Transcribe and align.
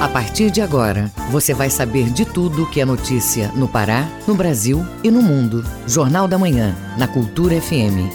A 0.00 0.08
partir 0.08 0.50
de 0.50 0.62
agora, 0.62 1.12
você 1.30 1.52
vai 1.52 1.68
saber 1.68 2.08
de 2.08 2.24
tudo 2.24 2.66
que 2.66 2.80
é 2.80 2.86
notícia 2.86 3.48
no 3.48 3.68
Pará, 3.68 4.08
no 4.26 4.34
Brasil 4.34 4.82
e 5.04 5.10
no 5.10 5.20
mundo. 5.20 5.62
Jornal 5.86 6.26
da 6.26 6.38
Manhã, 6.38 6.74
na 6.96 7.06
Cultura 7.06 7.60
FM. 7.60 8.08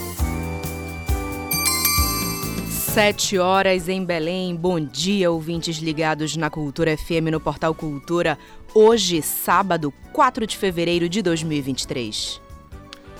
Sete 2.68 3.38
horas 3.38 3.88
em 3.88 4.04
Belém. 4.04 4.56
Bom 4.56 4.80
dia, 4.80 5.30
ouvintes 5.30 5.78
ligados 5.78 6.36
na 6.36 6.50
Cultura 6.50 6.98
FM 6.98 7.30
no 7.32 7.40
Portal 7.40 7.76
Cultura. 7.76 8.36
Hoje, 8.74 9.22
sábado, 9.22 9.94
4 10.12 10.48
de 10.48 10.58
fevereiro 10.58 11.08
de 11.08 11.22
2023. 11.22 12.42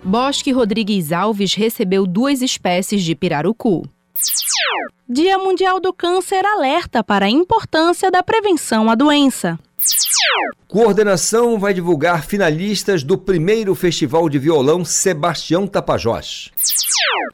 Bosque 0.03 0.51
Rodrigues 0.51 1.11
Alves 1.11 1.53
recebeu 1.53 2.05
duas 2.05 2.41
espécies 2.41 3.03
de 3.03 3.15
pirarucu. 3.15 3.83
Dia 5.07 5.37
Mundial 5.37 5.79
do 5.79 5.93
Câncer 5.93 6.45
alerta 6.45 7.03
para 7.03 7.25
a 7.25 7.29
importância 7.29 8.09
da 8.09 8.23
prevenção 8.23 8.89
à 8.89 8.95
doença. 8.95 9.59
Coordenação 10.67 11.59
vai 11.59 11.73
divulgar 11.73 12.23
finalistas 12.23 13.03
do 13.03 13.17
primeiro 13.17 13.75
Festival 13.75 14.29
de 14.29 14.39
Violão 14.39 14.85
Sebastião 14.85 15.67
Tapajós. 15.67 16.49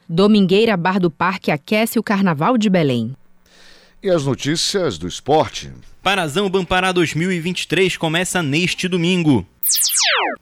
Domingueira 0.08 0.76
Bar 0.76 0.98
do 0.98 1.10
Parque 1.10 1.50
aquece 1.50 1.98
o 1.98 2.02
Carnaval 2.02 2.58
de 2.58 2.68
Belém. 2.68 3.14
E 4.02 4.10
as 4.10 4.24
notícias 4.24 4.96
do 4.96 5.06
esporte. 5.06 5.70
Parazão 6.02 6.48
Bampará 6.48 6.92
2023 6.92 7.96
começa 7.96 8.42
neste 8.42 8.88
domingo. 8.88 9.46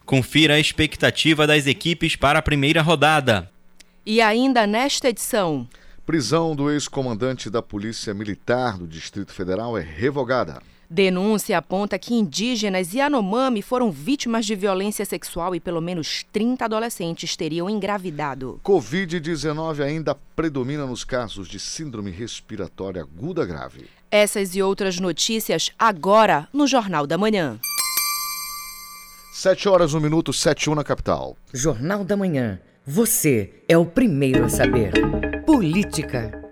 Confira 0.04 0.54
a 0.54 0.60
expectativa 0.60 1.46
das 1.46 1.66
equipes 1.66 2.14
para 2.14 2.38
a 2.38 2.42
primeira 2.42 2.82
rodada. 2.82 3.50
E 4.04 4.20
ainda 4.20 4.66
nesta 4.66 5.08
edição. 5.08 5.66
Prisão 6.04 6.54
do 6.54 6.70
ex-comandante 6.70 7.50
da 7.50 7.60
Polícia 7.60 8.14
Militar 8.14 8.78
do 8.78 8.86
Distrito 8.86 9.32
Federal 9.32 9.76
é 9.76 9.82
revogada. 9.82 10.62
Denúncia 10.88 11.58
aponta 11.58 11.98
que 11.98 12.14
indígenas 12.14 12.94
e 12.94 13.00
Anomami 13.00 13.60
foram 13.60 13.90
vítimas 13.90 14.46
de 14.46 14.54
violência 14.54 15.04
sexual 15.04 15.54
e 15.54 15.60
pelo 15.60 15.80
menos 15.80 16.24
30 16.32 16.64
adolescentes 16.64 17.36
teriam 17.36 17.68
engravidado. 17.68 18.60
Covid-19 18.64 19.82
ainda 19.82 20.14
predomina 20.36 20.86
nos 20.86 21.04
casos 21.04 21.48
de 21.48 21.58
síndrome 21.58 22.10
respiratória 22.10 23.02
aguda 23.02 23.44
grave. 23.44 23.86
Essas 24.10 24.54
e 24.54 24.62
outras 24.62 25.00
notícias 25.00 25.70
agora 25.78 26.48
no 26.52 26.66
Jornal 26.66 27.06
da 27.06 27.18
Manhã. 27.18 27.58
7 29.32 29.68
horas, 29.68 29.92
1 29.92 30.00
minuto, 30.00 30.32
7 30.32 30.70
1 30.70 30.74
na 30.74 30.84
capital. 30.84 31.36
Jornal 31.52 32.04
da 32.04 32.16
Manhã. 32.16 32.58
Você 32.86 33.52
é 33.68 33.76
o 33.76 33.84
primeiro 33.84 34.44
a 34.44 34.48
saber. 34.48 34.92
Política. 35.44 36.45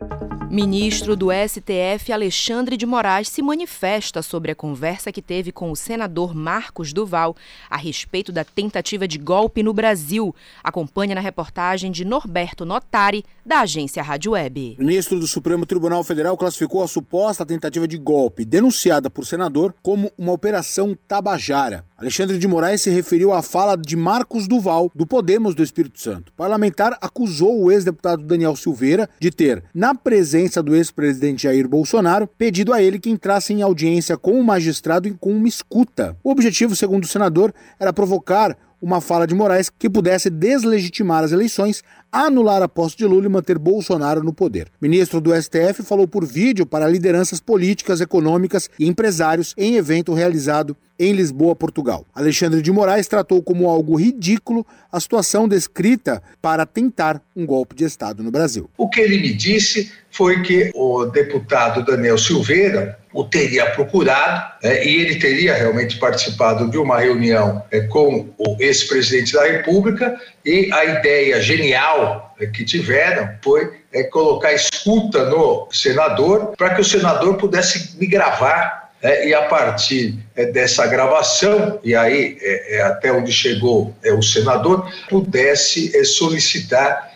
Ministro 0.51 1.17
do 1.17 1.29
STF 1.33 2.13
Alexandre 2.13 2.77
de 2.77 2.87
Moraes 2.87 3.29
se 3.29 3.43
manifesta 3.43 4.23
sobre 4.23 4.53
a 4.53 4.55
conversa 4.55 5.11
que 5.11 5.21
teve 5.21 5.51
com 5.51 5.71
o 5.71 5.77
senador 5.77 6.35
Marcos 6.35 6.93
Duval 6.93 7.35
a 7.69 7.77
respeito 7.77 8.31
da 8.31 8.45
tentativa 8.45 9.09
de 9.09 9.19
golpe 9.19 9.63
no 9.63 9.73
Brasil. 9.73 10.35
Acompanhe 10.63 11.15
na 11.15 11.21
reportagem 11.21 11.91
de 11.91 12.05
Norberto 12.05 12.65
Notari, 12.65 13.25
da 13.45 13.61
agência 13.61 14.03
Rádio 14.03 14.33
Web. 14.33 14.77
O 14.79 14.85
ministro 14.85 15.19
do 15.19 15.27
Supremo 15.27 15.67
Tribunal 15.67 16.05
Federal 16.05 16.37
classificou 16.37 16.83
a 16.83 16.89
suposta 16.89 17.45
tentativa 17.45 17.89
de 17.89 17.99
golpe, 17.99 18.45
denunciada 18.45 19.11
por 19.11 19.27
senador, 19.27 19.75
como 19.83 20.13
uma 20.17 20.33
operação 20.33 20.97
tabajara. 21.09 21.85
Alexandre 22.05 22.37
de 22.37 22.47
Moraes 22.47 22.83
se 22.83 22.91
referiu 22.91 23.33
à 23.33 23.41
fala 23.41 23.79
de 23.79 23.97
Marcos 23.97 24.47
Duval, 24.47 24.93
do 24.95 25.07
Podemos 25.07 25.55
do 25.55 25.63
Espírito 25.63 25.99
Santo. 25.99 26.29
O 26.29 26.37
parlamentar 26.37 26.99
acusou 27.01 27.59
o 27.63 27.73
ex-deputado 27.73 28.23
Daniel 28.23 28.55
Silveira 28.57 29.09
de 29.19 29.31
ter, 29.31 29.65
na 29.75 29.95
presença 29.95 30.63
do 30.63 30.77
ex-presidente 30.77 31.45
Jair 31.45 31.67
Bolsonaro, 31.67 32.29
pedido 32.37 32.75
a 32.75 32.83
ele 32.83 32.99
que 32.99 33.09
entrasse 33.09 33.55
em 33.55 33.63
audiência 33.63 34.19
com 34.19 34.39
o 34.39 34.45
magistrado 34.45 35.09
e 35.09 35.13
com 35.13 35.33
uma 35.33 35.49
escuta. 35.49 36.15
O 36.23 36.31
objetivo, 36.31 36.77
segundo 36.77 37.05
o 37.05 37.09
senador, 37.09 37.55
era 37.81 37.91
provocar 37.91 38.55
uma 38.83 39.01
fala 39.01 39.27
de 39.27 39.35
Moraes 39.35 39.71
que 39.71 39.89
pudesse 39.89 40.29
deslegitimar 40.29 41.25
as 41.25 41.33
eleições, 41.33 41.83
anular 42.15 42.63
a 42.63 42.69
posse 42.69 42.97
de 42.97 43.05
Lula 43.05 43.27
e 43.27 43.29
manter 43.29 43.59
Bolsonaro 43.59 44.23
no 44.23 44.33
poder. 44.33 44.69
O 44.81 44.85
ministro 44.85 45.21
do 45.21 45.35
STF 45.35 45.83
falou 45.83 46.07
por 46.07 46.25
vídeo 46.25 46.65
para 46.65 46.87
lideranças 46.87 47.41
políticas, 47.41 48.01
econômicas 48.01 48.71
e 48.79 48.87
empresários 48.87 49.53
em 49.59 49.75
evento 49.75 50.15
realizado 50.15 50.77
em 50.97 51.13
Lisboa, 51.13 51.57
Portugal. 51.57 52.07
Alexandre 52.15 52.63
de 52.63 52.71
Moraes 52.71 53.09
tratou 53.09 53.43
como 53.43 53.69
algo 53.69 53.97
ridículo 53.97 54.65
a 54.93 55.01
situação 55.01 55.49
descrita 55.49 56.23
para 56.41 56.65
tentar 56.65 57.21
um 57.35 57.45
golpe 57.45 57.75
de 57.75 57.83
Estado 57.83 58.23
no 58.23 58.31
Brasil. 58.31 58.71
O 58.79 58.89
que 58.89 59.01
ele 59.01 59.19
me 59.19 59.33
disse 59.33 59.91
foi 60.09 60.41
que 60.43 60.71
o 60.73 61.07
deputado 61.07 61.85
Daniel 61.85 62.17
Silveira 62.17 62.97
o 63.13 63.25
teria 63.25 63.71
procurado 63.71 64.55
é, 64.63 64.87
e 64.87 65.01
ele 65.01 65.17
teria 65.17 65.55
realmente 65.55 65.99
participado 65.99 66.69
de 66.69 66.77
uma 66.77 66.99
reunião 66.99 67.63
é, 67.71 67.81
com 67.83 68.29
o 68.37 68.57
ex-presidente 68.59 69.33
da 69.33 69.45
República 69.45 70.21
e 70.45 70.71
a 70.73 70.85
ideia 70.85 71.41
genial 71.41 72.35
que 72.53 72.65
tiveram 72.65 73.31
foi 73.43 73.73
é, 73.93 74.03
colocar 74.05 74.53
escuta 74.53 75.25
no 75.27 75.69
senador 75.71 76.55
para 76.57 76.75
que 76.75 76.81
o 76.81 76.85
senador 76.85 77.37
pudesse 77.37 77.97
me 77.97 78.07
gravar 78.07 78.91
é, 79.01 79.29
e 79.29 79.35
a 79.35 79.43
partir 79.43 80.19
é, 80.35 80.47
dessa 80.47 80.87
gravação, 80.87 81.79
e 81.83 81.95
aí 81.95 82.39
até 82.85 83.13
onde 83.13 83.33
chegou 83.33 83.95
o 84.17 84.23
senador, 84.23 84.91
pudesse 85.09 86.05
solicitar 86.05 87.14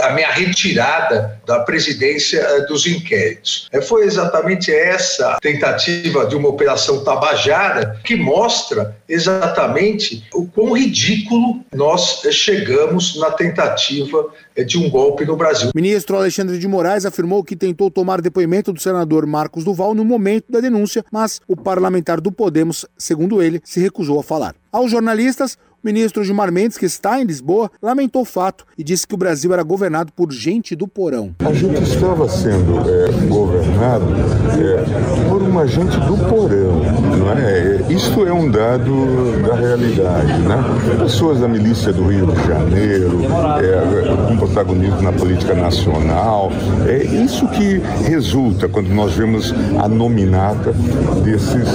a 0.00 0.12
minha 0.12 0.30
retirada 0.30 1.40
da 1.46 1.60
presidência 1.60 2.38
é, 2.38 2.66
dos 2.66 2.86
inquéritos. 2.86 3.68
É, 3.72 3.80
foi 3.80 4.04
exatamente 4.04 4.72
essa 4.72 5.38
tentativa 5.40 6.26
de 6.26 6.36
uma 6.36 6.48
operação 6.48 7.02
tabajara 7.02 8.00
que 8.04 8.16
mostra 8.16 8.96
exatamente 9.08 10.24
o 10.32 10.46
quão 10.46 10.72
ridículo 10.72 11.60
nós 11.74 12.22
chegamos 12.30 13.16
na 13.18 13.30
tentativa 13.32 14.32
de 14.66 14.78
um 14.78 14.88
golpe 14.88 15.24
no 15.24 15.36
Brasil. 15.36 15.70
O 15.74 15.76
ministro 15.76 16.16
Alexandre 16.16 16.58
de 16.58 16.68
Moraes 16.68 17.04
afirmou 17.04 17.42
que 17.42 17.56
tentou 17.56 17.90
tomar 17.90 18.20
depoimento 18.20 18.72
do 18.72 18.80
senador 18.80 19.26
Marcos 19.26 19.64
Duval 19.64 19.94
no 19.94 20.04
momento 20.04 20.50
da 20.50 20.60
denúncia, 20.60 21.04
mas 21.10 21.40
o 21.48 21.56
parlamentar 21.56 22.20
do 22.20 22.30
Podemos, 22.30 22.86
segundo 22.96 23.42
ele, 23.42 23.60
se 23.64 23.80
recusou 23.80 24.20
a 24.20 24.22
falar. 24.22 24.54
Aos 24.72 24.90
jornalistas, 24.90 25.58
ministro 25.84 26.24
Gilmar 26.24 26.50
Mendes, 26.50 26.78
que 26.78 26.86
está 26.86 27.20
em 27.20 27.24
Lisboa, 27.24 27.70
lamentou 27.82 28.22
o 28.22 28.24
fato 28.24 28.64
e 28.78 28.82
disse 28.82 29.06
que 29.06 29.14
o 29.14 29.18
Brasil 29.18 29.52
era 29.52 29.62
governado 29.62 30.10
por 30.12 30.32
gente 30.32 30.74
do 30.74 30.88
porão. 30.88 31.34
A 31.40 31.52
gente 31.52 31.82
estava 31.82 32.26
sendo 32.26 32.80
é, 32.88 33.26
governado 33.28 34.06
é, 34.58 35.28
por 35.28 35.42
uma 35.42 35.66
gente 35.66 35.94
do 36.00 36.16
porão, 36.28 36.80
não 37.18 37.30
é? 37.32 37.92
Isto 37.92 38.26
é 38.26 38.32
um 38.32 38.50
dado 38.50 39.42
da 39.46 39.54
realidade, 39.54 40.38
né? 40.38 40.64
Pessoas 40.98 41.40
da 41.40 41.46
milícia 41.46 41.92
do 41.92 42.08
Rio 42.08 42.32
de 42.32 42.46
Janeiro, 42.46 43.20
é, 43.60 44.28
com 44.28 44.36
protagonismo 44.38 45.02
na 45.02 45.12
política 45.12 45.54
nacional, 45.54 46.50
é 46.88 47.04
isso 47.04 47.46
que 47.48 47.82
resulta 48.08 48.68
quando 48.68 48.88
nós 48.88 49.12
vemos 49.12 49.54
a 49.78 49.86
nominata 49.86 50.72
desses 51.22 51.68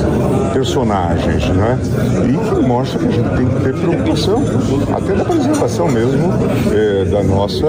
personagens, 0.51 1.47
né? 1.49 1.79
E 2.27 2.55
que 2.55 2.67
mostra 2.67 2.99
que 2.99 3.05
a 3.05 3.11
gente 3.11 3.29
tem 3.35 3.47
que 3.47 3.63
ter 3.63 3.73
preocupação 3.73 3.98
preocupação, 3.99 4.43
até 4.95 5.15
da 5.15 5.25
preservação 5.25 5.89
mesmo 5.89 6.29
é, 6.73 7.05
da 7.05 7.23
nossa 7.23 7.67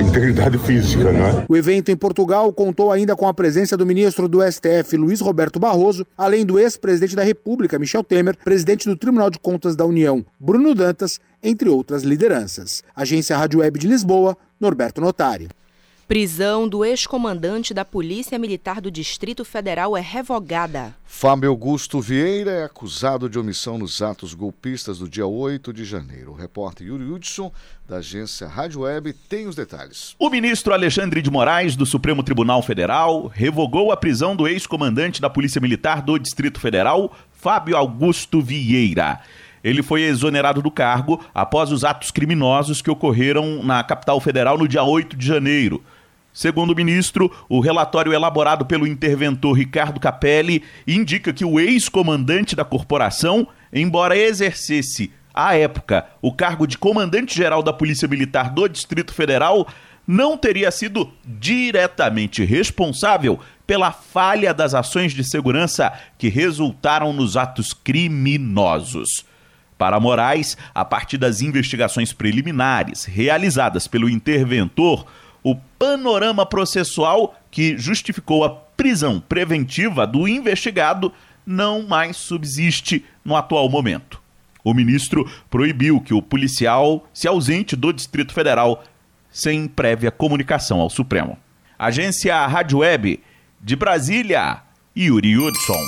integridade 0.00 0.58
física. 0.58 1.12
Né? 1.12 1.44
O 1.48 1.56
evento 1.56 1.90
em 1.90 1.96
Portugal 1.96 2.52
contou 2.52 2.90
ainda 2.90 3.14
com 3.14 3.26
a 3.26 3.34
presença 3.34 3.76
do 3.76 3.86
ministro 3.86 4.28
do 4.28 4.40
STF, 4.42 4.96
Luiz 4.96 5.20
Roberto 5.20 5.58
Barroso, 5.58 6.06
além 6.16 6.44
do 6.44 6.58
ex-presidente 6.58 7.16
da 7.16 7.22
República, 7.22 7.78
Michel 7.78 8.02
Temer, 8.02 8.36
presidente 8.44 8.88
do 8.88 8.96
Tribunal 8.96 9.30
de 9.30 9.38
Contas 9.38 9.76
da 9.76 9.84
União, 9.84 10.24
Bruno 10.38 10.74
Dantas, 10.74 11.20
entre 11.42 11.68
outras 11.68 12.02
lideranças. 12.02 12.82
Agência 12.94 13.36
Rádio 13.36 13.60
Web 13.60 13.78
de 13.78 13.86
Lisboa, 13.86 14.36
Norberto 14.60 15.00
Notari. 15.00 15.48
Prisão 16.10 16.68
do 16.68 16.84
ex-comandante 16.84 17.72
da 17.72 17.84
Polícia 17.84 18.36
Militar 18.36 18.80
do 18.80 18.90
Distrito 18.90 19.44
Federal 19.44 19.96
é 19.96 20.00
revogada. 20.00 20.92
Fábio 21.04 21.50
Augusto 21.50 22.00
Vieira 22.00 22.50
é 22.50 22.64
acusado 22.64 23.30
de 23.30 23.38
omissão 23.38 23.78
nos 23.78 24.02
atos 24.02 24.34
golpistas 24.34 24.98
do 24.98 25.08
dia 25.08 25.24
8 25.24 25.72
de 25.72 25.84
janeiro. 25.84 26.32
O 26.32 26.34
repórter 26.34 26.88
Yuri 26.88 27.04
Hudson, 27.04 27.52
da 27.88 27.98
agência 27.98 28.48
Rádio 28.48 28.80
Web, 28.80 29.12
tem 29.28 29.46
os 29.46 29.54
detalhes. 29.54 30.16
O 30.18 30.28
ministro 30.28 30.72
Alexandre 30.72 31.22
de 31.22 31.30
Moraes, 31.30 31.76
do 31.76 31.86
Supremo 31.86 32.24
Tribunal 32.24 32.60
Federal, 32.60 33.30
revogou 33.32 33.92
a 33.92 33.96
prisão 33.96 34.34
do 34.34 34.48
ex-comandante 34.48 35.20
da 35.20 35.30
Polícia 35.30 35.60
Militar 35.60 36.02
do 36.02 36.18
Distrito 36.18 36.58
Federal, 36.58 37.16
Fábio 37.30 37.76
Augusto 37.76 38.42
Vieira. 38.42 39.20
Ele 39.62 39.80
foi 39.80 40.02
exonerado 40.02 40.60
do 40.60 40.72
cargo 40.72 41.24
após 41.32 41.70
os 41.70 41.84
atos 41.84 42.10
criminosos 42.10 42.82
que 42.82 42.90
ocorreram 42.90 43.62
na 43.62 43.84
capital 43.84 44.18
federal 44.20 44.58
no 44.58 44.66
dia 44.66 44.82
8 44.82 45.16
de 45.16 45.24
janeiro. 45.24 45.80
Segundo 46.32 46.70
o 46.70 46.76
ministro, 46.76 47.30
o 47.48 47.60
relatório 47.60 48.12
elaborado 48.12 48.64
pelo 48.64 48.86
interventor 48.86 49.52
Ricardo 49.56 49.98
Capelli 49.98 50.62
indica 50.86 51.32
que 51.32 51.44
o 51.44 51.58
ex-comandante 51.58 52.54
da 52.54 52.64
corporação, 52.64 53.48
embora 53.72 54.16
exercesse, 54.16 55.12
à 55.34 55.56
época, 55.56 56.06
o 56.20 56.32
cargo 56.32 56.66
de 56.66 56.78
comandante-geral 56.78 57.62
da 57.62 57.72
Polícia 57.72 58.06
Militar 58.06 58.50
do 58.50 58.68
Distrito 58.68 59.12
Federal, 59.14 59.66
não 60.06 60.36
teria 60.36 60.70
sido 60.70 61.12
diretamente 61.24 62.44
responsável 62.44 63.38
pela 63.66 63.92
falha 63.92 64.52
das 64.52 64.74
ações 64.74 65.12
de 65.12 65.22
segurança 65.22 65.92
que 66.18 66.28
resultaram 66.28 67.12
nos 67.12 67.36
atos 67.36 67.72
criminosos. 67.72 69.24
Para 69.78 70.00
Moraes, 70.00 70.58
a 70.74 70.84
partir 70.84 71.16
das 71.16 71.40
investigações 71.40 72.12
preliminares 72.12 73.04
realizadas 73.04 73.86
pelo 73.86 74.10
interventor, 74.10 75.06
o 75.42 75.56
panorama 75.78 76.44
processual 76.44 77.34
que 77.50 77.76
justificou 77.76 78.44
a 78.44 78.50
prisão 78.50 79.20
preventiva 79.20 80.06
do 80.06 80.28
investigado 80.28 81.12
não 81.44 81.82
mais 81.82 82.16
subsiste 82.16 83.04
no 83.24 83.36
atual 83.36 83.68
momento. 83.68 84.20
O 84.62 84.74
ministro 84.74 85.30
proibiu 85.48 86.00
que 86.00 86.12
o 86.12 86.22
policial 86.22 87.08
se 87.12 87.26
ausente 87.26 87.74
do 87.74 87.92
Distrito 87.92 88.32
Federal 88.32 88.84
sem 89.30 89.66
prévia 89.66 90.10
comunicação 90.10 90.80
ao 90.80 90.90
Supremo. 90.90 91.38
Agência 91.78 92.46
Rádio 92.46 92.78
Web 92.78 93.20
de 93.60 93.76
Brasília, 93.76 94.62
Yuri 94.96 95.36
Hudson. 95.36 95.84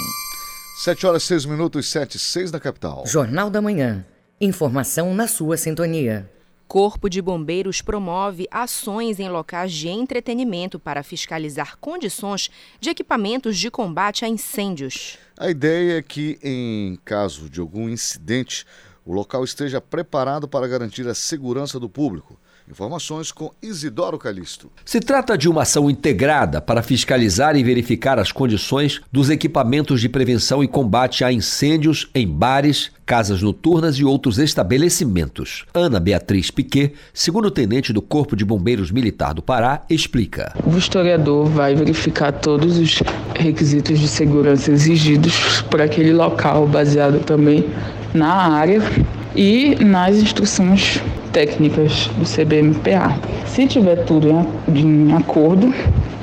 7 0.84 1.06
horas 1.06 1.22
6 1.25 1.44
minutos, 1.46 1.88
7 1.90 2.19
6 2.19 2.50
da 2.50 2.58
capital. 2.58 3.05
Jornal 3.06 3.50
da 3.50 3.60
Manhã. 3.60 4.05
Informação 4.40 5.14
na 5.14 5.28
sua 5.28 5.56
sintonia. 5.56 6.31
Corpo 6.72 7.10
de 7.10 7.20
Bombeiros 7.20 7.82
promove 7.82 8.48
ações 8.50 9.20
em 9.20 9.28
locais 9.28 9.70
de 9.74 9.90
entretenimento 9.90 10.80
para 10.80 11.02
fiscalizar 11.02 11.76
condições 11.78 12.48
de 12.80 12.88
equipamentos 12.88 13.58
de 13.58 13.70
combate 13.70 14.24
a 14.24 14.28
incêndios. 14.28 15.19
A 15.38 15.50
ideia 15.50 15.98
é 15.98 16.02
que, 16.02 16.38
em 16.42 16.98
caso 17.04 17.50
de 17.50 17.60
algum 17.60 17.90
incidente, 17.90 18.64
o 19.04 19.12
local 19.12 19.44
esteja 19.44 19.82
preparado 19.82 20.48
para 20.48 20.66
garantir 20.66 21.06
a 21.06 21.12
segurança 21.12 21.78
do 21.78 21.90
público. 21.90 22.40
Informações 22.70 23.32
com 23.32 23.50
Isidoro 23.62 24.19
Calixto. 24.19 24.70
Se 24.85 25.00
trata 25.00 25.37
de 25.37 25.49
uma 25.49 25.62
ação 25.62 25.91
integrada 25.91 26.61
para 26.61 26.82
fiscalizar 26.82 27.56
e 27.56 27.62
verificar 27.62 28.19
as 28.19 28.31
condições 28.31 29.00
dos 29.11 29.31
equipamentos 29.31 30.00
de 30.00 30.09
prevenção 30.09 30.62
e 30.62 30.69
combate 30.69 31.25
a 31.25 31.32
incêndios 31.32 32.09
em 32.14 32.26
bares, 32.26 32.91
casas 33.05 33.43
noturnas 33.43 33.97
e 33.97 34.05
outros 34.05 34.38
estabelecimentos. 34.38 35.64
Ana 35.75 35.99
Beatriz 35.99 36.50
Piquet, 36.50 36.94
segundo 37.12 37.50
tenente 37.50 37.93
do 37.93 38.00
Corpo 38.00 38.37
de 38.37 38.44
Bombeiros 38.44 38.91
Militar 38.91 39.35
do 39.35 39.43
Pará, 39.43 39.82
explica. 39.91 40.55
O 40.65 40.76
historiador 40.76 41.47
vai 41.47 41.75
verificar 41.75 42.32
todos 42.32 42.79
os 42.79 43.03
requisitos 43.35 43.99
de 43.99 44.08
segurança 44.08 44.70
exigidos 44.70 45.62
por 45.62 45.81
aquele 45.81 46.12
local, 46.12 46.67
baseado 46.67 47.23
também 47.25 47.69
na 48.15 48.32
área 48.32 48.81
e 49.35 49.75
nas 49.76 50.17
instruções 50.17 51.03
técnicas 51.32 52.11
do 52.19 52.25
CBMPA. 52.25 53.17
Se 53.46 53.67
tiver 53.67 54.05
tudo 54.05 54.46
em 54.69 55.12
acordo, 55.12 55.73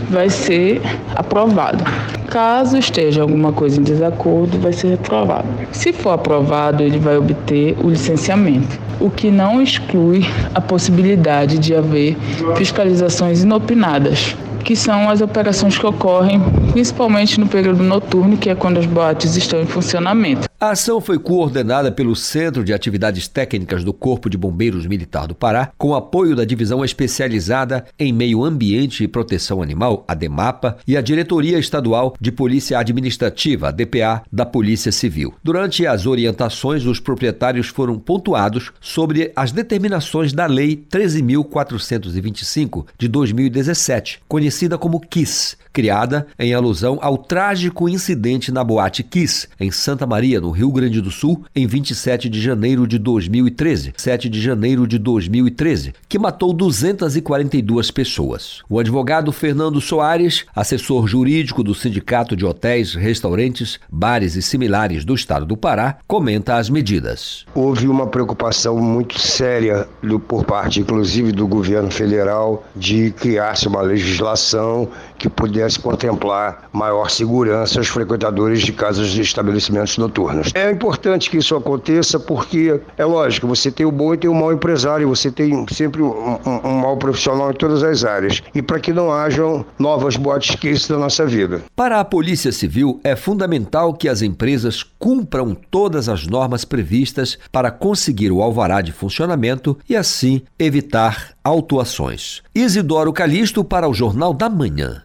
vai 0.09 0.29
ser 0.29 0.81
aprovado. 1.15 1.83
Caso 2.29 2.77
esteja 2.77 3.21
alguma 3.21 3.51
coisa 3.51 3.79
em 3.79 3.83
desacordo, 3.83 4.59
vai 4.59 4.71
ser 4.71 4.89
reprovado. 4.89 5.47
Se 5.71 5.91
for 5.91 6.11
aprovado, 6.11 6.83
ele 6.83 6.99
vai 6.99 7.17
obter 7.17 7.75
o 7.83 7.89
licenciamento, 7.89 8.79
o 8.99 9.09
que 9.09 9.31
não 9.31 9.61
exclui 9.61 10.25
a 10.53 10.61
possibilidade 10.61 11.57
de 11.57 11.73
haver 11.73 12.15
fiscalizações 12.55 13.43
inopinadas, 13.43 14.35
que 14.63 14.75
são 14.75 15.09
as 15.09 15.21
operações 15.21 15.77
que 15.77 15.85
ocorrem 15.85 16.41
principalmente 16.71 17.39
no 17.39 17.47
período 17.47 17.83
noturno, 17.83 18.37
que 18.37 18.49
é 18.49 18.55
quando 18.55 18.77
as 18.77 18.85
boates 18.85 19.35
estão 19.35 19.61
em 19.61 19.65
funcionamento. 19.65 20.49
A 20.61 20.71
ação 20.71 20.99
foi 20.99 21.17
coordenada 21.17 21.89
pelo 21.89 22.15
Centro 22.15 22.65
de 22.65 22.73
Atividades 22.73 23.29
Técnicas 23.29 23.81
do 23.81 23.93
Corpo 23.93 24.29
de 24.29 24.37
Bombeiros 24.37 24.85
Militar 24.85 25.25
do 25.25 25.33
Pará, 25.33 25.71
com 25.77 25.95
apoio 25.95 26.35
da 26.35 26.43
Divisão 26.43 26.83
Especializada 26.83 27.85
em 27.97 28.11
Meio 28.11 28.43
Ambiente 28.43 29.03
e 29.03 29.07
Proteção 29.07 29.61
Animal, 29.61 30.03
a 30.05 30.13
DEMAPA, 30.13 30.77
e 30.85 30.97
a 30.97 31.01
Diretoria 31.01 31.57
Estadual 31.57 32.13
de 32.19 32.29
Polícia 32.29 32.77
Administrativa, 32.77 33.71
DPA, 33.71 34.21
da 34.29 34.45
Polícia 34.45 34.91
Civil. 34.91 35.33
Durante 35.41 35.87
as 35.87 36.05
orientações, 36.05 36.85
os 36.85 36.99
proprietários 36.99 37.67
foram 37.67 37.97
pontuados 37.97 38.73
sobre 38.81 39.31
as 39.35 39.53
determinações 39.53 40.33
da 40.33 40.45
Lei 40.45 40.75
13.425 40.91 42.85
de 42.97 43.07
2017, 43.07 44.19
conhecida 44.27 44.77
como 44.77 44.99
KISS, 44.99 45.57
criada 45.71 46.27
em 46.37 46.53
alusão 46.59 46.99
ao 47.01 47.17
trágico 47.17 47.89
incidente 47.89 48.51
na 48.51 48.63
Boate 48.63 49.03
Kiss, 49.03 49.47
em 49.59 49.71
Santa 49.71 50.05
Maria, 50.05 50.39
no 50.39 50.51
Rio 50.51 50.71
Grande 50.71 51.01
do 51.01 51.09
Sul, 51.11 51.43
em 51.55 51.65
27 51.65 52.29
de 52.29 52.39
janeiro 52.39 52.85
de 52.85 52.99
2013, 52.99 53.93
7 53.97 54.29
de 54.29 54.39
janeiro 54.39 54.85
de 54.85 54.97
2013, 54.97 55.93
que 56.07 56.19
matou 56.19 56.53
242 56.53 57.91
pessoas. 57.91 58.61
O 58.69 58.79
advogado 58.79 59.31
Fernando 59.31 59.81
Soares, 59.81 60.45
assessor 60.55 61.07
jurídico 61.07 61.63
do 61.63 61.73
Sindicato 61.73 62.35
de 62.35 62.45
Hotéis, 62.45 62.93
Restaurantes, 62.93 63.79
Bares 63.89 64.35
e 64.35 64.41
Similares 64.41 65.03
do 65.03 65.13
Estado 65.13 65.45
do 65.45 65.57
Pará, 65.57 65.97
comenta 66.07 66.55
as 66.55 66.69
medidas. 66.69 67.45
Houve 67.55 67.87
uma 67.87 68.07
preocupação 68.07 68.77
muito 68.77 69.19
séria 69.19 69.87
do, 70.01 70.19
por 70.19 70.43
parte, 70.43 70.81
inclusive, 70.81 71.31
do 71.31 71.47
governo 71.47 71.91
federal 71.91 72.63
de 72.75 73.11
criar-se 73.11 73.67
uma 73.67 73.81
legislação 73.81 74.89
que 75.17 75.29
pudesse 75.29 75.79
contemplar 75.79 76.48
maior 76.71 77.09
segurança 77.09 77.79
aos 77.79 77.87
frequentadores 77.87 78.61
de 78.61 78.71
casas 78.71 79.09
e 79.09 79.21
estabelecimentos 79.21 79.97
noturnos. 79.97 80.51
É 80.53 80.71
importante 80.71 81.29
que 81.29 81.37
isso 81.37 81.55
aconteça 81.55 82.19
porque, 82.19 82.79
é 82.97 83.05
lógico, 83.05 83.47
você 83.47 83.71
tem 83.71 83.85
o 83.85 83.91
bom 83.91 84.13
e 84.13 84.17
tem 84.17 84.29
o 84.29 84.35
mau 84.35 84.53
empresário, 84.53 85.07
você 85.07 85.31
tem 85.31 85.65
sempre 85.71 86.01
um, 86.01 86.39
um, 86.45 86.67
um 86.67 86.73
mau 86.79 86.97
profissional 86.97 87.51
em 87.51 87.55
todas 87.55 87.83
as 87.83 88.03
áreas. 88.03 88.41
E 88.53 88.61
para 88.61 88.79
que 88.79 88.93
não 88.93 89.11
hajam 89.11 89.65
novas 89.77 90.15
boates 90.15 90.57
isso 90.63 90.93
na 90.93 90.99
nossa 90.99 91.25
vida. 91.25 91.63
Para 91.75 91.99
a 91.99 92.05
Polícia 92.05 92.51
Civil, 92.51 92.99
é 93.03 93.15
fundamental 93.15 93.93
que 93.93 94.09
as 94.09 94.21
empresas 94.21 94.83
cumpram 94.83 95.55
todas 95.69 96.09
as 96.09 96.27
normas 96.27 96.65
previstas 96.65 97.37
para 97.51 97.71
conseguir 97.71 98.31
o 98.31 98.41
alvará 98.41 98.81
de 98.81 98.91
funcionamento 98.91 99.77
e, 99.89 99.95
assim, 99.95 100.41
evitar 100.57 101.33
autuações. 101.43 102.41
Isidoro 102.53 103.13
Calixto 103.13 103.63
para 103.63 103.87
o 103.87 103.93
Jornal 103.93 104.33
da 104.33 104.49
Manhã. 104.49 105.03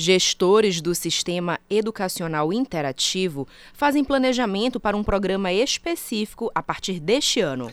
Gestores 0.00 0.80
do 0.80 0.94
Sistema 0.94 1.58
Educacional 1.68 2.52
Interativo 2.52 3.48
fazem 3.74 4.04
planejamento 4.04 4.78
para 4.78 4.96
um 4.96 5.02
programa 5.02 5.52
específico 5.52 6.52
a 6.54 6.62
partir 6.62 7.00
deste 7.00 7.40
ano. 7.40 7.68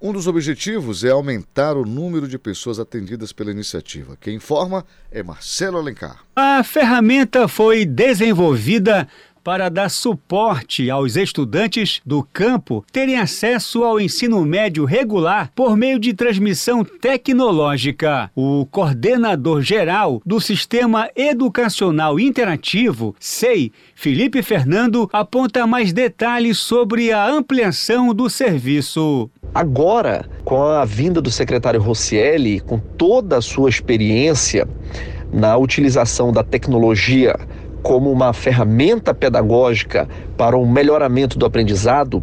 Um 0.00 0.12
dos 0.12 0.26
objetivos 0.26 1.04
é 1.04 1.10
aumentar 1.10 1.76
o 1.76 1.84
número 1.84 2.26
de 2.26 2.36
pessoas 2.36 2.80
atendidas 2.80 3.32
pela 3.32 3.52
iniciativa. 3.52 4.18
Quem 4.20 4.34
informa 4.34 4.84
é 5.08 5.22
Marcelo 5.22 5.78
Alencar. 5.78 6.24
A 6.34 6.64
ferramenta 6.64 7.46
foi 7.46 7.84
desenvolvida 7.84 9.06
para 9.42 9.68
dar 9.68 9.88
suporte 9.88 10.90
aos 10.90 11.16
estudantes 11.16 12.00
do 12.04 12.22
campo 12.32 12.84
terem 12.92 13.18
acesso 13.18 13.82
ao 13.84 14.00
ensino 14.00 14.44
médio 14.44 14.84
regular 14.84 15.50
por 15.54 15.76
meio 15.76 15.98
de 15.98 16.14
transmissão 16.14 16.84
tecnológica. 16.84 18.30
O 18.34 18.66
coordenador 18.66 19.62
geral 19.62 20.22
do 20.24 20.40
Sistema 20.40 21.08
Educacional 21.16 22.18
Interativo, 22.18 23.14
SEI, 23.18 23.72
Felipe 23.94 24.42
Fernando, 24.42 25.08
aponta 25.12 25.66
mais 25.66 25.92
detalhes 25.92 26.58
sobre 26.58 27.12
a 27.12 27.28
ampliação 27.28 28.14
do 28.14 28.30
serviço. 28.30 29.30
Agora, 29.54 30.24
com 30.44 30.62
a 30.62 30.84
vinda 30.84 31.20
do 31.20 31.30
secretário 31.30 31.80
Rossielli, 31.80 32.60
com 32.60 32.78
toda 32.78 33.38
a 33.38 33.42
sua 33.42 33.68
experiência 33.68 34.66
na 35.32 35.56
utilização 35.56 36.30
da 36.30 36.42
tecnologia 36.42 37.38
como 37.82 38.10
uma 38.10 38.32
ferramenta 38.32 39.12
pedagógica 39.12 40.08
para 40.36 40.56
o 40.56 40.66
melhoramento 40.66 41.38
do 41.38 41.44
aprendizado, 41.44 42.22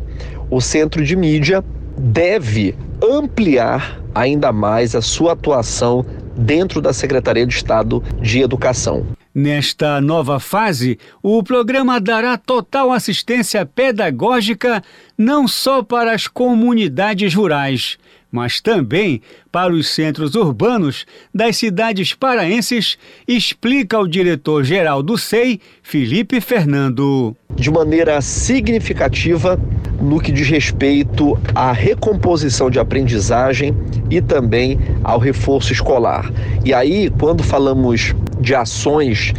o 0.49 0.61
Centro 0.61 1.03
de 1.03 1.15
Mídia 1.15 1.63
deve 1.97 2.75
ampliar 3.03 4.01
ainda 4.15 4.51
mais 4.51 4.95
a 4.95 5.01
sua 5.01 5.33
atuação 5.33 6.05
dentro 6.35 6.81
da 6.81 6.93
Secretaria 6.93 7.45
de 7.45 7.53
Estado 7.53 8.01
de 8.21 8.41
Educação. 8.41 9.05
Nesta 9.33 10.01
nova 10.01 10.39
fase, 10.39 10.97
o 11.21 11.43
programa 11.43 11.99
dará 11.99 12.35
total 12.37 12.91
assistência 12.91 13.65
pedagógica 13.65 14.81
não 15.17 15.47
só 15.47 15.83
para 15.83 16.13
as 16.13 16.27
comunidades 16.27 17.35
rurais, 17.35 17.97
mas 18.31 18.61
também 18.61 19.21
para 19.51 19.73
os 19.73 19.87
centros 19.87 20.35
urbanos 20.35 21.05
das 21.33 21.57
cidades 21.57 22.13
paraenses, 22.13 22.97
explica 23.27 23.99
o 23.99 24.07
diretor-geral 24.07 25.01
do 25.01 25.17
SEI, 25.17 25.59
Felipe 25.81 26.39
Fernando. 26.39 27.35
De 27.55 27.71
maneira 27.71 28.21
significativa 28.21 29.59
no 30.01 30.19
que 30.19 30.31
diz 30.31 30.47
respeito 30.47 31.37
à 31.53 31.71
recomposição 31.71 32.69
de 32.69 32.79
aprendizagem 32.79 33.75
e 34.09 34.21
também 34.21 34.79
ao 35.03 35.19
reforço 35.19 35.73
escolar. 35.73 36.31
E 36.63 36.73
aí, 36.73 37.11
quando 37.19 37.43
falamos 37.43 38.15
de 38.39 38.55
ações 38.55 39.33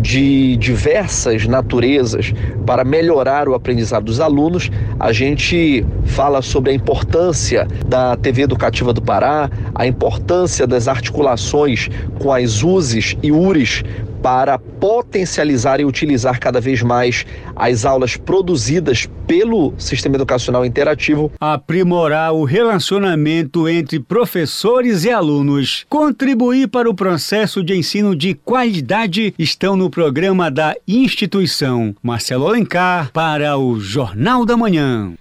de 0.00 0.56
diversas 0.56 1.46
naturezas 1.46 2.32
para 2.64 2.84
melhorar 2.84 3.48
o 3.48 3.54
aprendizado 3.54 4.04
dos 4.04 4.20
alunos. 4.20 4.70
A 4.98 5.12
gente 5.12 5.84
fala 6.04 6.40
sobre 6.40 6.70
a 6.70 6.74
importância 6.74 7.66
da 7.86 8.16
TV 8.16 8.42
Educativa 8.42 8.92
do 8.92 9.02
Pará, 9.02 9.50
a 9.74 9.86
importância 9.86 10.66
das 10.66 10.88
articulações 10.88 11.88
com 12.18 12.32
as 12.32 12.62
USES 12.62 13.16
e 13.22 13.32
URIs 13.32 13.82
para 14.22 14.58
potencializar 14.58 15.80
e 15.80 15.84
utilizar 15.84 16.38
cada 16.38 16.60
vez 16.60 16.82
mais 16.82 17.24
as 17.54 17.84
aulas 17.84 18.16
produzidas 18.16 19.08
pelo 19.26 19.74
sistema 19.78 20.16
educacional 20.16 20.64
interativo. 20.64 21.30
Aprimorar 21.40 22.32
o 22.32 22.44
relacionamento 22.44 23.68
entre 23.68 24.00
professores 24.00 25.04
e 25.04 25.10
alunos. 25.10 25.84
Contribuir 25.88 26.68
para 26.68 26.88
o 26.88 26.94
processo 26.94 27.62
de 27.62 27.74
ensino 27.74 28.16
de 28.16 28.34
qualidade 28.34 29.34
estão 29.38 29.76
no 29.76 29.90
programa 29.90 30.50
da 30.50 30.74
instituição. 30.86 31.94
Marcelo 32.02 32.46
Alencar 32.46 33.12
para 33.12 33.56
o 33.56 33.78
Jornal 33.78 34.44
da 34.44 34.56
Manhã. 34.56 35.12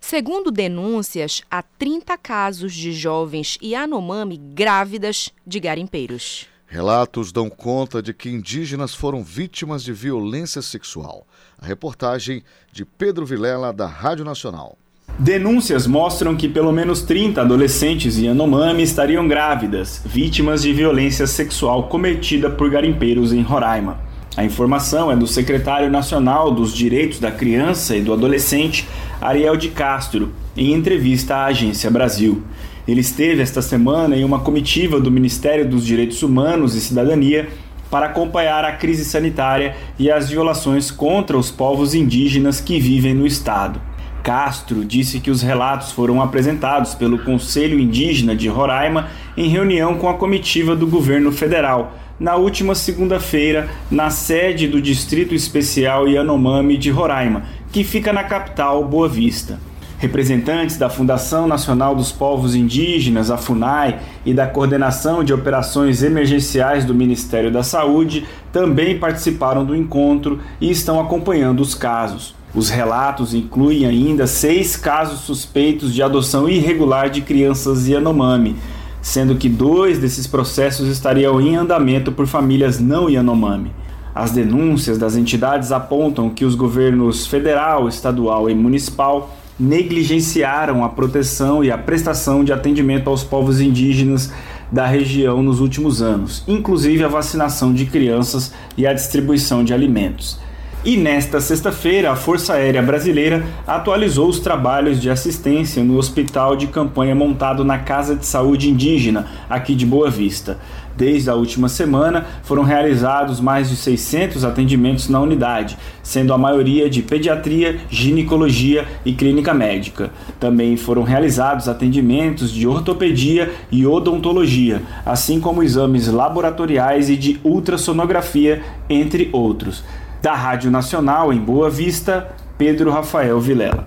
Segundo 0.00 0.50
denúncias, 0.50 1.42
há 1.50 1.62
30 1.62 2.16
casos 2.16 2.72
de 2.72 2.92
jovens 2.92 3.58
Yanomami 3.62 4.38
grávidas 4.38 5.30
de 5.46 5.60
garimpeiros. 5.60 6.46
Relatos 6.70 7.32
dão 7.32 7.48
conta 7.48 8.02
de 8.02 8.12
que 8.12 8.28
indígenas 8.28 8.94
foram 8.94 9.24
vítimas 9.24 9.82
de 9.82 9.90
violência 9.90 10.60
sexual. 10.60 11.26
A 11.58 11.64
reportagem 11.64 12.42
de 12.70 12.84
Pedro 12.84 13.24
Vilela, 13.24 13.72
da 13.72 13.86
Rádio 13.86 14.22
Nacional. 14.22 14.76
Denúncias 15.18 15.86
mostram 15.86 16.36
que 16.36 16.46
pelo 16.46 16.70
menos 16.70 17.00
30 17.00 17.40
adolescentes 17.40 18.18
Yanomami 18.18 18.82
estariam 18.82 19.26
grávidas, 19.26 20.02
vítimas 20.04 20.60
de 20.60 20.74
violência 20.74 21.26
sexual 21.26 21.88
cometida 21.88 22.50
por 22.50 22.68
garimpeiros 22.68 23.32
em 23.32 23.40
Roraima. 23.40 23.98
A 24.36 24.44
informação 24.44 25.10
é 25.10 25.16
do 25.16 25.26
secretário 25.26 25.90
nacional 25.90 26.52
dos 26.52 26.74
Direitos 26.74 27.18
da 27.18 27.30
Criança 27.30 27.96
e 27.96 28.02
do 28.02 28.12
Adolescente, 28.12 28.86
Ariel 29.20 29.56
de 29.56 29.70
Castro, 29.70 30.32
em 30.54 30.74
entrevista 30.74 31.34
à 31.34 31.46
Agência 31.46 31.90
Brasil. 31.90 32.42
Ele 32.88 33.02
esteve 33.02 33.42
esta 33.42 33.60
semana 33.60 34.16
em 34.16 34.24
uma 34.24 34.40
comitiva 34.40 34.98
do 34.98 35.10
Ministério 35.10 35.68
dos 35.68 35.84
Direitos 35.84 36.22
Humanos 36.22 36.74
e 36.74 36.80
Cidadania 36.80 37.46
para 37.90 38.06
acompanhar 38.06 38.64
a 38.64 38.72
crise 38.72 39.04
sanitária 39.04 39.76
e 39.98 40.10
as 40.10 40.30
violações 40.30 40.90
contra 40.90 41.36
os 41.36 41.50
povos 41.50 41.94
indígenas 41.94 42.62
que 42.62 42.80
vivem 42.80 43.12
no 43.12 43.26
estado. 43.26 43.78
Castro 44.22 44.86
disse 44.86 45.20
que 45.20 45.30
os 45.30 45.42
relatos 45.42 45.92
foram 45.92 46.22
apresentados 46.22 46.94
pelo 46.94 47.18
Conselho 47.18 47.78
Indígena 47.78 48.34
de 48.34 48.48
Roraima 48.48 49.08
em 49.36 49.50
reunião 49.50 49.98
com 49.98 50.08
a 50.08 50.14
comitiva 50.14 50.74
do 50.74 50.86
governo 50.86 51.30
federal, 51.30 51.92
na 52.18 52.36
última 52.36 52.74
segunda-feira, 52.74 53.68
na 53.90 54.08
sede 54.08 54.66
do 54.66 54.80
Distrito 54.80 55.34
Especial 55.34 56.08
Yanomami 56.08 56.78
de 56.78 56.90
Roraima, 56.90 57.42
que 57.70 57.84
fica 57.84 58.14
na 58.14 58.24
capital 58.24 58.82
Boa 58.82 59.08
Vista. 59.08 59.60
Representantes 59.98 60.76
da 60.76 60.88
Fundação 60.88 61.48
Nacional 61.48 61.92
dos 61.92 62.12
Povos 62.12 62.54
Indígenas, 62.54 63.32
a 63.32 63.36
FUNAI, 63.36 63.98
e 64.24 64.32
da 64.32 64.46
Coordenação 64.46 65.24
de 65.24 65.34
Operações 65.34 66.04
Emergenciais 66.04 66.84
do 66.84 66.94
Ministério 66.94 67.50
da 67.50 67.64
Saúde 67.64 68.24
também 68.52 68.96
participaram 68.96 69.64
do 69.64 69.74
encontro 69.74 70.38
e 70.60 70.70
estão 70.70 71.00
acompanhando 71.00 71.60
os 71.60 71.74
casos. 71.74 72.32
Os 72.54 72.70
relatos 72.70 73.34
incluem 73.34 73.86
ainda 73.86 74.28
seis 74.28 74.76
casos 74.76 75.20
suspeitos 75.20 75.92
de 75.92 76.00
adoção 76.00 76.48
irregular 76.48 77.10
de 77.10 77.20
crianças 77.20 77.88
Yanomami, 77.88 78.54
sendo 79.02 79.34
que 79.34 79.48
dois 79.48 79.98
desses 79.98 80.28
processos 80.28 80.86
estariam 80.88 81.40
em 81.40 81.56
andamento 81.56 82.12
por 82.12 82.28
famílias 82.28 82.78
não 82.78 83.10
Yanomami. 83.10 83.72
As 84.14 84.30
denúncias 84.30 84.96
das 84.96 85.16
entidades 85.16 85.72
apontam 85.72 86.30
que 86.30 86.44
os 86.44 86.54
governos 86.54 87.26
federal, 87.26 87.88
estadual 87.88 88.48
e 88.48 88.54
municipal 88.54 89.34
negligenciaram 89.58 90.84
a 90.84 90.88
proteção 90.88 91.64
e 91.64 91.70
a 91.70 91.78
prestação 91.78 92.44
de 92.44 92.52
atendimento 92.52 93.10
aos 93.10 93.24
povos 93.24 93.60
indígenas 93.60 94.32
da 94.70 94.86
região 94.86 95.42
nos 95.42 95.60
últimos 95.60 96.02
anos, 96.02 96.44
inclusive 96.46 97.02
a 97.02 97.08
vacinação 97.08 97.72
de 97.72 97.86
crianças 97.86 98.52
e 98.76 98.86
a 98.86 98.92
distribuição 98.92 99.64
de 99.64 99.72
alimentos. 99.72 100.38
E 100.84 100.96
nesta 100.96 101.40
sexta-feira, 101.40 102.12
a 102.12 102.16
Força 102.16 102.54
Aérea 102.54 102.80
Brasileira 102.80 103.44
atualizou 103.66 104.28
os 104.28 104.38
trabalhos 104.38 105.00
de 105.00 105.10
assistência 105.10 105.82
no 105.82 105.96
hospital 105.96 106.54
de 106.54 106.68
campanha 106.68 107.16
montado 107.16 107.64
na 107.64 107.78
Casa 107.78 108.14
de 108.14 108.24
Saúde 108.24 108.70
Indígena, 108.70 109.26
aqui 109.50 109.74
de 109.74 109.84
Boa 109.84 110.08
Vista. 110.08 110.58
Desde 110.98 111.30
a 111.30 111.34
última 111.36 111.68
semana, 111.68 112.26
foram 112.42 112.64
realizados 112.64 113.38
mais 113.38 113.70
de 113.70 113.76
600 113.76 114.44
atendimentos 114.44 115.08
na 115.08 115.20
unidade, 115.20 115.78
sendo 116.02 116.34
a 116.34 116.38
maioria 116.38 116.90
de 116.90 117.02
pediatria, 117.02 117.78
ginecologia 117.88 118.84
e 119.04 119.12
clínica 119.12 119.54
médica. 119.54 120.10
Também 120.40 120.76
foram 120.76 121.04
realizados 121.04 121.68
atendimentos 121.68 122.50
de 122.50 122.66
ortopedia 122.66 123.54
e 123.70 123.86
odontologia, 123.86 124.82
assim 125.06 125.38
como 125.38 125.62
exames 125.62 126.08
laboratoriais 126.08 127.08
e 127.08 127.16
de 127.16 127.38
ultrassonografia, 127.44 128.60
entre 128.90 129.30
outros. 129.32 129.84
Da 130.20 130.34
Rádio 130.34 130.68
Nacional 130.68 131.32
em 131.32 131.38
Boa 131.38 131.70
Vista, 131.70 132.34
Pedro 132.58 132.90
Rafael 132.90 133.40
Vilela. 133.40 133.86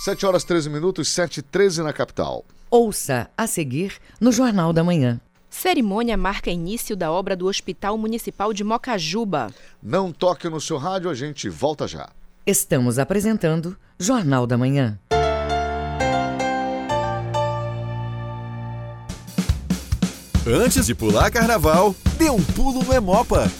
7 0.00 0.26
horas 0.26 0.42
13 0.42 0.68
minutos, 0.68 1.06
7 1.10 1.38
e 1.38 1.42
13 1.42 1.84
na 1.84 1.92
capital. 1.92 2.44
Ouça 2.68 3.30
a 3.38 3.46
seguir 3.46 3.98
no 4.20 4.32
Jornal 4.32 4.72
da 4.72 4.82
Manhã. 4.82 5.20
Cerimônia 5.50 6.16
marca 6.16 6.48
início 6.48 6.96
da 6.96 7.10
obra 7.10 7.36
do 7.36 7.46
Hospital 7.46 7.98
Municipal 7.98 8.52
de 8.52 8.62
Mocajuba. 8.62 9.52
Não 9.82 10.12
toque 10.12 10.48
no 10.48 10.60
seu 10.60 10.78
rádio, 10.78 11.10
a 11.10 11.14
gente 11.14 11.48
volta 11.48 11.88
já. 11.88 12.08
Estamos 12.46 12.98
apresentando 12.98 13.76
Jornal 13.98 14.46
da 14.46 14.56
Manhã. 14.56 14.98
Antes 20.46 20.86
de 20.86 20.94
pular 20.94 21.30
carnaval, 21.30 21.94
dê 22.16 22.30
um 22.30 22.42
pulo 22.42 22.82
no 22.82 22.94
Emopa. 22.94 23.50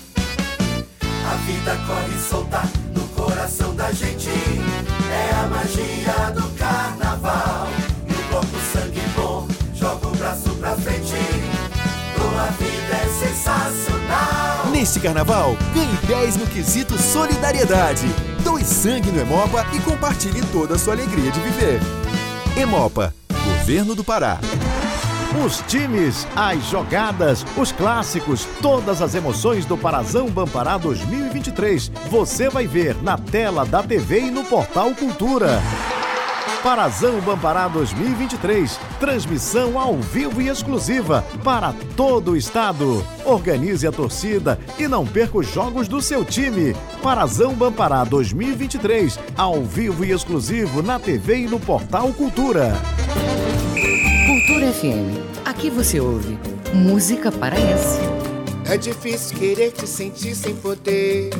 A 1.03 1.35
vida 1.45 1.77
corre 1.87 2.19
solta 2.19 2.63
no 2.95 3.07
coração 3.09 3.75
da 3.75 3.93
gente. 3.93 4.31
É 4.31 5.35
a 5.35 5.47
magia 5.49 6.31
do 6.35 6.49
carnaval. 6.57 7.60
Vida 12.51 12.95
é 12.95 13.09
sensacional. 13.09 14.71
Neste 14.71 15.01
carnaval, 15.01 15.57
ganhe 15.75 15.97
10 16.07 16.37
no 16.37 16.47
quesito 16.47 16.97
solidariedade. 16.97 18.07
Doe 18.45 18.65
sangue 18.65 19.11
no 19.11 19.21
Emopa 19.21 19.67
e 19.73 19.81
compartilhe 19.81 20.43
toda 20.53 20.75
a 20.75 20.79
sua 20.79 20.95
alegria 20.95 21.31
de 21.31 21.41
viver. 21.41 21.81
Emopa, 22.57 23.15
Governo 23.45 23.95
do 23.95 24.05
Pará. 24.05 24.39
Os 25.45 25.63
times, 25.69 26.27
as 26.35 26.65
jogadas, 26.69 27.47
os 27.57 27.71
clássicos, 27.71 28.47
todas 28.61 29.01
as 29.01 29.15
emoções 29.15 29.65
do 29.65 29.79
Parazão 29.79 30.29
Bampará 30.29 30.77
2023. 30.77 31.91
Você 32.11 32.49
vai 32.49 32.67
ver 32.67 32.97
na 33.03 33.17
tela 33.17 33.65
da 33.65 33.81
TV 33.83 34.23
e 34.23 34.31
no 34.31 34.43
Portal 34.45 34.93
Cultura. 34.93 35.61
Parazão 36.63 37.19
Bampará 37.21 37.69
2023. 37.69 38.79
Transmissão 38.99 39.79
ao 39.79 39.97
vivo 39.97 40.43
e 40.43 40.49
exclusiva 40.49 41.25
para 41.43 41.75
todo 41.97 42.33
o 42.33 42.37
estado. 42.37 43.05
Organize 43.25 43.87
a 43.87 43.93
torcida 43.93 44.59
e 44.79 44.87
não 44.87 45.07
perca 45.07 45.39
os 45.39 45.51
jogos 45.51 45.89
do 45.89 46.03
seu 46.03 46.23
time. 46.23 46.77
Parazão 47.03 47.55
Bampará 47.55 48.05
2023. 48.05 49.19
Ao 49.39 49.63
vivo 49.63 50.05
e 50.05 50.13
exclusivo 50.13 50.83
na 50.83 50.99
TV 50.99 51.39
e 51.39 51.49
no 51.49 51.59
Portal 51.59 52.13
Cultura. 52.13 52.75
Cultura 54.27 54.73
FM. 54.73 55.47
Aqui 55.47 55.71
você 55.71 55.99
ouve 55.99 56.39
música 56.75 57.33
paraense. 57.33 58.01
É 58.67 58.77
difícil 58.77 59.39
querer 59.39 59.73
te 59.73 59.87
sentir 59.87 60.35
sem 60.35 60.55
poder. 60.57 61.31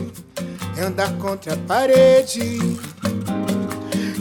É 0.79 0.83
andar 0.83 1.13
contra 1.19 1.53
a 1.53 1.57
parede. 1.59 2.59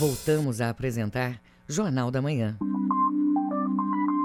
Voltamos 0.00 0.60
a 0.60 0.70
apresentar 0.70 1.40
Jornal 1.68 2.10
da 2.10 2.20
Manhã. 2.20 2.58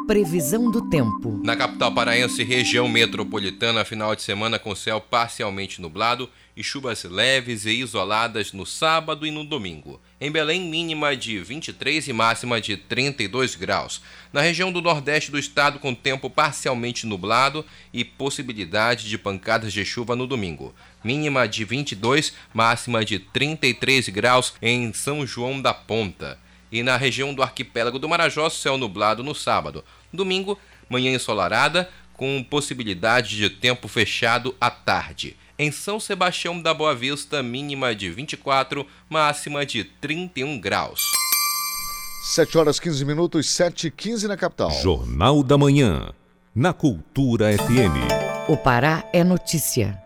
Previsão 0.07 0.71
do 0.71 0.89
tempo. 0.89 1.39
Na 1.43 1.55
capital 1.55 1.93
paraense, 1.93 2.43
região 2.43 2.89
metropolitana, 2.89 3.85
final 3.85 4.15
de 4.15 4.23
semana 4.23 4.57
com 4.57 4.73
céu 4.75 4.99
parcialmente 4.99 5.79
nublado 5.79 6.27
e 6.55 6.63
chuvas 6.63 7.03
leves 7.03 7.65
e 7.65 7.71
isoladas 7.71 8.53
no 8.53 8.65
sábado 8.65 9.25
e 9.25 9.31
no 9.31 9.43
domingo. 9.43 10.01
Em 10.19 10.31
Belém, 10.31 10.61
mínima 10.61 11.15
de 11.15 11.39
23 11.39 12.07
e 12.07 12.13
máxima 12.13 12.59
de 12.59 12.77
32 12.77 13.55
graus. 13.55 14.01
Na 14.31 14.41
região 14.41 14.71
do 14.71 14.81
nordeste 14.81 15.31
do 15.31 15.39
estado, 15.39 15.79
com 15.79 15.93
tempo 15.93 16.29
parcialmente 16.29 17.07
nublado 17.07 17.65
e 17.93 18.03
possibilidade 18.03 19.09
de 19.09 19.17
pancadas 19.17 19.73
de 19.73 19.83
chuva 19.85 20.15
no 20.15 20.27
domingo. 20.27 20.75
Mínima 21.03 21.47
de 21.47 21.65
22, 21.65 22.33
máxima 22.53 23.03
de 23.03 23.19
33 23.19 24.09
graus 24.09 24.53
em 24.61 24.93
São 24.93 25.25
João 25.25 25.61
da 25.61 25.73
Ponta. 25.73 26.37
E 26.71 26.83
na 26.83 26.95
região 26.95 27.33
do 27.33 27.43
arquipélago 27.43 27.99
do 27.99 28.07
Marajó, 28.07 28.49
céu 28.49 28.77
nublado 28.77 29.23
no 29.23 29.35
sábado. 29.35 29.83
Domingo, 30.13 30.57
manhã 30.89 31.11
ensolarada, 31.11 31.89
com 32.13 32.43
possibilidade 32.43 33.35
de 33.35 33.49
tempo 33.49 33.87
fechado 33.87 34.55
à 34.61 34.69
tarde. 34.69 35.35
Em 35.61 35.71
São 35.71 35.99
Sebastião 35.99 36.59
da 36.59 36.73
Boa 36.73 36.95
Vista, 36.95 37.43
mínima 37.43 37.93
de 37.93 38.09
24, 38.09 38.83
máxima 39.07 39.63
de 39.63 39.83
31 39.83 40.59
graus. 40.59 41.03
7 42.33 42.57
horas 42.57 42.79
15 42.79 43.05
minutos, 43.05 43.47
7 43.47 43.85
e 43.85 43.91
15 43.91 44.27
na 44.27 44.35
capital. 44.35 44.71
Jornal 44.71 45.43
da 45.43 45.59
Manhã, 45.59 46.09
na 46.55 46.73
Cultura 46.73 47.55
FM. 47.55 48.49
O 48.49 48.57
Pará 48.57 49.07
é 49.13 49.23
notícia. 49.23 50.01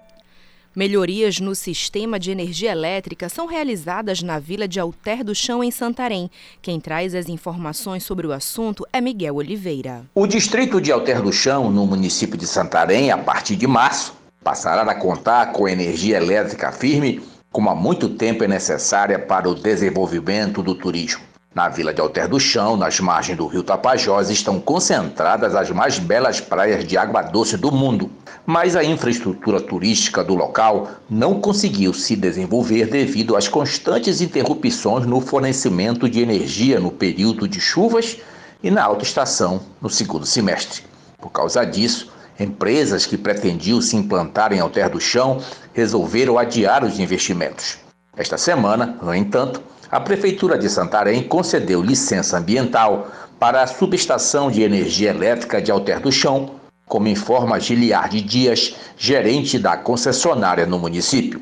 Melhorias 0.75 1.39
no 1.39 1.55
sistema 1.55 2.19
de 2.19 2.31
energia 2.31 2.74
elétrica 2.74 3.29
são 3.29 3.45
realizadas 3.45 4.21
na 4.21 4.39
Vila 4.39 4.67
de 4.67 4.77
Alter 4.77 5.24
do 5.24 5.33
Chão, 5.33 5.63
em 5.63 5.71
Santarém. 5.71 6.29
Quem 6.62 6.81
traz 6.81 7.15
as 7.15 7.29
informações 7.29 8.03
sobre 8.03 8.27
o 8.27 8.33
assunto 8.33 8.85
é 8.91 9.00
Miguel 9.00 9.35
Oliveira. 9.35 10.05
O 10.13 10.27
distrito 10.27 10.81
de 10.81 10.91
Alter 10.91 11.21
do 11.21 11.31
Chão, 11.31 11.71
no 11.71 11.88
município 11.88 12.38
de 12.38 12.45
Santarém, 12.45 13.09
a 13.09 13.17
partir 13.17 13.55
de 13.55 13.65
março, 13.65 14.25
passará 14.45 14.83
a 14.83 14.93
contar 14.93 15.53
com 15.53 15.67
energia 15.67 16.17
elétrica 16.17 16.71
firme, 16.71 17.19
como 17.51 17.67
há 17.67 17.73
muito 17.73 18.09
tempo 18.09 18.43
é 18.43 18.47
necessária 18.47 19.17
para 19.17 19.49
o 19.49 19.55
desenvolvimento 19.55 20.61
do 20.61 20.75
turismo. 20.75 21.23
Na 21.55 21.67
Vila 21.67 21.91
de 21.91 21.99
Alter 21.99 22.29
do 22.29 22.39
Chão, 22.39 22.77
nas 22.77 22.99
margens 22.99 23.39
do 23.39 23.47
rio 23.47 23.63
Tapajós, 23.63 24.29
estão 24.29 24.59
concentradas 24.59 25.55
as 25.55 25.71
mais 25.71 25.97
belas 25.97 26.39
praias 26.39 26.85
de 26.85 26.95
água 26.95 27.23
doce 27.23 27.57
do 27.57 27.71
mundo. 27.71 28.11
Mas 28.45 28.75
a 28.75 28.83
infraestrutura 28.83 29.59
turística 29.59 30.23
do 30.23 30.35
local 30.35 30.91
não 31.09 31.41
conseguiu 31.41 31.91
se 31.91 32.15
desenvolver 32.15 32.85
devido 32.85 33.35
às 33.35 33.47
constantes 33.47 34.21
interrupções 34.21 35.07
no 35.07 35.21
fornecimento 35.21 36.07
de 36.07 36.21
energia 36.21 36.79
no 36.79 36.91
período 36.91 37.47
de 37.47 37.59
chuvas 37.59 38.17
e 38.61 38.69
na 38.69 38.83
alta 38.83 39.03
estação 39.03 39.59
no 39.81 39.89
segundo 39.89 40.25
semestre. 40.25 40.83
Por 41.19 41.31
causa 41.31 41.65
disso, 41.65 42.13
empresas 42.39 43.06
que 43.06 43.18
pretendiam 43.18 43.82
se 43.82 43.96
implantar 43.96 44.51
em 44.51 44.60
Alter 44.60 44.89
do 44.89 45.00
Chão 45.00 45.42
resolveram 45.74 46.38
adiar 46.38 46.84
os 46.84 47.00
investimentos. 47.00 47.77
Esta 48.15 48.38
semana, 48.38 48.98
no 49.01 49.13
entanto, 49.13 49.62
a 49.92 50.00
Prefeitura 50.00 50.58
de 50.58 50.70
Santarém 50.70 51.24
concedeu 51.24 51.82
licença 51.82 52.38
ambiental 52.38 53.12
para 53.39 53.62
a 53.62 53.68
subestação 53.68 54.50
de 54.50 54.62
energia 54.62 55.10
elétrica 55.10 55.62
de 55.62 55.72
Alter 55.72 56.00
do 56.00 56.12
Chão, 56.12 56.56
como 56.88 57.08
informa 57.08 57.60
Giliardi 57.60 58.22
Dias, 58.22 58.75
gerente 58.98 59.60
da 59.60 59.76
concessionária 59.76 60.65
no 60.65 60.80
município. 60.80 61.41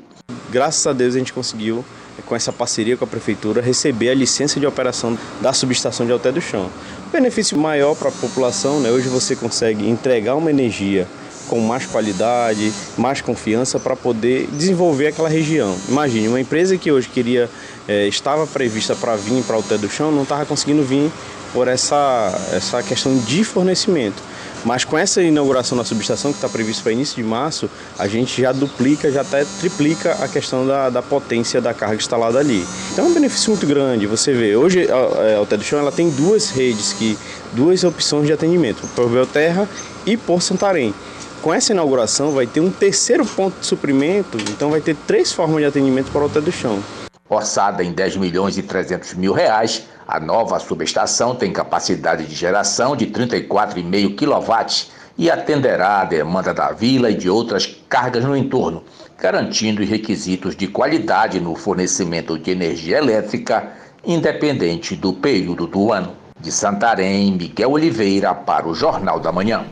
Graças 0.50 0.86
a 0.88 0.94
Deus 0.94 1.16
a 1.16 1.20
gente 1.20 1.34
conseguiu, 1.34 1.84
com 2.26 2.36
essa 2.36 2.52
parceria 2.52 2.96
com 2.96 3.04
a 3.04 3.08
Prefeitura, 3.08 3.62
receber 3.62 4.10
a 4.10 4.14
licença 4.14 4.60
de 4.60 4.66
operação 4.66 5.18
da 5.42 5.54
subestação 5.54 6.06
de 6.06 6.12
Alter 6.12 6.34
do 6.34 6.42
Chão. 6.42 6.70
benefício 7.12 7.58
maior 7.58 7.96
para 7.96 8.10
a 8.10 8.12
população, 8.12 8.80
né? 8.80 8.92
hoje 8.92 9.08
você 9.10 9.36
consegue 9.36 9.90
entregar 9.90 10.36
uma 10.36 10.50
energia 10.50 11.08
com 11.48 11.60
mais 11.60 11.86
qualidade, 11.86 12.72
mais 12.98 13.22
confiança 13.22 13.80
para 13.80 13.96
poder 13.96 14.48
desenvolver 14.52 15.08
aquela 15.08 15.30
região. 15.30 15.76
Imagine, 15.90 16.28
uma 16.28 16.40
empresa 16.40 16.78
que 16.78 16.92
hoje 16.92 17.10
queria, 17.10 17.50
é, 17.88 18.08
estava 18.08 18.48
prevista 18.48 18.96
para 18.96 19.16
vir 19.16 19.44
para 19.44 19.58
o 19.58 19.64
Té 19.64 19.78
do 19.78 19.90
Chão, 19.90 20.12
não 20.12 20.24
estava 20.24 20.46
conseguindo 20.46 20.84
vir 20.84 21.12
por 21.52 21.68
essa, 21.68 22.34
essa 22.52 22.82
questão 22.82 23.16
de 23.18 23.44
fornecimento. 23.44 24.22
Mas 24.66 24.86
com 24.86 24.98
essa 24.98 25.22
inauguração 25.22 25.78
da 25.78 25.84
subestação, 25.84 26.32
que 26.32 26.38
está 26.38 26.48
prevista 26.48 26.84
para 26.84 26.92
início 26.92 27.16
de 27.16 27.24
março, 27.24 27.70
a 27.98 28.08
gente 28.08 28.42
já 28.42 28.52
duplica, 28.52 29.12
já 29.12 29.22
até 29.22 29.46
triplica 29.60 30.14
a 30.24 30.28
questão 30.28 30.66
da, 30.66 30.90
da 30.90 31.02
potência 31.02 31.60
da 31.60 31.74
carga 31.74 31.96
instalada 31.96 32.40
ali. 32.40 32.66
Então 32.92 33.06
é 33.06 33.08
um 33.10 33.14
benefício 33.14 33.52
muito 33.52 33.68
grande. 33.68 34.08
Você 34.08 34.34
vê, 34.34 34.56
hoje 34.56 34.88
a, 34.90 35.42
a 35.42 35.56
do 35.56 35.64
Chão 35.64 35.80
ela 35.80 35.92
tem 35.92 36.10
duas 36.10 36.50
redes, 36.50 36.94
que, 36.94 37.18
duas 37.52 37.84
opções 37.84 38.26
de 38.26 38.34
atendimento, 38.34 38.88
por 38.96 39.10
Belterra 39.10 39.68
e 40.06 40.16
por 40.16 40.42
Santarém. 40.42 40.94
Com 41.42 41.54
essa 41.54 41.74
inauguração 41.74 42.32
vai 42.32 42.48
ter 42.48 42.62
um 42.62 42.72
terceiro 42.72 43.26
ponto 43.26 43.60
de 43.60 43.66
suprimento, 43.66 44.38
então 44.50 44.72
vai 44.72 44.80
ter 44.80 44.96
três 45.06 45.34
formas 45.34 45.58
de 45.58 45.66
atendimento 45.66 46.10
para 46.10 46.22
o 46.22 46.24
Alter 46.24 46.42
do 46.42 46.52
Chão. 46.54 46.82
Orçada 47.28 47.84
em 47.84 47.92
10 47.92 48.16
milhões 48.16 48.58
e 48.58 48.62
300 48.62 49.16
mil 49.16 49.34
reais, 49.34 49.84
a 50.08 50.20
nova 50.20 50.60
subestação 50.60 51.36
tem 51.36 51.52
capacidade 51.52 52.26
de 52.26 52.36
geração 52.36 52.96
de 52.96 53.08
34,5 53.08 54.16
kW 54.16 54.92
e 55.18 55.30
atenderá 55.30 56.02
a 56.02 56.06
demanda 56.06 56.54
da 56.54 56.72
vila 56.72 57.10
e 57.10 57.16
de 57.16 57.30
outras 57.30 57.66
cargas 57.88 58.24
no 58.24 58.36
entorno, 58.36 58.84
garantindo 59.18 59.84
requisitos 59.84 60.56
de 60.56 60.68
qualidade 60.68 61.40
no 61.40 61.56
fornecimento 61.56 62.38
de 62.38 62.52
energia 62.52 62.98
elétrica, 62.98 63.72
independente 64.04 64.96
do 64.96 65.14
período 65.14 65.68
do 65.68 65.92
ano. 65.92 66.16
De 66.40 66.52
Santarém, 66.52 67.32
Miguel 67.32 67.72
Oliveira 67.72 68.34
para 68.34 68.68
o 68.68 68.74
Jornal 68.74 69.20
da 69.20 69.32
Manhã. 69.32 69.66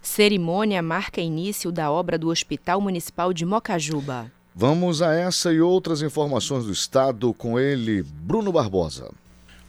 Cerimônia 0.00 0.82
marca 0.82 1.20
início 1.20 1.72
da 1.72 1.90
obra 1.90 2.18
do 2.18 2.28
Hospital 2.28 2.80
Municipal 2.80 3.32
de 3.32 3.44
Mocajuba. 3.44 4.30
Vamos 4.54 5.00
a 5.00 5.14
essa 5.14 5.52
e 5.52 5.60
outras 5.60 6.02
informações 6.02 6.66
do 6.66 6.72
estado 6.72 7.32
com 7.32 7.58
ele, 7.58 8.02
Bruno 8.02 8.52
Barbosa. 8.52 9.10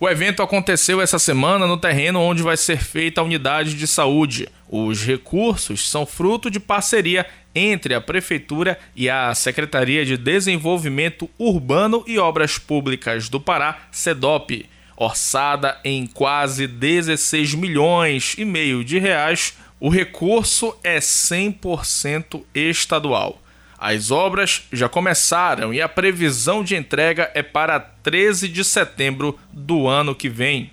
O 0.03 0.09
evento 0.09 0.43
aconteceu 0.43 0.99
essa 0.99 1.17
semana 1.17 1.65
no 1.65 1.77
terreno 1.77 2.19
onde 2.19 2.43
vai 2.43 2.57
ser 2.57 2.83
feita 2.83 3.21
a 3.21 3.23
unidade 3.23 3.73
de 3.73 3.87
saúde. 3.87 4.49
Os 4.69 5.01
recursos 5.01 5.89
são 5.89 6.05
fruto 6.05 6.51
de 6.51 6.59
parceria 6.59 7.25
entre 7.55 7.93
a 7.93 8.01
Prefeitura 8.01 8.77
e 8.97 9.09
a 9.09 9.33
Secretaria 9.33 10.05
de 10.05 10.17
Desenvolvimento 10.17 11.29
Urbano 11.39 12.03
e 12.05 12.19
Obras 12.19 12.57
Públicas 12.57 13.29
do 13.29 13.39
Pará, 13.39 13.87
SEDOP, 13.93 14.65
orçada 14.97 15.79
em 15.85 16.05
quase 16.05 16.67
16 16.67 17.55
milhões 17.55 18.35
e 18.37 18.43
meio 18.43 18.83
de 18.83 18.99
reais 18.99 19.53
o 19.79 19.89
recurso 19.89 20.73
é 20.81 20.99
100% 20.99 22.41
estadual. 22.53 23.42
As 23.85 24.11
obras 24.11 24.63
já 24.71 24.87
começaram 24.87 25.73
e 25.73 25.81
a 25.81 25.89
previsão 25.89 26.63
de 26.63 26.73
entrega 26.73 27.29
é 27.33 27.43
para 27.43 27.77
13 27.81 28.47
de 28.47 28.63
setembro 28.63 29.37
do 29.51 29.89
ano 29.89 30.15
que 30.15 30.29
vem. 30.29 30.71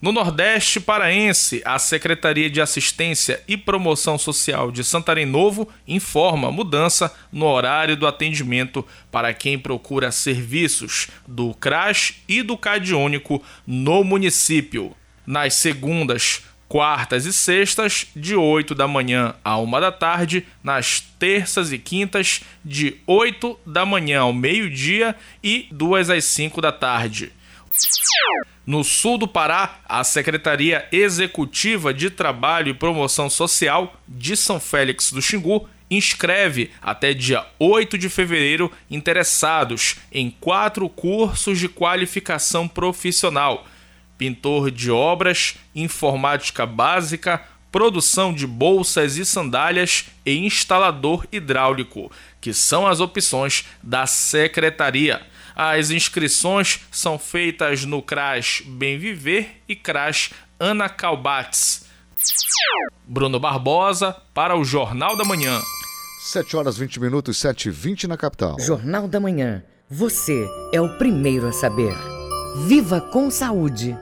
No 0.00 0.10
Nordeste 0.10 0.80
Paraense, 0.80 1.60
a 1.66 1.78
Secretaria 1.78 2.48
de 2.48 2.62
Assistência 2.62 3.42
e 3.46 3.58
Promoção 3.58 4.16
Social 4.16 4.72
de 4.72 4.82
Santarém 4.84 5.26
Novo 5.26 5.68
informa 5.86 6.50
mudança 6.50 7.14
no 7.30 7.44
horário 7.44 7.94
do 7.94 8.06
atendimento 8.06 8.82
para 9.12 9.34
quem 9.34 9.58
procura 9.58 10.10
serviços 10.10 11.08
do 11.26 11.52
CRAS 11.52 12.14
e 12.26 12.40
do 12.42 12.56
CAD 12.56 12.94
Único 12.94 13.42
no 13.66 14.02
município. 14.02 14.96
Nas 15.26 15.52
segundas, 15.56 16.42
quartas 16.68 17.24
e 17.24 17.32
sextas, 17.32 18.06
de 18.14 18.36
8 18.36 18.74
da 18.74 18.86
manhã 18.86 19.34
a 19.42 19.58
1 19.58 19.70
da 19.80 19.90
tarde, 19.90 20.46
nas 20.62 21.00
terças 21.18 21.72
e 21.72 21.78
quintas, 21.78 22.42
de 22.64 22.96
8 23.06 23.58
da 23.64 23.86
manhã 23.86 24.20
ao 24.20 24.32
meio-dia 24.32 25.16
e 25.42 25.66
2 25.72 26.10
às 26.10 26.24
5 26.24 26.60
da 26.60 26.70
tarde. 26.70 27.32
No 28.66 28.84
sul 28.84 29.16
do 29.16 29.26
Pará, 29.26 29.80
a 29.88 30.04
Secretaria 30.04 30.86
Executiva 30.92 31.94
de 31.94 32.10
Trabalho 32.10 32.68
e 32.68 32.74
Promoção 32.74 33.30
Social 33.30 33.98
de 34.06 34.36
São 34.36 34.60
Félix 34.60 35.10
do 35.10 35.22
Xingu 35.22 35.66
inscreve 35.90 36.70
até 36.82 37.14
dia 37.14 37.46
8 37.58 37.96
de 37.96 38.10
fevereiro 38.10 38.70
interessados 38.90 39.96
em 40.12 40.30
quatro 40.30 40.86
cursos 40.88 41.58
de 41.58 41.66
qualificação 41.66 42.68
profissional: 42.68 43.66
pintor 44.18 44.70
de 44.70 44.90
obras, 44.90 45.54
informática 45.74 46.66
básica, 46.66 47.40
produção 47.70 48.32
de 48.34 48.46
bolsas 48.46 49.16
e 49.16 49.24
sandálias 49.24 50.06
e 50.26 50.36
instalador 50.44 51.26
hidráulico, 51.30 52.10
que 52.40 52.52
são 52.52 52.86
as 52.86 53.00
opções 53.00 53.64
da 53.82 54.06
secretaria. 54.06 55.22
As 55.54 55.90
inscrições 55.90 56.80
são 56.90 57.18
feitas 57.18 57.84
no 57.84 58.02
CRAS 58.02 58.62
Bem 58.66 58.98
Viver 58.98 59.62
e 59.68 59.74
CRAS 59.74 60.30
Ana 60.58 60.88
Calbates. 60.88 61.86
Bruno 63.06 63.38
Barbosa 63.38 64.16
para 64.34 64.56
o 64.56 64.64
Jornal 64.64 65.16
da 65.16 65.24
Manhã. 65.24 65.60
7 66.20 66.56
horas 66.56 66.76
20 66.76 67.00
minutos, 67.00 67.38
7 67.38 67.68
e 67.68 67.70
20 67.70 68.08
na 68.08 68.16
capital. 68.16 68.56
Jornal 68.60 69.06
da 69.06 69.20
Manhã. 69.20 69.62
Você 69.88 70.46
é 70.72 70.80
o 70.80 70.98
primeiro 70.98 71.46
a 71.46 71.52
saber. 71.52 71.94
Viva 72.66 73.00
com 73.00 73.30
saúde! 73.30 73.96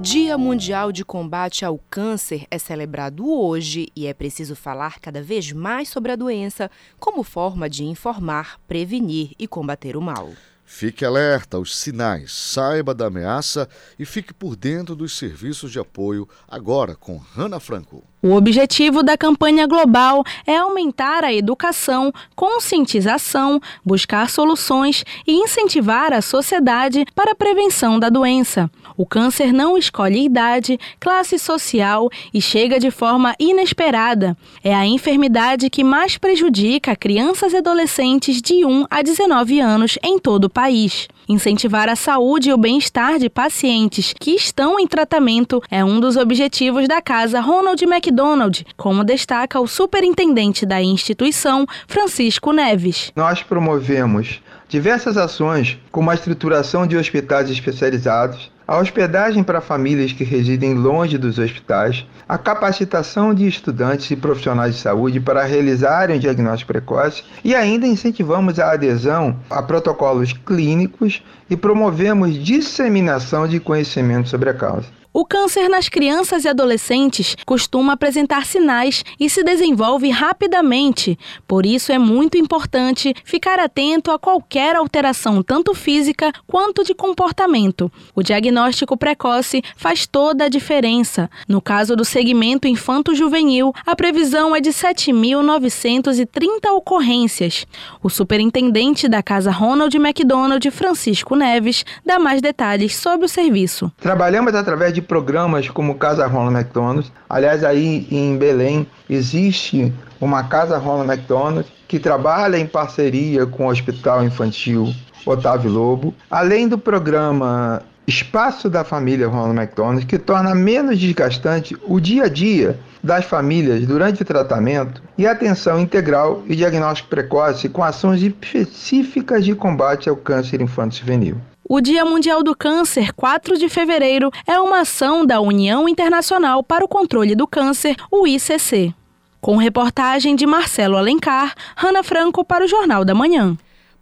Dia 0.00 0.36
Mundial 0.36 0.92
de 0.92 1.04
Combate 1.04 1.64
ao 1.64 1.78
Câncer 1.90 2.46
é 2.50 2.58
celebrado 2.58 3.28
hoje 3.28 3.88
e 3.96 4.06
é 4.06 4.12
preciso 4.12 4.54
falar 4.54 5.00
cada 5.00 5.22
vez 5.22 5.50
mais 5.52 5.88
sobre 5.88 6.12
a 6.12 6.16
doença 6.16 6.70
como 6.98 7.22
forma 7.22 7.68
de 7.68 7.84
informar, 7.84 8.60
prevenir 8.68 9.32
e 9.38 9.48
combater 9.48 9.96
o 9.96 10.02
mal. 10.02 10.30
Fique 10.68 11.04
alerta 11.04 11.56
aos 11.56 11.76
sinais, 11.76 12.32
saiba 12.32 12.92
da 12.92 13.06
ameaça 13.06 13.68
e 13.96 14.04
fique 14.04 14.34
por 14.34 14.56
dentro 14.56 14.96
dos 14.96 15.16
serviços 15.16 15.70
de 15.70 15.78
apoio 15.78 16.28
agora 16.48 16.96
com 16.96 17.16
Hanna 17.16 17.60
Franco. 17.60 18.02
O 18.20 18.32
objetivo 18.34 19.04
da 19.04 19.16
campanha 19.16 19.68
global 19.68 20.24
é 20.44 20.56
aumentar 20.56 21.22
a 21.22 21.32
educação, 21.32 22.12
conscientização, 22.34 23.60
buscar 23.84 24.28
soluções 24.28 25.04
e 25.24 25.34
incentivar 25.34 26.12
a 26.12 26.20
sociedade 26.20 27.04
para 27.14 27.30
a 27.30 27.36
prevenção 27.36 28.00
da 28.00 28.08
doença. 28.08 28.68
O 28.96 29.04
câncer 29.04 29.52
não 29.52 29.76
escolhe 29.76 30.24
idade, 30.24 30.78
classe 30.98 31.38
social 31.38 32.08
e 32.32 32.40
chega 32.40 32.80
de 32.80 32.90
forma 32.90 33.34
inesperada. 33.38 34.36
É 34.64 34.74
a 34.74 34.86
enfermidade 34.86 35.68
que 35.68 35.84
mais 35.84 36.16
prejudica 36.16 36.96
crianças 36.96 37.52
e 37.52 37.58
adolescentes 37.58 38.40
de 38.40 38.64
1 38.64 38.86
a 38.90 39.02
19 39.02 39.60
anos 39.60 39.98
em 40.02 40.18
todo 40.18 40.44
o 40.44 40.50
país. 40.50 41.08
Incentivar 41.28 41.88
a 41.88 41.96
saúde 41.96 42.50
e 42.50 42.52
o 42.52 42.56
bem-estar 42.56 43.18
de 43.18 43.28
pacientes 43.28 44.14
que 44.18 44.30
estão 44.30 44.78
em 44.78 44.86
tratamento 44.86 45.60
é 45.68 45.84
um 45.84 45.98
dos 45.98 46.16
objetivos 46.16 46.86
da 46.86 47.02
Casa 47.02 47.40
Ronald 47.40 47.82
McDonald, 47.84 48.64
como 48.76 49.02
destaca 49.02 49.60
o 49.60 49.66
superintendente 49.66 50.64
da 50.64 50.80
instituição, 50.80 51.66
Francisco 51.88 52.52
Neves. 52.52 53.12
Nós 53.16 53.42
promovemos 53.42 54.40
diversas 54.68 55.16
ações, 55.16 55.78
como 55.90 56.10
a 56.10 56.14
estruturação 56.14 56.86
de 56.86 56.96
hospitais 56.96 57.50
especializados, 57.50 58.50
a 58.66 58.78
hospedagem 58.78 59.44
para 59.44 59.60
famílias 59.60 60.12
que 60.12 60.24
residem 60.24 60.74
longe 60.74 61.16
dos 61.16 61.38
hospitais, 61.38 62.04
a 62.28 62.36
capacitação 62.36 63.32
de 63.32 63.46
estudantes 63.46 64.10
e 64.10 64.16
profissionais 64.16 64.74
de 64.74 64.80
saúde 64.80 65.20
para 65.20 65.44
realizarem 65.44 66.16
o 66.16 66.20
diagnóstico 66.20 66.72
precoce 66.72 67.22
e 67.44 67.54
ainda 67.54 67.86
incentivamos 67.86 68.58
a 68.58 68.72
adesão 68.72 69.36
a 69.48 69.62
protocolos 69.62 70.32
clínicos 70.32 71.22
e 71.48 71.56
promovemos 71.56 72.34
disseminação 72.34 73.46
de 73.46 73.60
conhecimento 73.60 74.28
sobre 74.28 74.50
a 74.50 74.54
causa. 74.54 74.86
O 75.18 75.24
câncer 75.24 75.70
nas 75.70 75.88
crianças 75.88 76.44
e 76.44 76.48
adolescentes 76.48 77.38
costuma 77.46 77.94
apresentar 77.94 78.44
sinais 78.44 79.02
e 79.18 79.30
se 79.30 79.42
desenvolve 79.42 80.10
rapidamente. 80.10 81.18
Por 81.48 81.64
isso 81.64 81.90
é 81.90 81.98
muito 81.98 82.36
importante 82.36 83.14
ficar 83.24 83.58
atento 83.58 84.10
a 84.10 84.18
qualquer 84.18 84.76
alteração, 84.76 85.42
tanto 85.42 85.72
física 85.72 86.30
quanto 86.46 86.84
de 86.84 86.94
comportamento. 86.94 87.90
O 88.14 88.22
diagnóstico 88.22 88.94
precoce 88.94 89.62
faz 89.74 90.06
toda 90.06 90.44
a 90.44 90.48
diferença. 90.50 91.30
No 91.48 91.62
caso 91.62 91.96
do 91.96 92.04
segmento 92.04 92.68
infanto-juvenil, 92.68 93.72
a 93.86 93.96
previsão 93.96 94.54
é 94.54 94.60
de 94.60 94.68
7.930 94.68 96.68
ocorrências. 96.76 97.66
O 98.02 98.10
superintendente 98.10 99.08
da 99.08 99.22
Casa 99.22 99.50
Ronald 99.50 99.96
McDonald, 99.96 100.70
Francisco 100.70 101.34
Neves, 101.34 101.86
dá 102.04 102.18
mais 102.18 102.42
detalhes 102.42 102.94
sobre 102.94 103.24
o 103.24 103.30
serviço. 103.30 103.90
Trabalhamos 103.98 104.54
através 104.54 104.92
de 104.92 105.05
programas 105.06 105.68
como 105.68 105.94
Casa 105.94 106.26
Ronald 106.26 106.56
McDonald. 106.56 107.12
Aliás, 107.28 107.64
aí 107.64 108.06
em 108.10 108.36
Belém 108.36 108.86
existe 109.08 109.92
uma 110.20 110.44
Casa 110.44 110.78
Ronald 110.78 111.10
McDonald 111.10 111.66
que 111.88 111.98
trabalha 111.98 112.58
em 112.58 112.66
parceria 112.66 113.46
com 113.46 113.66
o 113.66 113.70
Hospital 113.70 114.24
Infantil 114.24 114.92
Otávio 115.24 115.70
Lobo, 115.70 116.14
além 116.30 116.68
do 116.68 116.78
programa 116.78 117.82
Espaço 118.06 118.70
da 118.70 118.84
Família 118.84 119.26
Ronald 119.26 119.58
McDonald, 119.58 120.06
que 120.06 120.18
torna 120.18 120.54
menos 120.54 120.98
desgastante 120.98 121.76
o 121.84 121.98
dia 121.98 122.24
a 122.24 122.28
dia 122.28 122.78
das 123.02 123.24
famílias 123.24 123.84
durante 123.84 124.22
o 124.22 124.24
tratamento 124.24 125.02
e 125.18 125.26
atenção 125.26 125.80
integral 125.80 126.42
e 126.46 126.54
diagnóstico 126.54 127.08
precoce 127.08 127.68
com 127.68 127.82
ações 127.82 128.22
específicas 128.22 129.44
de 129.44 129.54
combate 129.54 130.08
ao 130.08 130.16
câncer 130.16 130.60
infanto-juvenil. 130.60 131.36
O 131.68 131.80
Dia 131.80 132.04
Mundial 132.04 132.44
do 132.44 132.54
Câncer, 132.54 133.12
4 133.12 133.58
de 133.58 133.68
fevereiro, 133.68 134.30
é 134.46 134.60
uma 134.60 134.82
ação 134.82 135.26
da 135.26 135.40
União 135.40 135.88
Internacional 135.88 136.62
para 136.62 136.84
o 136.84 136.88
Controle 136.88 137.34
do 137.34 137.44
Câncer, 137.44 137.96
o 138.08 138.24
ICC. 138.24 138.94
Com 139.40 139.56
reportagem 139.56 140.36
de 140.36 140.46
Marcelo 140.46 140.96
Alencar, 140.96 141.56
Rana 141.76 142.04
Franco 142.04 142.44
para 142.44 142.64
o 142.64 142.68
Jornal 142.68 143.04
da 143.04 143.16
Manhã. 143.16 143.56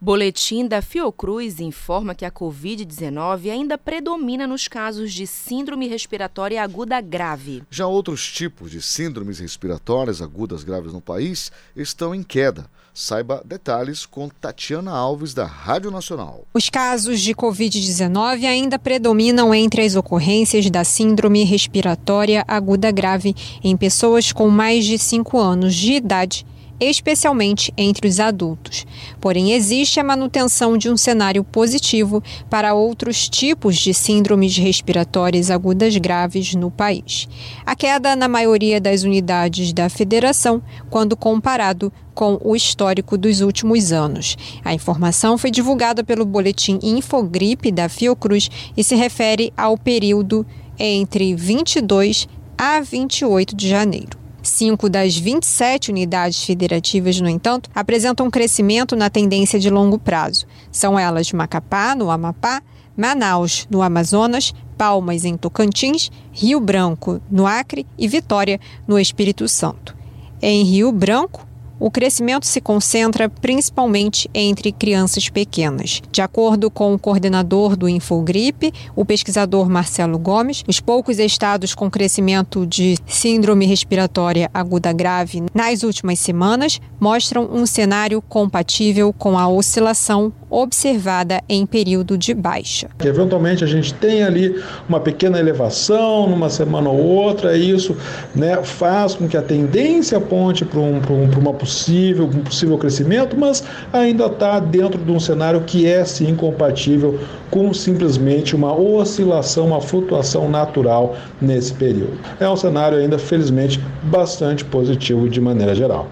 Boletim 0.04 0.66
da 0.68 0.82
Fiocruz 0.82 1.60
informa 1.60 2.14
que 2.14 2.26
a 2.26 2.30
Covid-19 2.30 3.50
ainda 3.50 3.78
predomina 3.78 4.46
nos 4.46 4.68
casos 4.68 5.10
de 5.14 5.26
síndrome 5.26 5.88
respiratória 5.88 6.62
aguda 6.62 7.00
grave. 7.00 7.62
Já 7.70 7.86
outros 7.86 8.30
tipos 8.30 8.70
de 8.70 8.82
síndromes 8.82 9.38
respiratórias 9.38 10.20
agudas 10.20 10.62
graves 10.62 10.92
no 10.92 11.00
país 11.00 11.50
estão 11.74 12.14
em 12.14 12.22
queda. 12.22 12.66
Saiba 12.92 13.42
detalhes 13.46 14.04
com 14.04 14.28
Tatiana 14.28 14.90
Alves, 14.90 15.32
da 15.32 15.46
Rádio 15.46 15.90
Nacional. 15.90 16.44
Os 16.52 16.68
casos 16.68 17.18
de 17.22 17.34
Covid-19 17.34 18.44
ainda 18.44 18.78
predominam 18.78 19.54
entre 19.54 19.86
as 19.86 19.96
ocorrências 19.96 20.68
da 20.68 20.84
síndrome 20.84 21.44
respiratória 21.44 22.44
aguda 22.46 22.90
grave 22.90 23.34
em 23.62 23.74
pessoas 23.74 24.32
com 24.32 24.50
mais 24.50 24.84
de 24.84 24.98
5 24.98 25.40
anos 25.40 25.74
de 25.74 25.94
idade 25.94 26.44
especialmente 26.80 27.72
entre 27.76 28.08
os 28.08 28.20
adultos. 28.20 28.86
Porém, 29.20 29.52
existe 29.52 30.00
a 30.00 30.04
manutenção 30.04 30.76
de 30.76 30.90
um 30.90 30.96
cenário 30.96 31.44
positivo 31.44 32.22
para 32.50 32.74
outros 32.74 33.28
tipos 33.28 33.76
de 33.76 33.94
síndromes 33.94 34.56
respiratórias 34.56 35.50
agudas 35.50 35.96
graves 35.96 36.54
no 36.54 36.70
país. 36.70 37.28
A 37.64 37.74
queda 37.74 38.16
na 38.16 38.28
maioria 38.28 38.80
das 38.80 39.02
unidades 39.02 39.72
da 39.72 39.88
federação, 39.88 40.62
quando 40.90 41.16
comparado 41.16 41.92
com 42.14 42.38
o 42.42 42.54
histórico 42.54 43.18
dos 43.18 43.40
últimos 43.40 43.92
anos. 43.92 44.36
A 44.64 44.72
informação 44.72 45.36
foi 45.36 45.50
divulgada 45.50 46.04
pelo 46.04 46.24
boletim 46.24 46.78
Infogripe 46.82 47.72
da 47.72 47.88
Fiocruz 47.88 48.48
e 48.76 48.84
se 48.84 48.94
refere 48.94 49.52
ao 49.56 49.76
período 49.76 50.46
entre 50.78 51.34
22 51.34 52.28
a 52.56 52.80
28 52.80 53.54
de 53.54 53.68
janeiro. 53.68 54.23
Cinco 54.44 54.90
das 54.90 55.16
27 55.16 55.90
unidades 55.90 56.44
federativas, 56.44 57.18
no 57.18 57.30
entanto, 57.30 57.70
apresentam 57.74 58.30
crescimento 58.30 58.94
na 58.94 59.08
tendência 59.08 59.58
de 59.58 59.70
longo 59.70 59.98
prazo. 59.98 60.46
São 60.70 60.98
elas 60.98 61.32
Macapá, 61.32 61.94
no 61.94 62.10
Amapá, 62.10 62.62
Manaus, 62.94 63.66
no 63.70 63.80
Amazonas, 63.80 64.52
Palmas, 64.76 65.24
em 65.24 65.34
Tocantins, 65.38 66.10
Rio 66.30 66.60
Branco, 66.60 67.22
no 67.30 67.46
Acre 67.46 67.86
e 67.96 68.06
Vitória, 68.06 68.60
no 68.86 68.98
Espírito 68.98 69.48
Santo. 69.48 69.96
Em 70.42 70.62
Rio 70.62 70.92
Branco, 70.92 71.46
o 71.84 71.90
crescimento 71.90 72.46
se 72.46 72.62
concentra 72.62 73.28
principalmente 73.28 74.26
entre 74.32 74.72
crianças 74.72 75.28
pequenas. 75.28 76.00
De 76.10 76.22
acordo 76.22 76.70
com 76.70 76.94
o 76.94 76.98
coordenador 76.98 77.76
do 77.76 77.86
Infogripe, 77.86 78.72
o 78.96 79.04
pesquisador 79.04 79.68
Marcelo 79.68 80.18
Gomes, 80.18 80.64
os 80.66 80.80
poucos 80.80 81.18
estados 81.18 81.74
com 81.74 81.90
crescimento 81.90 82.66
de 82.66 82.96
síndrome 83.06 83.66
respiratória 83.66 84.50
aguda 84.54 84.94
grave 84.94 85.42
nas 85.52 85.82
últimas 85.82 86.18
semanas 86.20 86.80
mostram 86.98 87.50
um 87.52 87.66
cenário 87.66 88.22
compatível 88.22 89.12
com 89.12 89.38
a 89.38 89.46
oscilação 89.46 90.32
observada 90.48 91.42
em 91.48 91.66
período 91.66 92.16
de 92.16 92.32
baixa. 92.32 92.88
Eventualmente 93.04 93.64
a 93.64 93.66
gente 93.66 93.92
tem 93.92 94.22
ali 94.22 94.62
uma 94.88 95.00
pequena 95.00 95.38
elevação 95.38 96.30
numa 96.30 96.48
semana 96.48 96.88
ou 96.88 96.98
outra, 96.98 97.56
e 97.56 97.70
isso 97.70 97.96
né, 98.34 98.62
faz 98.62 99.14
com 99.14 99.28
que 99.28 99.36
a 99.36 99.42
tendência 99.42 100.16
aponte 100.16 100.64
para 100.64 100.78
um, 100.78 101.00
um, 101.10 101.38
uma 101.38 101.52
possível, 101.52 101.73
um 102.20 102.42
possível 102.42 102.78
crescimento, 102.78 103.36
mas 103.36 103.64
ainda 103.92 104.26
está 104.26 104.60
dentro 104.60 105.02
de 105.02 105.10
um 105.10 105.20
cenário 105.20 105.62
que 105.62 105.86
é 105.86 106.04
sim 106.04 106.34
compatível 106.34 107.18
com 107.50 107.72
simplesmente 107.72 108.54
uma 108.54 108.72
oscilação, 108.72 109.68
uma 109.68 109.80
flutuação 109.80 110.48
natural 110.48 111.16
nesse 111.40 111.72
período. 111.72 112.18
É 112.40 112.48
um 112.48 112.56
cenário 112.56 112.98
ainda, 112.98 113.18
felizmente, 113.18 113.80
bastante 114.02 114.64
positivo 114.64 115.28
de 115.28 115.40
maneira 115.40 115.74
geral. 115.74 116.08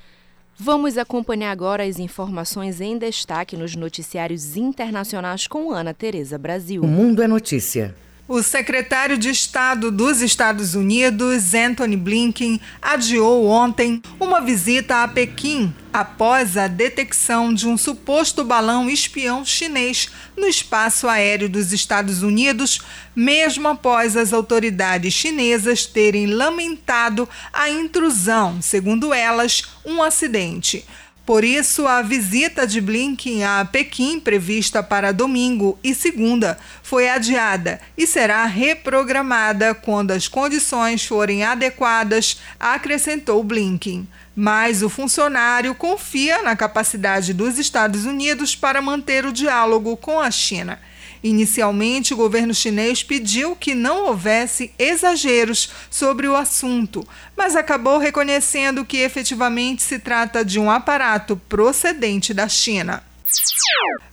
Vamos 0.59 0.97
acompanhar 0.97 1.51
agora 1.51 1.83
as 1.83 1.99
informações 1.99 2.81
em 2.81 2.97
destaque 2.97 3.55
nos 3.55 3.75
noticiários 3.75 4.55
internacionais 4.57 5.45
com 5.45 5.71
Ana 5.71 5.93
Tereza 5.93 6.37
Brasil. 6.37 6.81
O 6.81 6.87
Mundo 6.87 7.21
é 7.21 7.27
Notícia. 7.27 7.95
O 8.29 8.43
secretário 8.43 9.17
de 9.17 9.29
Estado 9.29 9.89
dos 9.89 10.19
Estados 10.21 10.75
Unidos, 10.75 11.53
Anthony 11.53 11.95
Blinken, 11.95 12.59
adiou 12.81 13.47
ontem 13.47 14.01
uma 14.19 14.41
visita 14.41 15.01
a 15.01 15.07
Pequim 15.07 15.73
após 15.93 16.57
a 16.57 16.67
detecção 16.67 17.53
de 17.53 17.65
um 17.65 17.77
suposto 17.77 18.43
balão 18.43 18.89
espião 18.89 19.45
chinês 19.45 20.09
no 20.35 20.45
espaço 20.45 21.07
aéreo 21.07 21.47
dos 21.47 21.71
Estados 21.71 22.21
Unidos, 22.21 22.81
mesmo 23.15 23.69
após 23.69 24.17
as 24.17 24.33
autoridades 24.33 25.13
chinesas 25.13 25.85
terem 25.85 26.25
lamentado 26.27 27.29
a 27.53 27.69
intrusão, 27.69 28.61
segundo 28.61 29.13
elas, 29.13 29.63
um 29.85 30.03
acidente. 30.03 30.83
Por 31.27 31.43
isso, 31.43 31.85
a 31.85 32.01
visita 32.01 32.65
de 32.65 32.79
Blinken 32.79 33.43
a 33.43 33.65
Pequim, 33.65 34.17
prevista 34.17 34.81
para 34.81 35.11
domingo 35.11 35.77
e 35.83 35.93
segunda, 35.93 36.57
foi 36.81 37.09
adiada 37.09 37.81
e 37.97 38.07
será 38.07 38.45
reprogramada 38.45 39.75
quando 39.75 40.11
as 40.11 40.29
condições 40.29 41.05
forem 41.05 41.43
adequadas, 41.43 42.39
acrescentou 42.57 43.43
Blinken. 43.43 44.07
Mas 44.33 44.81
o 44.81 44.87
funcionário 44.87 45.75
confia 45.75 46.41
na 46.41 46.55
capacidade 46.55 47.33
dos 47.33 47.59
Estados 47.59 48.05
Unidos 48.05 48.55
para 48.55 48.81
manter 48.81 49.25
o 49.25 49.33
diálogo 49.33 49.97
com 49.97 50.21
a 50.21 50.31
China. 50.31 50.79
Inicialmente, 51.23 52.13
o 52.13 52.17
governo 52.17 52.53
chinês 52.53 53.03
pediu 53.03 53.55
que 53.55 53.73
não 53.73 54.07
houvesse 54.07 54.71
exageros 54.77 55.69
sobre 55.89 56.27
o 56.27 56.35
assunto, 56.35 57.07
mas 57.35 57.55
acabou 57.55 57.97
reconhecendo 57.97 58.85
que 58.85 58.97
efetivamente 58.97 59.81
se 59.81 59.99
trata 59.99 60.43
de 60.43 60.59
um 60.59 60.69
aparato 60.69 61.35
procedente 61.49 62.33
da 62.33 62.47
China. 62.47 63.03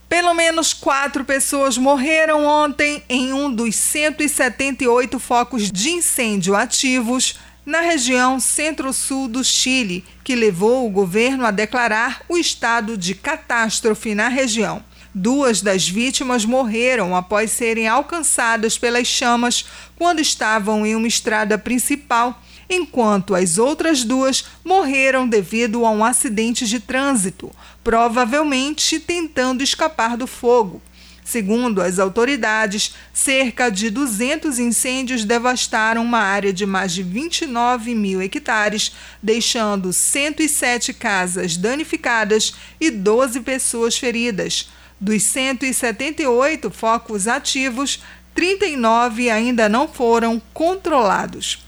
Pelo 0.09 0.35
menos 0.35 0.73
quatro 0.73 1.25
pessoas 1.25 1.77
morreram 1.77 2.45
ontem 2.47 3.03
em 3.09 3.33
um 3.33 3.53
dos 3.53 3.75
178 3.75 5.19
focos 5.19 5.71
de 5.71 5.91
incêndio 5.91 6.55
ativos 6.55 7.39
na 7.65 7.81
região 7.81 8.39
centro-sul 8.39 9.27
do 9.27 9.43
Chile, 9.43 10.05
que 10.23 10.35
levou 10.35 10.87
o 10.87 10.91
governo 10.91 11.47
a 11.47 11.51
declarar 11.51 12.23
o 12.29 12.37
estado 12.37 12.97
de 12.97 13.15
catástrofe 13.15 14.15
na 14.15 14.29
região. 14.29 14.85
Duas 15.17 15.63
das 15.63 15.89
vítimas 15.89 16.45
morreram 16.45 17.15
após 17.15 17.53
serem 17.53 17.87
alcançadas 17.87 18.77
pelas 18.77 19.07
chamas 19.07 19.65
quando 19.95 20.19
estavam 20.19 20.85
em 20.85 20.97
uma 20.97 21.07
estrada 21.07 21.57
principal, 21.57 22.43
enquanto 22.69 23.33
as 23.33 23.57
outras 23.57 24.03
duas 24.03 24.45
morreram 24.65 25.29
devido 25.29 25.87
a 25.87 25.91
um 25.91 26.05
acidente 26.05 26.67
de 26.67 26.81
trânsito, 26.81 27.53
provavelmente 27.85 28.99
tentando 28.99 29.63
escapar 29.63 30.17
do 30.17 30.27
fogo. 30.27 30.83
Segundo 31.23 31.81
as 31.81 32.01
autoridades, 32.01 32.93
cerca 33.13 33.71
de 33.71 33.91
200 33.91 34.59
incêndios 34.59 35.25
devastaram 35.25 36.03
uma 36.03 36.19
área 36.19 36.53
de 36.53 36.67
mais 36.67 36.93
de 36.93 37.05
29 37.05 37.95
mil 37.95 38.21
hectares, 38.21 38.93
deixando 39.23 39.93
107 39.93 40.93
casas 40.93 41.57
danificadas 41.57 42.53
e 42.81 42.91
12 42.91 43.41
pessoas 43.43 43.97
feridas. 43.97 44.69
Dos 45.01 45.23
178 45.25 46.71
focos 46.71 47.27
ativos, 47.27 48.03
39 48.35 49.31
ainda 49.31 49.69
não 49.69 49.87
foram 49.87 50.41
controlados. 50.53 51.65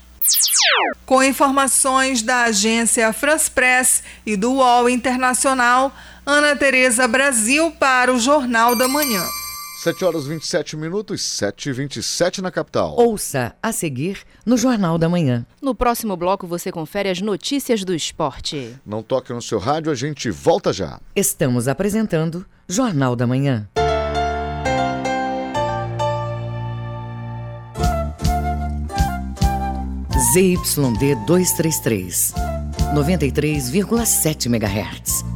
Com 1.05 1.23
informações 1.23 2.23
da 2.23 2.45
agência 2.45 3.12
France 3.12 3.51
Press 3.51 4.03
e 4.25 4.37
do 4.37 4.55
UOL 4.55 4.89
Internacional, 4.89 5.95
Ana 6.25 6.57
Tereza 6.57 7.07
Brasil 7.07 7.71
para 7.73 8.12
o 8.12 8.19
Jornal 8.19 8.75
da 8.75 8.89
Manhã. 8.89 9.25
7 9.87 10.05
horas 10.05 10.27
27 10.27 10.77
minutos, 10.77 11.22
7 11.22 11.68
e 11.68 11.72
27 11.72 12.42
na 12.42 12.51
capital. 12.51 12.96
Ouça 12.99 13.55
a 13.62 13.70
seguir 13.70 14.18
no 14.44 14.57
Jornal 14.57 14.99
da 14.99 15.09
Manhã. 15.09 15.46
No 15.62 15.77
próximo 15.77 16.16
bloco 16.16 16.44
você 16.44 16.72
confere 16.72 17.09
as 17.09 17.20
notícias 17.20 17.85
do 17.85 17.94
esporte. 17.94 18.77
Não 18.85 19.01
toque 19.01 19.33
no 19.33 19.40
seu 19.40 19.61
rádio, 19.61 19.92
a 19.92 19.94
gente 19.94 20.29
volta 20.29 20.72
já. 20.72 21.01
Estamos 21.14 21.68
apresentando 21.68 22.44
Jornal 22.66 23.14
da 23.14 23.29
Manhã. 23.29 23.68
ZYD 30.33 31.14
233, 31.27 32.35
93,7 32.92 34.46
MHz. 34.46 35.36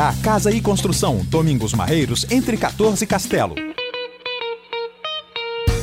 VGA 0.00 0.14
Casa 0.22 0.50
e 0.50 0.62
Construção, 0.62 1.18
Domingos 1.26 1.74
Marreiros, 1.74 2.24
entre 2.30 2.56
14 2.56 3.04
e 3.04 3.06
Castelo. 3.06 3.54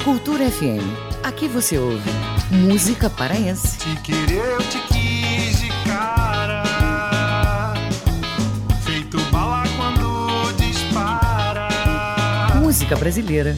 Cultura 0.03 0.49
FM. 0.49 0.82
Aqui 1.21 1.47
você 1.47 1.77
ouve 1.77 2.10
música 2.49 3.12
paraense. 3.12 3.77
Te 3.77 3.95
querer, 4.01 4.53
eu 4.53 4.58
te 4.58 4.80
quis 4.88 5.62
de 5.62 5.69
cara. 5.86 6.63
Feito 8.84 9.19
bala 9.32 9.63
quando 9.77 10.51
dispara. 10.53 11.69
Música 12.56 12.95
brasileira. 12.95 13.56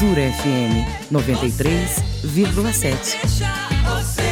Cultura 0.00 0.32
FM 0.32 1.12
93,7. 1.12 3.20
Deixa 3.20 3.52
você. 3.84 4.24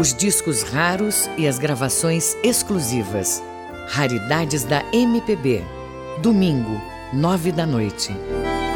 Os 0.00 0.14
discos 0.14 0.62
raros 0.62 1.28
e 1.36 1.46
as 1.46 1.58
gravações 1.58 2.34
exclusivas. 2.42 3.42
Raridades 3.90 4.64
da 4.64 4.82
MPB. 4.90 5.62
Domingo, 6.22 6.80
nove 7.12 7.52
da 7.52 7.66
noite. 7.66 8.16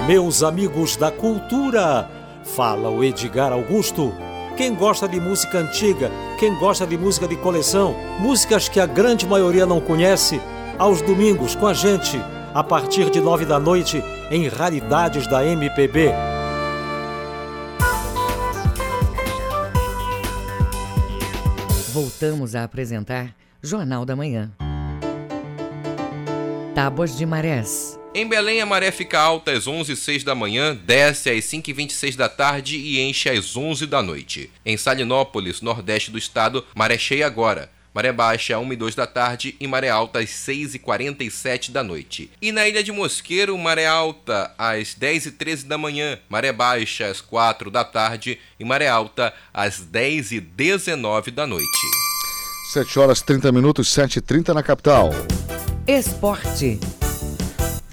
Meus 0.07 0.43
amigos 0.43 0.95
da 0.95 1.11
cultura, 1.11 2.07
fala 2.55 2.91
o 2.91 3.03
Edgar 3.03 3.51
Augusto. 3.51 4.13
Quem 4.59 4.75
gosta 4.75 5.09
de 5.09 5.19
música 5.19 5.57
antiga, 5.57 6.11
quem 6.39 6.55
gosta 6.59 6.87
de 6.87 6.99
música 6.99 7.27
de 7.27 7.37
coleção, 7.37 7.97
músicas 8.21 8.69
que 8.69 8.79
a 8.79 8.85
grande 8.85 9.27
maioria 9.27 9.65
não 9.65 9.81
conhece, 9.81 10.39
aos 10.79 11.01
domingos 11.01 11.55
com 11.55 11.67
a 11.67 11.73
gente, 11.73 12.21
a 12.53 12.63
partir 12.63 13.09
de 13.09 13.23
nove 13.23 13.47
da 13.47 13.59
noite, 13.59 14.05
em 14.31 14.49
Raridades 14.49 15.27
da 15.27 15.45
MPB. 15.45 16.11
Voltamos 21.93 22.55
a 22.55 22.65
apresentar 22.65 23.35
Jornal 23.63 24.05
da 24.05 24.17
Manhã. 24.17 24.51
Tábuas 26.75 27.17
de 27.17 27.25
Marés. 27.25 27.99
Em 28.13 28.29
Belém, 28.29 28.61
a 28.61 28.67
maré 28.67 28.91
fica 28.91 29.19
alta 29.19 29.53
às 29.53 29.67
11h06 29.67 30.25
da 30.25 30.35
manhã, 30.35 30.75
desce 30.75 31.31
às 31.31 31.45
5h26 31.45 32.17
da 32.17 32.29
tarde 32.29 32.77
e 32.77 33.01
enche 33.01 33.29
às 33.29 33.57
11 33.57 33.87
da 33.87 34.03
noite. 34.03 34.51
Em 34.65 34.77
Salinópolis, 34.77 35.61
nordeste 35.61 36.11
do 36.11 36.19
estado, 36.19 36.65
maré 36.75 36.97
cheia 36.97 37.27
agora. 37.27 37.74
Maré 37.95 38.13
baixa 38.13 38.57
às 38.57 38.63
1 38.63 38.73
e 38.73 38.77
2 38.77 38.95
da 38.97 39.07
tarde 39.07 39.55
e 39.61 39.67
maré 39.69 39.89
alta 39.89 40.19
às 40.19 40.31
6 40.31 40.75
e 40.75 40.79
47 40.81 41.71
da 41.71 41.85
noite. 41.85 42.29
E 42.43 42.51
na 42.51 42.67
ilha 42.67 42.83
de 42.83 42.91
Mosqueiro, 42.91 43.57
maré 43.57 43.87
alta 43.87 44.53
às 44.59 44.95
10 44.95 45.27
e 45.27 45.31
13 45.31 45.67
da 45.67 45.79
manhã, 45.79 46.19
maré 46.29 46.53
baixa 46.53 47.07
às 47.07 47.21
4 47.21 47.71
da 47.71 47.85
tarde 47.85 48.39
e 48.59 48.65
maré 48.65 48.89
alta 48.89 49.33
às 49.53 49.79
10 49.79 50.33
e 50.33 50.41
19 50.41 51.31
da 51.31 51.47
noite. 51.47 51.87
7 52.73 52.99
horas 52.99 53.23
30 53.23 53.53
minutos, 53.53 53.89
7 53.93 54.17
e 54.17 54.21
30 54.21 54.53
na 54.53 54.63
capital. 54.63 55.11
Esporte. 55.87 56.81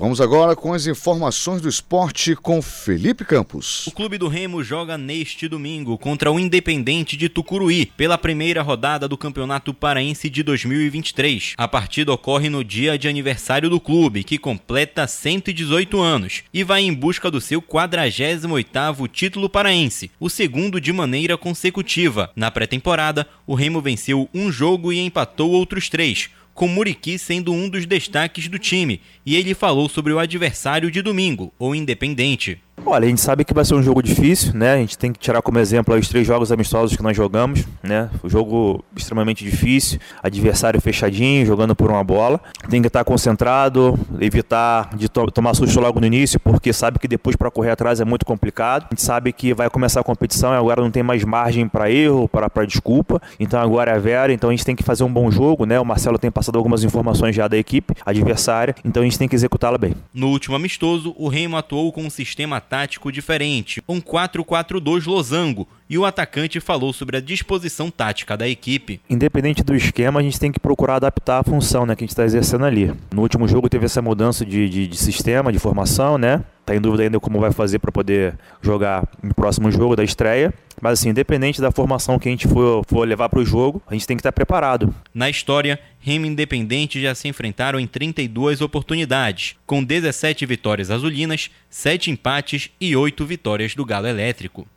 Vamos 0.01 0.19
agora 0.19 0.55
com 0.55 0.73
as 0.73 0.87
informações 0.87 1.61
do 1.61 1.69
esporte 1.69 2.35
com 2.35 2.59
Felipe 2.59 3.23
Campos. 3.23 3.85
O 3.85 3.91
Clube 3.91 4.17
do 4.17 4.27
Remo 4.27 4.63
joga 4.63 4.97
neste 4.97 5.47
domingo 5.47 5.95
contra 5.95 6.31
o 6.31 6.39
Independente 6.39 7.15
de 7.15 7.29
Tucuruí 7.29 7.85
pela 7.85 8.17
primeira 8.17 8.63
rodada 8.63 9.07
do 9.07 9.15
Campeonato 9.15 9.75
Paraense 9.75 10.27
de 10.27 10.41
2023. 10.41 11.53
A 11.55 11.67
partida 11.67 12.11
ocorre 12.11 12.49
no 12.49 12.63
dia 12.63 12.97
de 12.97 13.07
aniversário 13.07 13.69
do 13.69 13.79
clube, 13.79 14.23
que 14.23 14.39
completa 14.39 15.05
118 15.05 16.01
anos 16.01 16.41
e 16.51 16.63
vai 16.63 16.81
em 16.81 16.91
busca 16.95 17.29
do 17.29 17.39
seu 17.39 17.61
48º 17.61 19.07
título 19.07 19.47
paraense, 19.47 20.09
o 20.19 20.31
segundo 20.31 20.81
de 20.81 20.91
maneira 20.91 21.37
consecutiva. 21.37 22.31
Na 22.35 22.49
pré-temporada, 22.49 23.27
o 23.45 23.53
Remo 23.53 23.79
venceu 23.79 24.27
um 24.33 24.51
jogo 24.51 24.91
e 24.91 24.99
empatou 24.99 25.51
outros 25.51 25.89
três 25.89 26.31
com 26.61 26.67
Muriqui 26.67 27.17
sendo 27.17 27.51
um 27.51 27.67
dos 27.67 27.87
destaques 27.87 28.47
do 28.47 28.59
time, 28.59 29.01
e 29.25 29.35
ele 29.35 29.55
falou 29.55 29.89
sobre 29.89 30.13
o 30.13 30.19
adversário 30.19 30.91
de 30.91 31.01
domingo, 31.01 31.51
o 31.57 31.73
Independente. 31.73 32.61
Olha, 32.85 33.05
a 33.05 33.09
gente 33.09 33.21
sabe 33.21 33.45
que 33.45 33.53
vai 33.53 33.63
ser 33.63 33.75
um 33.75 33.83
jogo 33.83 34.01
difícil, 34.01 34.53
né? 34.53 34.73
A 34.73 34.77
gente 34.77 34.97
tem 34.97 35.13
que 35.13 35.19
tirar 35.19 35.41
como 35.41 35.59
exemplo 35.59 35.95
os 35.95 36.07
três 36.07 36.25
jogos 36.25 36.51
amistosos 36.51 36.97
que 36.97 37.03
nós 37.03 37.15
jogamos, 37.15 37.65
né? 37.81 38.09
O 38.23 38.29
jogo 38.29 38.83
extremamente 38.95 39.45
difícil, 39.45 39.99
adversário 40.21 40.81
fechadinho, 40.81 41.45
jogando 41.45 41.75
por 41.75 41.89
uma 41.89 42.03
bola. 42.03 42.41
Tem 42.69 42.81
que 42.81 42.87
estar 42.87 43.03
concentrado, 43.03 43.97
evitar 44.19 44.89
de 44.95 45.07
to 45.07 45.29
tomar 45.31 45.53
susto 45.53 45.79
logo 45.79 45.99
no 45.99 46.07
início, 46.07 46.39
porque 46.39 46.73
sabe 46.73 46.99
que 46.99 47.07
depois 47.07 47.35
para 47.35 47.51
correr 47.51 47.71
atrás 47.71 48.01
é 48.01 48.05
muito 48.05 48.25
complicado. 48.25 48.87
A 48.89 48.93
gente 48.93 49.03
sabe 49.03 49.31
que 49.31 49.53
vai 49.53 49.69
começar 49.69 50.01
a 50.01 50.03
competição 50.03 50.53
e 50.53 50.57
agora 50.57 50.81
não 50.81 50.91
tem 50.91 51.03
mais 51.03 51.23
margem 51.23 51.67
para 51.67 51.89
erro, 51.89 52.27
para 52.27 52.65
desculpa. 52.65 53.21
Então 53.39 53.59
agora 53.61 53.91
é 53.91 53.95
a 53.95 53.99
Vera, 53.99 54.33
então 54.33 54.49
a 54.49 54.53
gente 54.53 54.65
tem 54.65 54.75
que 54.75 54.83
fazer 54.83 55.03
um 55.03 55.11
bom 55.11 55.29
jogo, 55.29 55.65
né? 55.65 55.79
O 55.79 55.85
Marcelo 55.85 56.17
tem 56.17 56.31
passado 56.31 56.57
algumas 56.57 56.83
informações 56.83 57.35
já 57.35 57.47
da 57.47 57.57
equipe 57.57 57.93
adversária, 58.05 58.75
então 58.83 59.01
a 59.01 59.05
gente 59.05 59.17
tem 59.17 59.27
que 59.27 59.35
executá-la 59.35 59.77
bem. 59.77 59.95
No 60.13 60.29
último 60.29 60.55
amistoso, 60.55 61.13
o 61.17 61.27
Remo 61.27 61.57
atuou 61.57 61.91
com 61.91 62.03
um 62.03 62.09
sistema 62.09 62.59
tático 62.71 63.11
diferente, 63.11 63.83
um 63.85 63.99
4-4-2 63.99 65.05
losango, 65.05 65.67
e 65.89 65.97
o 65.97 66.05
atacante 66.05 66.61
falou 66.61 66.93
sobre 66.93 67.17
a 67.17 67.19
disposição 67.19 67.91
tática 67.91 68.37
da 68.37 68.47
equipe. 68.47 69.01
Independente 69.09 69.61
do 69.61 69.75
esquema, 69.75 70.21
a 70.21 70.23
gente 70.23 70.39
tem 70.39 70.53
que 70.53 70.59
procurar 70.59 70.95
adaptar 70.95 71.39
a 71.39 71.43
função 71.43 71.85
né, 71.85 71.97
que 71.97 72.05
a 72.05 72.05
gente 72.05 72.13
está 72.13 72.23
exercendo 72.23 72.63
ali. 72.63 72.93
No 73.13 73.23
último 73.23 73.45
jogo 73.45 73.67
teve 73.67 73.87
essa 73.87 74.01
mudança 74.01 74.45
de, 74.45 74.69
de, 74.69 74.87
de 74.87 74.97
sistema, 74.97 75.51
de 75.51 75.59
formação, 75.59 76.17
né? 76.17 76.41
Tá 76.65 76.73
em 76.73 76.79
dúvida 76.79 77.03
ainda 77.03 77.19
como 77.19 77.41
vai 77.41 77.51
fazer 77.51 77.79
para 77.79 77.91
poder 77.91 78.35
jogar 78.61 79.05
no 79.21 79.33
próximo 79.33 79.69
jogo 79.69 79.93
da 79.93 80.03
estreia. 80.05 80.53
Mas 80.81 80.99
assim, 80.99 81.09
independente 81.09 81.61
da 81.61 81.71
formação 81.71 82.17
que 82.17 82.27
a 82.27 82.31
gente 82.31 82.47
for, 82.47 82.83
for 82.87 83.07
levar 83.07 83.29
para 83.29 83.39
o 83.39 83.45
jogo, 83.45 83.81
a 83.87 83.93
gente 83.93 84.07
tem 84.07 84.17
que 84.17 84.21
estar 84.21 84.31
preparado. 84.31 84.93
Na 85.13 85.29
história, 85.29 85.79
Remo 85.99 86.25
Independente 86.25 86.99
já 86.99 87.13
se 87.13 87.27
enfrentaram 87.27 87.79
em 87.79 87.85
32 87.85 88.59
oportunidades, 88.61 89.55
com 89.67 89.83
17 89.83 90.45
vitórias 90.47 90.89
azulinas, 90.89 91.51
7 91.69 92.09
empates 92.09 92.71
e 92.81 92.95
8 92.95 93.23
vitórias 93.25 93.75
do 93.75 93.85
Galo 93.85 94.07
Elétrico. 94.07 94.67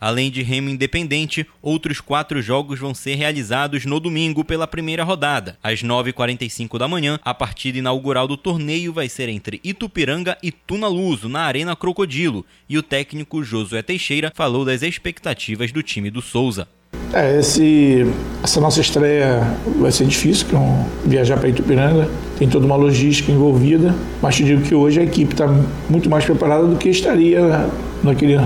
Além 0.00 0.30
de 0.30 0.42
Remo 0.42 0.68
Independente, 0.68 1.46
outros 1.62 2.00
quatro 2.00 2.42
jogos 2.42 2.78
vão 2.78 2.94
ser 2.94 3.14
realizados 3.14 3.84
no 3.84 3.98
domingo 3.98 4.44
pela 4.44 4.66
primeira 4.66 5.04
rodada. 5.04 5.56
Às 5.62 5.82
9h45 5.82 6.78
da 6.78 6.88
manhã, 6.88 7.18
a 7.24 7.32
partida 7.32 7.78
inaugural 7.78 8.28
do 8.28 8.36
torneio 8.36 8.92
vai 8.92 9.08
ser 9.08 9.28
entre 9.28 9.60
Itupiranga 9.64 10.36
e 10.42 10.52
Tunaluso, 10.52 11.28
na 11.28 11.42
Arena 11.42 11.74
Crocodilo, 11.74 12.44
e 12.68 12.76
o 12.76 12.82
técnico 12.82 13.42
Josué 13.42 13.82
Teixeira 13.82 14.32
falou 14.34 14.64
das 14.64 14.82
expectativas 14.82 15.72
do 15.72 15.82
time 15.82 16.10
do 16.10 16.20
Souza. 16.20 16.68
É, 17.12 17.38
esse, 17.38 18.04
essa 18.42 18.60
nossa 18.60 18.80
estreia 18.80 19.40
vai 19.78 19.92
ser 19.92 20.06
difícil, 20.06 20.46
é 20.52 20.56
um, 20.56 20.84
viajar 21.06 21.38
para 21.38 21.48
Itupiranga, 21.48 22.10
tem 22.38 22.48
toda 22.48 22.66
uma 22.66 22.76
logística 22.76 23.30
envolvida, 23.30 23.94
mas 24.20 24.36
te 24.36 24.44
digo 24.44 24.62
que 24.62 24.74
hoje 24.74 25.00
a 25.00 25.04
equipe 25.04 25.32
está 25.32 25.46
muito 25.88 26.10
mais 26.10 26.24
preparada 26.24 26.66
do 26.66 26.76
que 26.76 26.88
estaria 26.88 27.68
naquele 28.02 28.36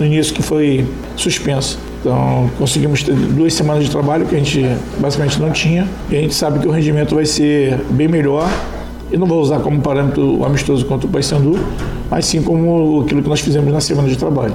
no 0.00 0.06
início 0.06 0.34
que 0.34 0.42
foi 0.42 0.86
suspenso. 1.16 1.78
Então, 2.00 2.50
conseguimos 2.58 3.02
ter 3.02 3.14
duas 3.14 3.52
semanas 3.52 3.84
de 3.84 3.90
trabalho 3.90 4.26
que 4.26 4.34
a 4.34 4.38
gente 4.38 4.64
basicamente 4.98 5.38
não 5.38 5.50
tinha, 5.50 5.86
e 6.10 6.16
a 6.16 6.20
gente 6.20 6.34
sabe 6.34 6.58
que 6.58 6.66
o 6.66 6.70
rendimento 6.70 7.14
vai 7.14 7.26
ser 7.26 7.78
bem 7.90 8.08
melhor. 8.08 8.50
E 9.12 9.16
não 9.16 9.26
vou 9.26 9.40
usar 9.40 9.58
como 9.60 9.80
parâmetro 9.80 10.38
o 10.38 10.44
amistoso 10.44 10.86
contra 10.86 11.06
o 11.06 11.10
Paysandu, 11.10 11.58
mas 12.08 12.24
sim 12.26 12.42
como 12.42 13.02
aquilo 13.02 13.22
que 13.22 13.28
nós 13.28 13.40
fizemos 13.40 13.72
na 13.72 13.80
semana 13.80 14.08
de 14.08 14.16
trabalho. 14.16 14.54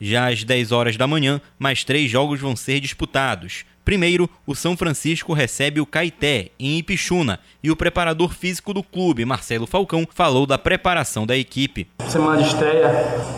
Já 0.00 0.28
às 0.28 0.44
10 0.44 0.72
horas 0.72 0.96
da 0.96 1.06
manhã, 1.06 1.40
mais 1.58 1.82
três 1.82 2.10
jogos 2.10 2.40
vão 2.40 2.54
ser 2.54 2.80
disputados. 2.80 3.64
Primeiro, 3.84 4.28
o 4.46 4.54
São 4.54 4.76
Francisco 4.76 5.32
recebe 5.32 5.80
o 5.80 5.86
Caeté, 5.86 6.50
em 6.60 6.76
Ipixuna, 6.76 7.40
e 7.64 7.70
o 7.70 7.76
preparador 7.76 8.34
físico 8.34 8.74
do 8.74 8.82
clube, 8.82 9.24
Marcelo 9.24 9.66
Falcão, 9.66 10.06
falou 10.14 10.46
da 10.46 10.58
preparação 10.58 11.26
da 11.26 11.34
equipe. 11.34 11.88
Semana 12.06 12.42
de 12.42 12.48
estreia, 12.48 12.92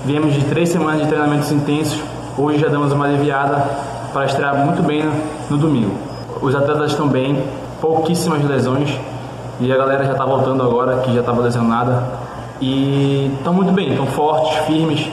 viemos 0.04 0.34
de 0.34 0.44
três 0.46 0.68
semanas 0.68 1.02
de 1.02 1.06
treinamentos 1.06 1.52
intensos, 1.52 2.02
hoje 2.36 2.58
já 2.58 2.68
damos 2.68 2.92
uma 2.92 3.06
aliviada 3.06 3.58
para 4.12 4.26
estrear 4.26 4.56
muito 4.66 4.82
bem 4.82 5.04
no 5.48 5.56
domingo. 5.56 5.96
Os 6.42 6.52
atletas 6.52 6.90
estão 6.90 7.06
bem, 7.08 7.40
pouquíssimas 7.80 8.44
lesões, 8.44 8.90
e 9.60 9.72
a 9.72 9.76
galera 9.76 10.04
já 10.04 10.12
está 10.12 10.26
voltando 10.26 10.64
agora, 10.64 11.00
que 11.02 11.14
já 11.14 11.20
estava 11.20 11.40
lesionada, 11.42 12.04
e 12.60 13.30
estão 13.36 13.54
muito 13.54 13.70
bem, 13.72 13.90
estão 13.90 14.06
fortes, 14.06 14.66
firmes, 14.66 15.08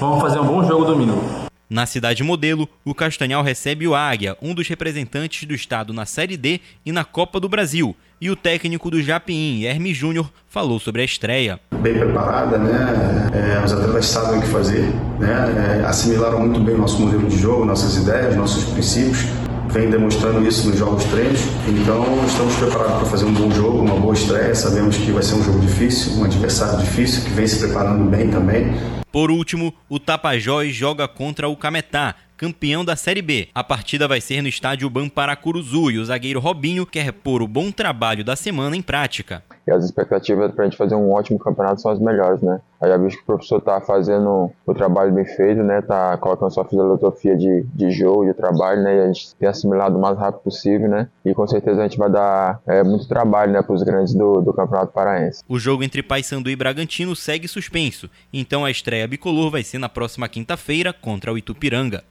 vamos 0.00 0.20
fazer 0.20 0.40
um 0.40 0.46
bom 0.46 0.64
jogo 0.64 0.84
domingo. 0.84 1.22
Na 1.68 1.86
cidade 1.86 2.24
modelo, 2.24 2.68
o 2.84 2.92
Castanhal 2.92 3.44
recebe 3.44 3.86
o 3.86 3.94
Águia, 3.94 4.36
um 4.42 4.52
dos 4.52 4.66
representantes 4.66 5.46
do 5.46 5.54
estado 5.54 5.92
na 5.92 6.04
Série 6.04 6.36
D 6.36 6.60
e 6.84 6.90
na 6.90 7.04
Copa 7.04 7.38
do 7.38 7.48
Brasil. 7.48 7.94
E 8.20 8.28
o 8.28 8.34
técnico 8.34 8.90
do 8.90 9.00
Japim, 9.00 9.62
Hermes 9.62 9.96
Júnior, 9.96 10.28
falou 10.48 10.80
sobre 10.80 11.02
a 11.02 11.04
estreia. 11.04 11.60
Bem 11.80 11.94
preparada, 11.94 12.58
né? 12.58 13.30
É, 13.32 13.64
os 13.64 13.72
atletas 13.72 14.06
sabem 14.06 14.40
o 14.40 14.42
que 14.42 14.48
fazer, 14.48 14.82
né? 15.18 15.80
É, 15.80 15.86
assimilaram 15.86 16.40
muito 16.40 16.58
bem 16.60 16.74
o 16.74 16.78
nosso 16.78 17.00
modelo 17.00 17.28
de 17.28 17.38
jogo, 17.38 17.64
nossas 17.64 17.96
ideias, 17.96 18.34
nossos 18.34 18.64
princípios. 18.64 19.24
Vem 19.72 19.88
demonstrando 19.88 20.44
isso 20.46 20.68
nos 20.68 20.76
jogos 20.76 21.04
treinos. 21.04 21.40
Então, 21.68 22.04
estamos 22.26 22.56
preparados 22.56 22.98
para 22.98 23.06
fazer 23.06 23.24
um 23.24 23.32
bom 23.32 23.50
jogo, 23.52 23.78
uma 23.78 23.94
boa 23.94 24.14
estreia. 24.14 24.52
Sabemos 24.52 24.96
que 24.96 25.12
vai 25.12 25.22
ser 25.22 25.36
um 25.36 25.44
jogo 25.44 25.60
difícil, 25.60 26.14
um 26.14 26.24
adversário 26.24 26.80
difícil, 26.80 27.22
que 27.22 27.30
vem 27.30 27.46
se 27.46 27.60
preparando 27.60 28.04
bem 28.10 28.28
também. 28.30 28.72
Por 29.12 29.30
último, 29.30 29.72
o 29.88 30.00
Tapajós 30.00 30.74
joga 30.74 31.06
contra 31.06 31.48
o 31.48 31.56
Cametá, 31.56 32.16
campeão 32.36 32.84
da 32.84 32.96
Série 32.96 33.22
B. 33.22 33.48
A 33.54 33.62
partida 33.62 34.08
vai 34.08 34.20
ser 34.20 34.42
no 34.42 34.48
estádio 34.48 34.90
Bamparacuruzu 34.90 35.90
e 35.92 35.98
o 35.98 36.04
zagueiro 36.04 36.40
Robinho 36.40 36.84
quer 36.84 37.12
pôr 37.12 37.40
o 37.40 37.46
bom 37.46 37.70
trabalho 37.70 38.24
da 38.24 38.34
semana 38.34 38.76
em 38.76 38.82
prática. 38.82 39.44
E 39.66 39.70
as 39.70 39.84
expectativas 39.84 40.52
para 40.52 40.64
a 40.64 40.68
gente 40.68 40.76
fazer 40.76 40.94
um 40.94 41.12
ótimo 41.12 41.38
campeonato 41.38 41.80
são 41.80 41.90
as 41.90 41.98
melhores, 41.98 42.40
né? 42.40 42.60
Aí 42.80 42.88
já 42.88 42.96
visto 42.96 43.18
que 43.18 43.22
o 43.22 43.26
professor 43.26 43.58
está 43.58 43.80
fazendo 43.80 44.50
o 44.66 44.74
trabalho 44.74 45.12
bem 45.12 45.24
feito, 45.24 45.62
né? 45.62 45.82
Tá 45.82 46.16
colocando 46.16 46.50
sua 46.50 46.64
filosofia 46.64 47.36
de, 47.36 47.64
de 47.74 47.90
jogo, 47.90 48.24
de 48.24 48.34
trabalho, 48.34 48.82
né? 48.82 48.96
E 48.96 49.00
a 49.00 49.06
gente 49.06 49.34
tem 49.36 49.48
assimilado 49.48 49.98
o 49.98 50.00
mais 50.00 50.18
rápido 50.18 50.42
possível, 50.42 50.88
né? 50.88 51.08
E 51.24 51.34
com 51.34 51.46
certeza 51.46 51.80
a 51.80 51.82
gente 51.82 51.98
vai 51.98 52.10
dar 52.10 52.60
é, 52.66 52.82
muito 52.82 53.06
trabalho, 53.06 53.52
né? 53.52 53.62
Para 53.62 53.74
os 53.74 53.82
grandes 53.82 54.14
do, 54.14 54.40
do 54.40 54.52
Campeonato 54.52 54.92
Paraense. 54.92 55.42
O 55.48 55.58
jogo 55.58 55.82
entre 55.82 56.02
Paysandu 56.02 56.48
e 56.48 56.56
Bragantino 56.56 57.14
segue 57.14 57.46
suspenso, 57.46 58.08
então 58.32 58.64
a 58.64 58.70
estreia 58.70 59.06
bicolor 59.06 59.50
vai 59.50 59.62
ser 59.62 59.78
na 59.78 59.88
próxima 59.88 60.28
quinta-feira 60.28 60.92
contra 60.92 61.32
o 61.32 61.38
Itupiranga. 61.38 62.02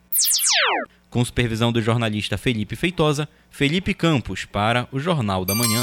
Com 1.10 1.26
supervisão 1.26 1.72
do 1.72 1.82
jornalista 1.82 2.38
Felipe 2.38 2.76
Feitosa, 2.76 3.28
Felipe 3.50 3.96
Campos 3.96 4.46
para 4.46 4.88
o 4.92 5.00
Jornal 5.00 5.44
da 5.44 5.56
Manhã. 5.56 5.82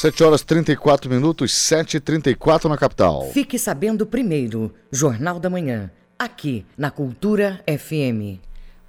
7 0.00 0.22
horas 0.22 0.42
34 0.42 1.10
minutos, 1.10 1.50
7h34 1.50 2.68
na 2.68 2.78
capital. 2.78 3.28
Fique 3.32 3.58
sabendo 3.58 4.06
primeiro, 4.06 4.72
Jornal 4.92 5.40
da 5.40 5.50
Manhã, 5.50 5.90
aqui 6.16 6.64
na 6.76 6.88
Cultura 6.88 7.60
FM. 7.66 8.38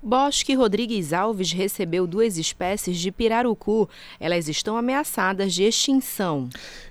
Bosque 0.01 0.53
Rodrigues 0.53 1.11
Alves 1.11 1.51
recebeu 1.51 2.07
duas 2.07 2.37
espécies 2.37 2.97
de 2.97 3.11
pirarucu. 3.11 3.89
Elas 4.17 4.47
estão 4.47 4.77
ameaçadas 4.77 5.53
de 5.53 5.63
extinção. 5.63 6.47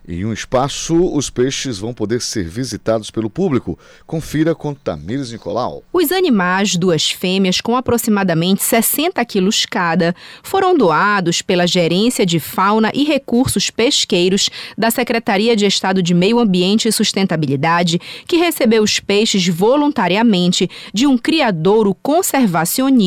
Em 0.07 0.27
um 0.27 0.33
espaço, 0.33 0.95
os 1.15 1.31
peixes 1.31 1.79
vão 1.79 1.95
poder 1.95 2.21
ser 2.21 2.47
visitados 2.47 3.11
pelo 3.11 3.31
público. 3.31 3.79
Confira 4.07 4.55
com 4.55 4.75
Tamires 4.75 5.33
Nicolau. 5.33 5.83
Os 5.91 6.13
animais, 6.13 6.77
duas 6.77 7.11
fêmeas 7.11 7.63
com 7.63 7.77
aproximadamente 7.77 8.63
60 8.63 9.25
quilos 9.25 9.65
cada, 9.65 10.15
foram 10.43 10.77
doados 10.77 11.41
pela 11.41 11.67
Gerência 11.67 12.27
de 12.27 12.39
Fauna 12.39 12.91
e 12.95 13.05
Recursos 13.05 13.71
Pesqueiros 13.71 14.51
da 14.77 14.91
Secretaria 14.91 15.57
de 15.57 15.65
Estado 15.65 16.03
de 16.03 16.13
Meio 16.13 16.39
Ambiente 16.39 16.89
e 16.89 16.93
Sustentabilidade, 16.93 17.99
que 18.27 18.37
recebeu 18.37 18.83
os 18.83 19.01
peixes 19.01 19.49
voluntariamente 19.49 20.69
de 20.93 21.07
um 21.07 21.17
criadouro 21.17 21.95
conservacionista 21.95 22.98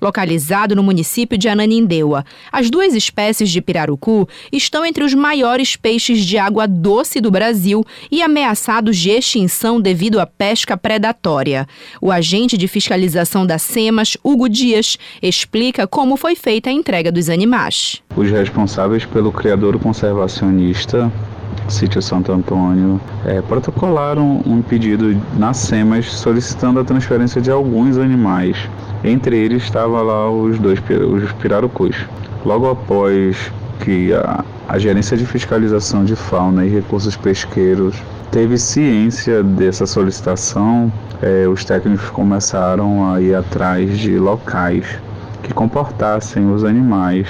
localizado 0.00 0.74
no 0.74 0.82
município 0.82 1.38
de 1.38 1.48
Ananindeua. 1.48 2.24
As 2.50 2.70
duas 2.70 2.94
espécies 2.94 3.50
de 3.50 3.60
pirarucu 3.60 4.28
estão 4.52 4.84
entre 4.84 5.04
os 5.04 5.14
maiores 5.14 5.76
peixes 5.76 6.24
de 6.24 6.38
água 6.38 6.66
doce 6.66 7.20
do 7.20 7.30
Brasil 7.30 7.84
e 8.10 8.22
ameaçados 8.22 8.96
de 8.96 9.10
extinção 9.10 9.80
devido 9.80 10.20
à 10.20 10.26
pesca 10.26 10.76
predatória. 10.76 11.66
O 12.00 12.10
agente 12.10 12.56
de 12.56 12.68
fiscalização 12.68 13.46
da 13.46 13.58
SEMAS, 13.58 14.16
Hugo 14.22 14.48
Dias, 14.48 14.98
explica 15.22 15.86
como 15.86 16.16
foi 16.16 16.34
feita 16.34 16.70
a 16.70 16.72
entrega 16.72 17.12
dos 17.12 17.28
animais. 17.28 18.02
Os 18.16 18.30
responsáveis 18.30 19.04
pelo 19.04 19.32
criador 19.32 19.78
conservacionista 19.78 21.10
Sítio 21.70 22.02
Santo 22.02 22.32
Antônio, 22.32 23.00
é, 23.24 23.40
protocolaram 23.40 24.42
um 24.44 24.60
pedido 24.60 25.16
na 25.38 25.54
SEMAS 25.54 26.12
solicitando 26.12 26.80
a 26.80 26.84
transferência 26.84 27.40
de 27.40 27.50
alguns 27.50 27.96
animais. 27.96 28.56
Entre 29.02 29.36
eles 29.36 29.62
estava 29.62 30.02
lá 30.02 30.30
os 30.30 30.58
dois 30.58 30.78
os 30.80 31.32
pirarucus. 31.32 31.96
Logo 32.44 32.68
após 32.68 33.50
que 33.80 34.12
a, 34.12 34.44
a 34.68 34.78
Gerência 34.78 35.16
de 35.16 35.24
Fiscalização 35.24 36.04
de 36.04 36.14
Fauna 36.14 36.66
e 36.66 36.68
Recursos 36.68 37.16
Pesqueiros 37.16 37.96
teve 38.30 38.58
ciência 38.58 39.42
dessa 39.42 39.86
solicitação, 39.86 40.92
é, 41.22 41.48
os 41.48 41.64
técnicos 41.64 42.10
começaram 42.10 43.12
a 43.12 43.20
ir 43.20 43.34
atrás 43.34 43.98
de 43.98 44.18
locais 44.18 44.86
que 45.42 45.52
comportassem 45.52 46.52
os 46.52 46.64
animais 46.64 47.26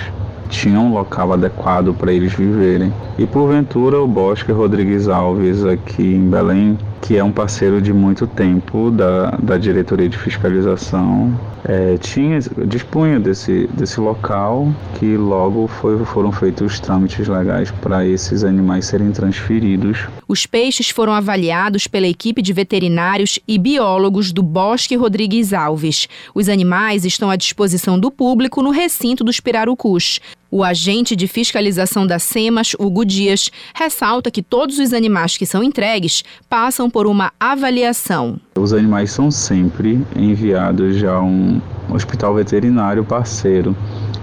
tinha 0.50 0.78
um 0.78 0.92
local 0.92 1.32
adequado 1.32 1.94
para 1.94 2.12
eles 2.12 2.32
viverem. 2.32 2.92
E 3.18 3.26
porventura 3.26 4.00
o 4.00 4.06
Bosque 4.06 4.52
Rodrigues 4.52 5.08
Alves 5.08 5.64
aqui 5.64 6.14
em 6.14 6.28
Belém, 6.28 6.76
que 7.00 7.16
é 7.16 7.24
um 7.24 7.32
parceiro 7.32 7.80
de 7.80 7.92
muito 7.92 8.26
tempo 8.26 8.90
da, 8.90 9.30
da 9.42 9.56
diretoria 9.56 10.08
de 10.08 10.18
fiscalização, 10.18 11.34
é, 11.64 11.96
tinha, 11.98 12.38
dispunha 12.66 13.20
desse, 13.20 13.68
desse 13.72 14.00
local 14.00 14.68
que 14.98 15.16
logo 15.16 15.66
foi, 15.66 16.04
foram 16.04 16.32
feitos 16.32 16.72
os 16.72 16.80
trâmites 16.80 17.28
legais 17.28 17.70
para 17.70 18.06
esses 18.06 18.44
animais 18.44 18.86
serem 18.86 19.10
transferidos. 19.12 20.06
Os 20.26 20.46
peixes 20.46 20.90
foram 20.90 21.12
avaliados 21.12 21.86
pela 21.86 22.06
equipe 22.06 22.42
de 22.42 22.52
veterinários 22.52 23.38
e 23.46 23.58
biólogos 23.58 24.32
do 24.32 24.42
Bosque 24.42 24.96
Rodrigues 24.96 25.52
Alves. 25.52 26.08
Os 26.34 26.48
animais 26.48 27.04
estão 27.04 27.30
à 27.30 27.36
disposição 27.36 27.98
do 27.98 28.10
público 28.10 28.62
no 28.62 28.70
recinto 28.70 29.22
dos 29.22 29.40
pirarucus. 29.40 30.20
O 30.52 30.64
agente 30.64 31.14
de 31.14 31.28
fiscalização 31.28 32.04
da 32.04 32.18
SEMAS, 32.18 32.74
Hugo 32.76 33.04
Dias, 33.04 33.52
ressalta 33.72 34.32
que 34.32 34.42
todos 34.42 34.80
os 34.80 34.92
animais 34.92 35.36
que 35.36 35.46
são 35.46 35.62
entregues 35.62 36.24
passam 36.48 36.90
por 36.90 37.06
uma 37.06 37.32
avaliação. 37.38 38.36
Os 38.58 38.72
animais 38.72 39.12
são 39.12 39.30
sempre 39.30 40.04
enviados 40.16 41.04
a 41.04 41.20
um 41.20 41.60
hospital 41.88 42.34
veterinário 42.34 43.04
parceiro, 43.04 43.76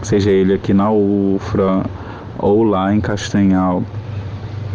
seja 0.04 0.30
ele 0.30 0.54
aqui 0.54 0.74
na 0.74 0.92
UFRA 0.92 1.86
ou 2.38 2.62
lá 2.62 2.94
em 2.94 3.00
Castanhal, 3.00 3.82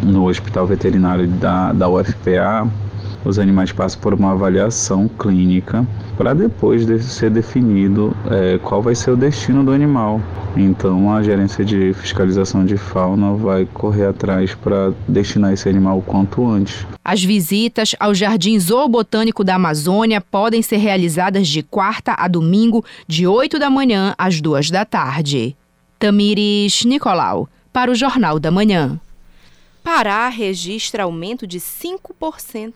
no 0.01 0.27
hospital 0.27 0.65
veterinário 0.65 1.27
da, 1.27 1.71
da 1.71 1.87
UFPA. 1.87 2.67
Os 3.25 3.39
animais 3.39 3.71
passam 3.71 4.01
por 4.01 4.13
uma 4.13 4.31
avaliação 4.31 5.07
clínica 5.07 5.87
para 6.17 6.33
depois 6.33 6.85
de 6.85 7.01
ser 7.01 7.29
definido 7.29 8.15
é, 8.29 8.57
qual 8.57 8.81
vai 8.81 8.93
ser 8.95 9.11
o 9.11 9.17
destino 9.17 9.63
do 9.63 9.71
animal. 9.71 10.21
Então 10.55 11.13
a 11.13 11.23
gerência 11.23 11.63
de 11.63 11.93
fiscalização 11.93 12.65
de 12.65 12.77
fauna 12.77 13.33
vai 13.33 13.65
correr 13.65 14.07
atrás 14.07 14.53
para 14.53 14.93
destinar 15.07 15.53
esse 15.53 15.67
animal 15.69 15.99
o 15.99 16.01
quanto 16.01 16.45
antes. 16.47 16.85
As 17.03 17.23
visitas 17.23 17.95
ao 17.99 18.13
Jardim 18.13 18.59
Zoobotânico 18.59 19.43
da 19.43 19.55
Amazônia 19.55 20.21
podem 20.21 20.61
ser 20.61 20.77
realizadas 20.77 21.47
de 21.47 21.63
quarta 21.63 22.13
a 22.17 22.27
domingo, 22.27 22.83
de 23.07 23.25
8 23.25 23.57
da 23.57 23.69
manhã 23.69 24.13
às 24.17 24.41
2 24.41 24.69
da 24.69 24.85
tarde. 24.85 25.55
Tamires 25.97 26.83
Nicolau, 26.83 27.47
para 27.71 27.89
o 27.89 27.95
Jornal 27.95 28.37
da 28.39 28.51
Manhã. 28.51 28.99
Pará 29.83 30.29
registra 30.29 31.03
aumento 31.03 31.47
de 31.47 31.59
5% 31.59 32.73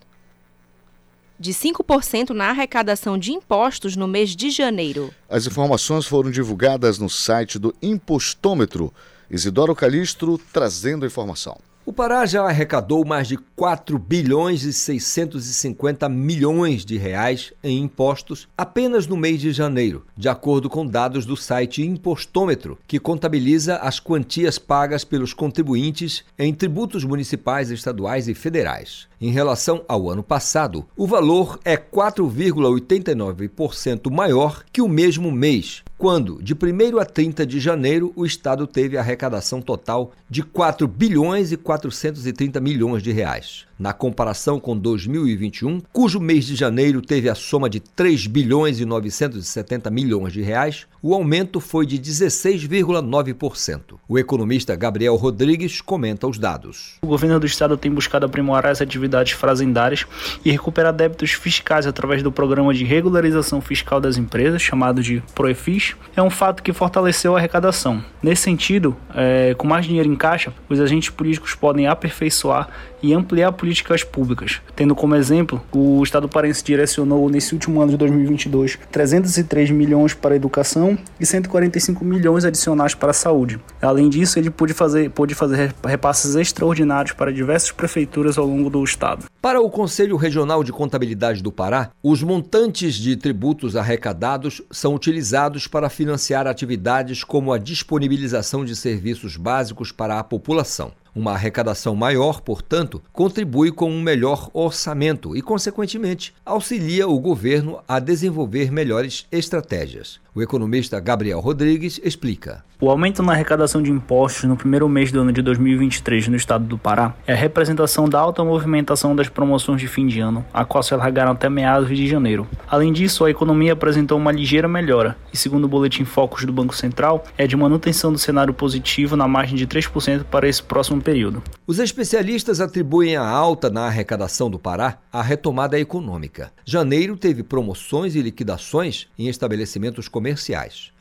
de 1.40 1.54
5% 1.54 2.30
na 2.30 2.50
arrecadação 2.50 3.18
de 3.18 3.32
impostos 3.32 3.96
no 3.96 4.08
mês 4.08 4.36
de 4.36 4.50
janeiro. 4.50 5.14
As 5.30 5.46
informações 5.46 6.06
foram 6.06 6.32
divulgadas 6.32 7.00
no 7.00 7.10
site 7.10 7.60
do 7.60 7.74
Impostômetro. 7.82 8.94
Isidoro 9.30 9.76
Calistro 9.76 10.40
trazendo 10.52 11.04
a 11.04 11.08
informação. 11.08 11.58
O 11.88 11.94
Pará 11.94 12.26
já 12.26 12.44
arrecadou 12.44 13.06
mais 13.06 13.30
de 13.30 13.38
4 13.38 13.98
bilhões 13.98 14.64
e 14.64 14.74
650 14.74 16.10
milhões 16.10 16.84
de 16.84 16.98
reais 16.98 17.54
em 17.64 17.80
impostos 17.80 18.46
apenas 18.58 19.08
no 19.08 19.16
mês 19.16 19.40
de 19.40 19.54
janeiro, 19.54 20.06
de 20.18 20.28
acordo 20.28 20.70
com 20.70 20.86
dados 20.86 21.26
do 21.26 21.38
site 21.38 21.82
Impostômetro, 21.82 22.78
que 22.86 23.00
contabiliza 23.00 23.78
as 23.78 24.02
quantias 24.02 24.60
pagas 24.60 25.06
pelos 25.06 25.34
contribuintes 25.34 26.26
em 26.38 26.54
tributos 26.54 27.06
municipais, 27.06 27.72
estaduais 27.72 28.28
e 28.28 28.34
federais. 28.34 29.08
Em 29.20 29.32
relação 29.32 29.84
ao 29.88 30.12
ano 30.12 30.22
passado, 30.22 30.86
o 30.96 31.08
valor 31.08 31.60
é 31.66 31.76
4,89% 31.76 34.12
maior 34.12 34.64
que 34.72 34.80
o 34.80 34.88
mesmo 34.88 35.32
mês, 35.32 35.82
quando, 35.98 36.40
de 36.42 36.54
1 36.54 37.00
a 37.00 37.06
30 37.06 37.44
de 37.44 37.60
janeiro, 37.60 38.14
o 38.16 38.28
Estado 38.28 38.68
teve 38.68 38.96
arrecadação 38.96 39.60
total 39.60 40.12
de 40.30 40.44
4 40.44 40.88
bilhões 40.88 41.52
e 41.52 41.58
430 41.58 42.60
milhões 42.60 43.02
de 43.02 43.12
reais. 43.12 43.67
Na 43.80 43.94
comparação 43.94 44.60
com 44.60 44.76
2021, 44.76 45.82
cujo 45.94 46.20
mês 46.20 46.46
de 46.46 46.56
janeiro 46.56 47.00
teve 47.00 47.30
a 47.30 47.36
soma 47.36 47.70
de 47.70 47.80
3 47.80 48.26
bilhões 48.26 48.80
e 48.80 48.86
970 48.86 49.92
milhões 49.92 50.34
de 50.34 50.42
reais, 50.42 50.88
o 51.00 51.14
aumento 51.14 51.60
foi 51.60 51.86
de 51.86 52.00
16,9%. 52.00 54.00
O 54.10 54.18
economista 54.18 54.76
Gabriel 54.76 55.16
Rodrigues 55.16 55.80
comenta 55.80 56.28
os 56.28 56.40
dados. 56.40 56.96
O 57.04 57.08
governo 57.08 57.40
do 57.40 57.46
estado 57.46 57.78
tem 57.78 57.92
buscado 57.92 58.26
aprimorar 58.26 58.72
as 58.72 58.82
atividades 58.82 59.34
fazendárias 59.34 60.08
e 60.44 60.50
recuperar 60.50 60.92
débitos 60.92 61.34
fiscais 61.34 61.86
através 61.86 62.24
do 62.24 62.32
programa 62.32 62.74
de 62.74 62.84
regularização 62.84 63.62
fiscal 63.62 64.02
das 64.02 64.18
empresas, 64.18 64.60
chamado 64.60 65.04
de 65.04 65.22
PROEFIS. 65.36 65.96
É 66.16 66.24
um 66.24 66.32
fato 66.32 66.64
que 66.64 66.74
fortaleceu 66.74 67.36
a 67.36 67.38
arrecadação. 67.38 68.04
Nesse 68.24 68.42
sentido, 68.42 68.98
é, 69.14 69.54
com 69.56 69.68
mais 69.68 69.86
dinheiro 69.86 70.12
em 70.12 70.16
caixa, 70.16 70.52
os 70.68 70.80
agentes 70.80 71.12
políticos 71.12 71.54
podem 71.54 71.86
aperfeiçoar 71.86 72.70
e 73.04 73.14
ampliar 73.14 73.52
políticas 73.68 74.02
públicas. 74.02 74.62
Tendo 74.78 74.96
como 74.96 75.14
exemplo, 75.14 75.62
o 75.74 76.02
Estado 76.02 76.30
parense 76.30 76.64
direcionou 76.64 77.30
nesse 77.30 77.54
último 77.54 77.82
ano 77.82 77.92
de 77.92 77.98
2022 77.98 78.80
303 78.90 79.72
milhões 79.72 80.14
para 80.14 80.34
a 80.34 80.38
educação 80.38 80.98
e 81.20 81.26
145 81.26 82.06
milhões 82.06 82.46
adicionais 82.46 82.96
para 82.96 83.12
a 83.12 83.14
saúde. 83.14 83.60
Além 83.82 84.10
disso, 84.10 84.40
ele 84.40 84.50
pôde 84.50 84.74
fazer, 84.74 85.10
pôde 85.10 85.36
fazer 85.36 85.76
repasses 85.86 86.36
extraordinários 86.36 87.14
para 87.14 87.34
diversas 87.34 87.72
prefeituras 87.72 88.38
ao 88.38 88.46
longo 88.46 88.70
do 88.70 88.82
Estado. 88.82 89.26
Para 89.42 89.60
o 89.60 89.70
Conselho 89.70 90.16
Regional 90.16 90.64
de 90.64 90.72
Contabilidade 90.72 91.44
do 91.44 91.52
Pará, 91.52 91.92
os 92.02 92.24
montantes 92.24 92.96
de 92.96 93.18
tributos 93.18 93.76
arrecadados 93.76 94.62
são 94.72 94.96
utilizados 94.96 95.68
para 95.68 95.90
financiar 95.90 96.48
atividades 96.48 97.22
como 97.22 97.52
a 97.52 97.58
disponibilização 97.58 98.64
de 98.64 98.76
serviços 98.78 99.36
básicos 99.36 99.92
para 99.92 100.18
a 100.18 100.24
população. 100.24 100.94
Uma 101.18 101.32
arrecadação 101.32 101.96
maior, 101.96 102.42
portanto, 102.42 103.02
contribui 103.12 103.72
com 103.72 103.90
um 103.90 104.00
melhor 104.00 104.52
orçamento 104.54 105.36
e, 105.36 105.42
consequentemente, 105.42 106.32
auxilia 106.46 107.08
o 107.08 107.20
governo 107.20 107.80
a 107.88 107.98
desenvolver 107.98 108.72
melhores 108.72 109.26
estratégias. 109.32 110.20
O 110.38 110.42
economista 110.44 111.00
Gabriel 111.00 111.40
Rodrigues 111.40 112.00
explica. 112.04 112.64
O 112.80 112.92
aumento 112.92 113.24
na 113.24 113.34
arrecadação 113.34 113.82
de 113.82 113.90
impostos 113.90 114.44
no 114.44 114.56
primeiro 114.56 114.88
mês 114.88 115.12
do 115.12 115.20
ano 115.20 115.32
de 115.32 115.42
2023 115.42 116.28
no 116.28 116.36
estado 116.36 116.64
do 116.64 116.78
Pará 116.78 117.16
é 117.26 117.34
a 117.34 117.36
representação 117.36 118.08
da 118.08 118.20
alta 118.20 118.44
movimentação 118.44 119.16
das 119.16 119.30
promoções 119.30 119.82
de 119.82 119.88
fim 119.88 120.06
de 120.06 120.20
ano, 120.20 120.46
a 120.54 120.64
qual 120.64 120.84
se 120.84 120.94
alargaram 120.94 121.32
até 121.32 121.50
meados 121.50 121.90
de 121.90 122.08
janeiro. 122.08 122.48
Além 122.68 122.94
disso, 122.94 123.26
a 123.26 123.32
economia 123.32 123.74
apresentou 123.74 124.16
uma 124.16 124.32
ligeira 124.32 124.68
melhora 124.68 125.18
e, 125.34 125.38
segundo 125.38 125.64
o 125.64 125.68
boletim 125.68 126.06
Focus 126.06 126.46
do 126.46 126.54
Banco 126.54 126.76
Central, 126.76 127.24
é 127.36 127.48
de 127.48 127.56
manutenção 127.56 128.12
do 128.12 128.20
cenário 128.20 128.54
positivo 128.54 129.16
na 129.16 129.28
margem 129.28 129.58
de 129.58 129.66
3% 129.66 130.26
para 130.26 130.48
esse 130.48 130.62
próximo 130.62 131.02
período. 131.02 131.42
Os 131.66 131.80
especialistas 131.80 132.62
atribuem 132.62 133.16
a 133.16 133.28
alta 133.28 133.72
na 133.72 133.88
arrecadação 133.88 134.52
do 134.52 134.60
Pará 134.60 135.00
à 135.12 135.24
retomada 135.24 135.80
econômica. 135.80 136.52
Janeiro 136.64 137.18
teve 137.18 137.42
promoções 137.42 138.14
e 138.16 138.22
liquidações 138.22 139.08
em 139.18 139.28
estabelecimentos 139.30 140.08
comerciais. 140.08 140.27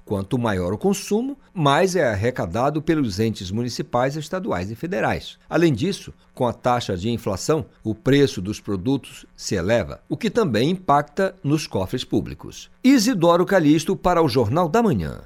Quanto 0.05 0.39
maior 0.39 0.73
o 0.73 0.79
consumo, 0.79 1.37
mais 1.53 1.97
é 1.97 2.09
arrecadado 2.09 2.81
pelos 2.81 3.19
entes 3.19 3.51
municipais, 3.51 4.15
estaduais 4.15 4.71
e 4.71 4.77
federais. 4.77 5.37
Além 5.51 5.73
disso, 5.73 6.15
com 6.33 6.47
a 6.47 6.53
taxa 6.53 6.97
de 6.97 7.11
inflação, 7.11 7.67
o 7.83 7.93
preço 7.93 8.41
dos 8.41 8.61
produtos 8.61 9.27
se 9.35 9.57
eleva, 9.57 10.01
o 10.09 10.17
que 10.17 10.31
também 10.31 10.71
impacta 10.71 11.35
nos 11.43 11.67
cofres 11.67 12.05
públicos. 12.05 12.71
Isidoro 12.85 13.45
Calixto 13.45 13.97
para 13.97 14.23
o 14.23 14.29
Jornal 14.29 14.69
da 14.69 14.81
Manhã. 14.81 15.23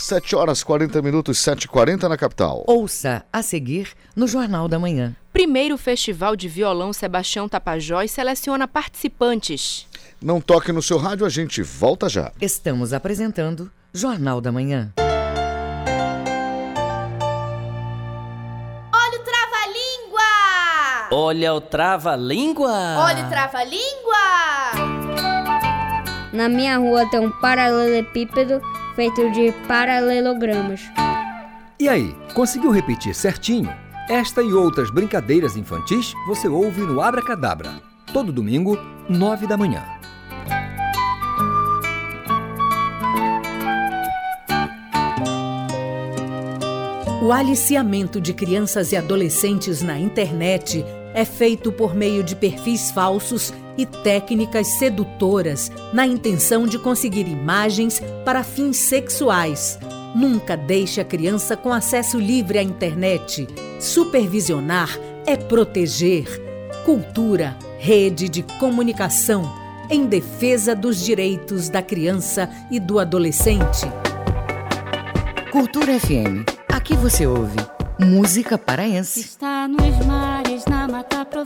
7 0.06 0.36
horas 0.36 0.62
40 0.62 1.02
minutos, 1.02 1.36
7h40 1.38 2.08
na 2.08 2.16
capital. 2.16 2.62
Ouça 2.68 3.24
a 3.32 3.42
seguir 3.42 3.88
no 4.14 4.28
Jornal 4.28 4.68
da 4.68 4.78
Manhã. 4.78 5.16
Primeiro 5.32 5.76
Festival 5.76 6.36
de 6.36 6.46
Violão 6.46 6.92
Sebastião 6.92 7.48
Tapajós 7.48 8.12
seleciona 8.12 8.68
participantes. 8.68 9.84
Não 10.22 10.40
toque 10.40 10.70
no 10.70 10.80
seu 10.80 10.96
rádio, 10.96 11.26
a 11.26 11.28
gente 11.28 11.60
volta 11.60 12.08
já. 12.08 12.30
Estamos 12.40 12.92
apresentando 12.92 13.68
Jornal 13.92 14.40
da 14.40 14.52
Manhã. 14.52 14.92
Olha 18.94 19.20
o 19.20 19.24
trava-língua! 19.24 20.22
Olha 21.10 21.52
o 21.54 21.60
trava-língua! 21.60 22.96
Olha 23.00 23.26
o 23.26 23.28
trava-língua! 23.28 24.95
Na 26.32 26.48
minha 26.48 26.76
rua 26.78 27.06
tem 27.10 27.20
um 27.20 27.30
paralelepípedo 27.30 28.60
feito 28.94 29.30
de 29.30 29.52
paralelogramas. 29.68 30.80
E 31.78 31.88
aí, 31.88 32.14
conseguiu 32.34 32.70
repetir 32.70 33.14
certinho? 33.14 33.72
Esta 34.08 34.42
e 34.42 34.52
outras 34.52 34.90
brincadeiras 34.90 35.56
infantis 35.56 36.14
você 36.26 36.48
ouve 36.48 36.80
no 36.80 37.00
Abra 37.00 37.22
Cadabra, 37.22 37.74
todo 38.12 38.32
domingo, 38.32 38.78
nove 39.08 39.46
da 39.46 39.56
manhã. 39.56 39.82
O 47.22 47.32
aliciamento 47.32 48.20
de 48.20 48.32
crianças 48.32 48.92
e 48.92 48.96
adolescentes 48.96 49.82
na 49.82 49.98
internet 49.98 50.84
é 51.12 51.24
feito 51.24 51.72
por 51.72 51.92
meio 51.92 52.22
de 52.22 52.36
perfis 52.36 52.92
falsos 52.92 53.52
e 53.76 53.84
técnicas 53.84 54.66
sedutoras 54.78 55.70
na 55.92 56.06
intenção 56.06 56.66
de 56.66 56.78
conseguir 56.78 57.28
imagens 57.28 58.00
para 58.24 58.42
fins 58.42 58.76
sexuais. 58.76 59.78
Nunca 60.14 60.56
deixe 60.56 61.00
a 61.00 61.04
criança 61.04 61.56
com 61.56 61.72
acesso 61.72 62.18
livre 62.18 62.58
à 62.58 62.62
internet. 62.62 63.46
Supervisionar 63.78 64.98
é 65.26 65.36
proteger. 65.36 66.26
Cultura, 66.84 67.56
rede 67.78 68.28
de 68.28 68.42
comunicação 68.42 69.52
em 69.90 70.06
defesa 70.06 70.74
dos 70.74 71.04
direitos 71.04 71.68
da 71.68 71.82
criança 71.82 72.48
e 72.70 72.80
do 72.80 72.98
adolescente. 72.98 73.86
Cultura 75.52 75.98
FM. 75.98 76.48
Aqui 76.68 76.96
você 76.96 77.26
ouve 77.26 77.56
música 77.98 78.58
paraense. 78.58 79.20
Está 79.20 79.66
nos 79.66 79.80
mares, 80.06 80.25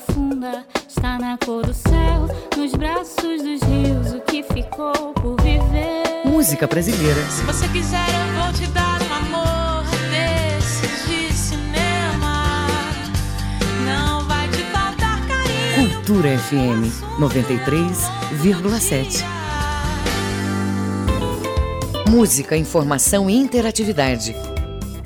profunda, 0.00 0.64
está 0.88 1.18
na 1.18 1.36
cor 1.38 1.66
do 1.66 1.74
céu, 1.74 2.28
nos 2.56 2.72
braços 2.72 3.42
dos 3.42 3.60
rios, 3.62 4.14
o 4.14 4.20
que 4.20 4.42
ficou 4.42 5.12
por 5.14 5.40
viver. 5.40 6.24
Música 6.24 6.66
brasileira. 6.66 7.22
Se 7.30 7.42
você 7.42 7.68
quiser, 7.68 8.06
eu 8.08 8.32
vou 8.42 8.52
te 8.52 8.66
dar 8.68 9.00
um 9.02 9.14
amor 9.14 9.84
desses 10.10 11.06
de 11.06 11.30
cinema. 11.32 12.66
Não 13.84 14.26
vai 14.26 14.48
te 14.48 14.64
faltar 14.64 15.24
carinho. 15.26 15.90
Cultura 15.90 16.36
FM 16.38 16.90
93,7. 17.18 19.24
Música, 22.08 22.56
informação 22.56 23.28
e 23.30 23.36
interatividade. 23.36 24.34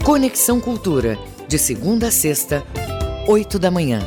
Conexão 0.05 0.61
Cultura, 0.61 1.19
de 1.49 1.59
segunda 1.59 2.09
a 2.09 2.11
sexta, 2.11 2.63
8 3.27 3.59
da 3.59 3.71
manhã. 3.71 4.07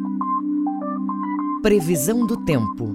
Previsão 1.61 2.25
do 2.25 2.43
tempo. 2.43 2.85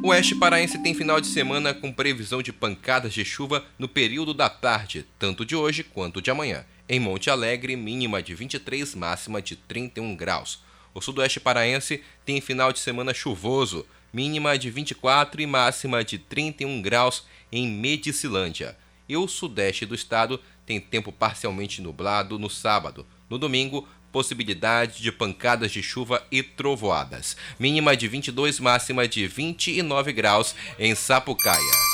O 0.00 0.10
oeste 0.10 0.36
paraense 0.36 0.78
tem 0.78 0.94
final 0.94 1.20
de 1.20 1.26
semana 1.26 1.74
com 1.74 1.92
previsão 1.92 2.40
de 2.40 2.52
pancadas 2.52 3.12
de 3.12 3.24
chuva 3.24 3.64
no 3.76 3.88
período 3.88 4.32
da 4.32 4.48
tarde, 4.48 5.04
tanto 5.18 5.44
de 5.44 5.56
hoje 5.56 5.82
quanto 5.82 6.22
de 6.22 6.30
amanhã. 6.30 6.64
Em 6.88 7.00
Monte 7.00 7.30
Alegre, 7.30 7.74
mínima 7.74 8.22
de 8.22 8.32
23, 8.32 8.94
máxima 8.94 9.42
de 9.42 9.56
31 9.56 10.14
graus. 10.14 10.62
O 10.94 11.00
sudoeste 11.00 11.40
paraense 11.40 12.00
tem 12.24 12.40
final 12.40 12.72
de 12.72 12.78
semana 12.78 13.12
chuvoso, 13.12 13.84
mínima 14.12 14.56
de 14.56 14.70
24 14.70 15.42
e 15.42 15.46
máxima 15.46 16.04
de 16.04 16.16
31 16.16 16.80
graus 16.80 17.24
em 17.50 17.66
Medicilândia. 17.66 18.78
E 19.08 19.16
o 19.16 19.26
sudeste 19.26 19.84
do 19.84 19.96
estado 19.96 20.38
tem 20.64 20.78
tempo 20.78 21.10
parcialmente 21.10 21.82
nublado 21.82 22.38
no 22.38 22.48
sábado. 22.48 23.04
No 23.28 23.36
domingo, 23.36 23.88
possibilidade 24.12 25.02
de 25.02 25.10
pancadas 25.10 25.72
de 25.72 25.82
chuva 25.82 26.22
e 26.30 26.42
trovoadas. 26.42 27.36
Mínima 27.58 27.96
de 27.96 28.06
22, 28.06 28.60
máxima 28.60 29.08
de 29.08 29.26
29 29.26 30.12
graus 30.12 30.54
em 30.78 30.94
Sapucaia. 30.94 31.92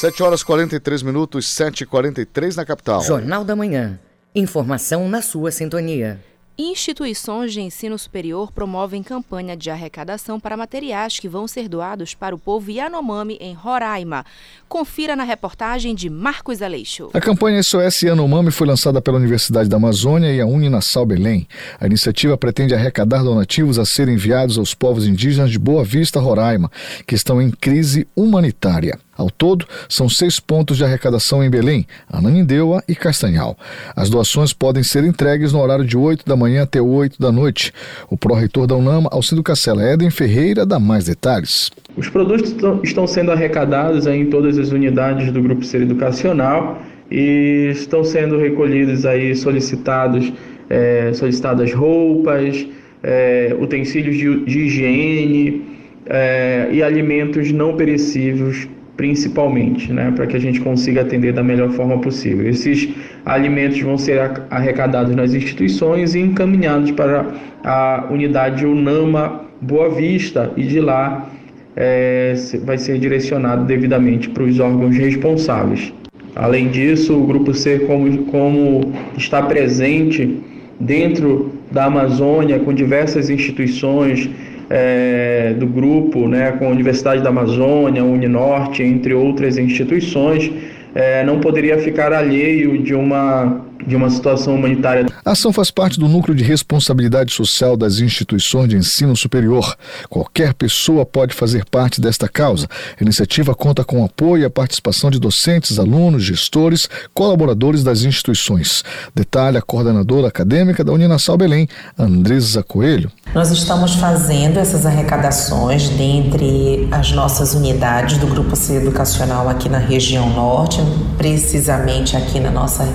7 0.00 0.22
horas 0.22 0.42
43 0.42 1.02
minutos, 1.02 1.46
7h43 1.46 2.56
na 2.56 2.64
capital. 2.64 3.02
Jornal 3.02 3.44
da 3.44 3.54
Manhã. 3.54 3.98
Informação 4.34 5.08
na 5.08 5.22
sua 5.22 5.50
sintonia. 5.50 6.20
Instituições 6.62 7.54
de 7.54 7.62
ensino 7.62 7.98
superior 7.98 8.52
promovem 8.52 9.02
campanha 9.02 9.56
de 9.56 9.70
arrecadação 9.70 10.38
para 10.38 10.58
materiais 10.58 11.18
que 11.18 11.26
vão 11.26 11.48
ser 11.48 11.70
doados 11.70 12.14
para 12.14 12.34
o 12.34 12.38
povo 12.38 12.70
Yanomami 12.70 13.38
em 13.40 13.54
Roraima. 13.54 14.26
Confira 14.68 15.16
na 15.16 15.24
reportagem 15.24 15.94
de 15.94 16.10
Marcos 16.10 16.60
Aleixo. 16.60 17.08
A 17.14 17.20
campanha 17.20 17.62
SOS 17.62 18.02
Yanomami 18.02 18.50
foi 18.50 18.66
lançada 18.66 19.00
pela 19.00 19.16
Universidade 19.16 19.70
da 19.70 19.78
Amazônia 19.78 20.34
e 20.34 20.38
a 20.38 20.44
Uninasal 20.44 21.06
Belém. 21.06 21.48
A 21.80 21.86
iniciativa 21.86 22.36
pretende 22.36 22.74
arrecadar 22.74 23.22
donativos 23.22 23.78
a 23.78 23.86
serem 23.86 24.16
enviados 24.16 24.58
aos 24.58 24.74
povos 24.74 25.06
indígenas 25.06 25.50
de 25.50 25.58
Boa 25.58 25.82
Vista, 25.82 26.20
Roraima, 26.20 26.70
que 27.06 27.14
estão 27.14 27.40
em 27.40 27.50
crise 27.50 28.06
humanitária. 28.14 28.98
Ao 29.20 29.28
todo, 29.28 29.66
são 29.86 30.08
seis 30.08 30.40
pontos 30.40 30.78
de 30.78 30.84
arrecadação 30.84 31.44
em 31.44 31.50
Belém, 31.50 31.86
Ananindeua 32.10 32.82
e 32.88 32.94
Castanhal. 32.94 33.54
As 33.94 34.08
doações 34.08 34.54
podem 34.54 34.82
ser 34.82 35.04
entregues 35.04 35.52
no 35.52 35.60
horário 35.60 35.84
de 35.84 35.94
8 35.94 36.24
da 36.24 36.34
manhã 36.34 36.62
até 36.62 36.80
8 36.80 37.20
da 37.20 37.30
noite. 37.30 37.70
O 38.08 38.16
pró-reitor 38.16 38.66
da 38.66 38.74
UNAMA, 38.74 39.10
Alcido 39.12 39.42
Cacela 39.42 39.82
Eden 39.82 40.08
Ferreira, 40.08 40.64
dá 40.64 40.78
mais 40.78 41.04
detalhes. 41.04 41.70
Os 41.98 42.08
produtos 42.08 42.54
estão 42.82 43.06
sendo 43.06 43.30
arrecadados 43.30 44.06
em 44.06 44.24
todas 44.30 44.56
as 44.56 44.70
unidades 44.70 45.30
do 45.30 45.42
Grupo 45.42 45.66
Ser 45.66 45.82
Educacional 45.82 46.80
e 47.10 47.72
estão 47.72 48.02
sendo 48.02 48.38
recolhidos 48.38 49.04
aí 49.04 49.36
solicitados 49.36 50.32
é, 50.70 51.12
solicitadas 51.12 51.74
roupas, 51.74 52.66
é, 53.02 53.54
utensílios 53.60 54.16
de, 54.16 54.44
de 54.46 54.60
higiene 54.60 55.62
é, 56.06 56.68
e 56.72 56.82
alimentos 56.82 57.52
não 57.52 57.76
perecíveis 57.76 58.66
principalmente, 59.00 59.90
né, 59.90 60.12
para 60.14 60.26
que 60.26 60.36
a 60.36 60.38
gente 60.38 60.60
consiga 60.60 61.00
atender 61.00 61.32
da 61.32 61.42
melhor 61.42 61.70
forma 61.70 61.96
possível. 62.00 62.46
Esses 62.46 62.86
alimentos 63.24 63.80
vão 63.80 63.96
ser 63.96 64.20
arrecadados 64.50 65.16
nas 65.16 65.32
instituições 65.32 66.14
e 66.14 66.18
encaminhados 66.18 66.90
para 66.90 67.24
a 67.64 68.08
unidade 68.10 68.66
UNAMA 68.66 69.40
Boa 69.58 69.88
Vista 69.88 70.52
e 70.54 70.64
de 70.64 70.80
lá 70.80 71.30
é, 71.74 72.34
vai 72.62 72.76
ser 72.76 72.98
direcionado 72.98 73.64
devidamente 73.64 74.28
para 74.28 74.42
os 74.42 74.60
órgãos 74.60 74.94
responsáveis. 74.94 75.94
Além 76.36 76.68
disso, 76.68 77.16
o 77.16 77.26
Grupo 77.26 77.54
C, 77.54 77.78
como, 77.86 78.24
como 78.24 78.92
está 79.16 79.40
presente 79.40 80.40
dentro 80.78 81.52
da 81.72 81.86
Amazônia 81.86 82.58
com 82.58 82.74
diversas 82.74 83.30
instituições, 83.30 84.28
é, 84.70 85.52
do 85.58 85.66
grupo, 85.66 86.28
né, 86.28 86.52
com 86.52 86.66
a 86.66 86.68
Universidade 86.68 87.22
da 87.22 87.28
Amazônia, 87.28 88.04
Uninorte, 88.04 88.82
entre 88.84 89.12
outras 89.12 89.58
instituições, 89.58 90.50
é, 90.94 91.24
não 91.24 91.40
poderia 91.40 91.78
ficar 91.78 92.12
alheio 92.12 92.80
de 92.80 92.94
uma 92.94 93.68
de 93.86 93.96
uma 93.96 94.10
situação 94.10 94.54
humanitária. 94.54 95.06
A 95.24 95.32
ação 95.32 95.52
faz 95.52 95.70
parte 95.70 95.98
do 95.98 96.08
núcleo 96.08 96.34
de 96.34 96.44
responsabilidade 96.44 97.32
social 97.32 97.76
das 97.76 97.98
instituições 97.98 98.68
de 98.68 98.76
ensino 98.76 99.16
superior. 99.16 99.76
Qualquer 100.08 100.54
pessoa 100.54 101.06
pode 101.06 101.34
fazer 101.34 101.64
parte 101.64 102.00
desta 102.00 102.28
causa. 102.28 102.68
A 102.98 103.02
iniciativa 103.02 103.54
conta 103.54 103.84
com 103.84 104.02
o 104.02 104.04
apoio 104.04 104.42
e 104.42 104.44
a 104.44 104.50
participação 104.50 105.10
de 105.10 105.18
docentes, 105.18 105.78
alunos, 105.78 106.22
gestores, 106.22 106.88
colaboradores 107.14 107.82
das 107.82 108.02
instituições. 108.02 108.84
Detalhe 109.14 109.56
a 109.56 109.62
coordenadora 109.62 110.28
acadêmica 110.28 110.84
da 110.84 110.92
Uninasal 110.92 111.36
Belém, 111.36 111.68
Andresa 111.98 112.62
Coelho. 112.62 113.10
Nós 113.34 113.50
estamos 113.50 113.94
fazendo 113.94 114.58
essas 114.58 114.84
arrecadações 114.84 115.88
dentre 115.90 116.88
as 116.90 117.12
nossas 117.12 117.54
unidades 117.54 118.18
do 118.18 118.26
Grupo 118.26 118.56
C 118.56 118.74
Educacional 118.74 119.48
aqui 119.48 119.68
na 119.68 119.78
região 119.78 120.28
norte, 120.30 120.80
precisamente 121.16 122.16
aqui 122.16 122.40
na 122.40 122.50
nossa 122.50 122.88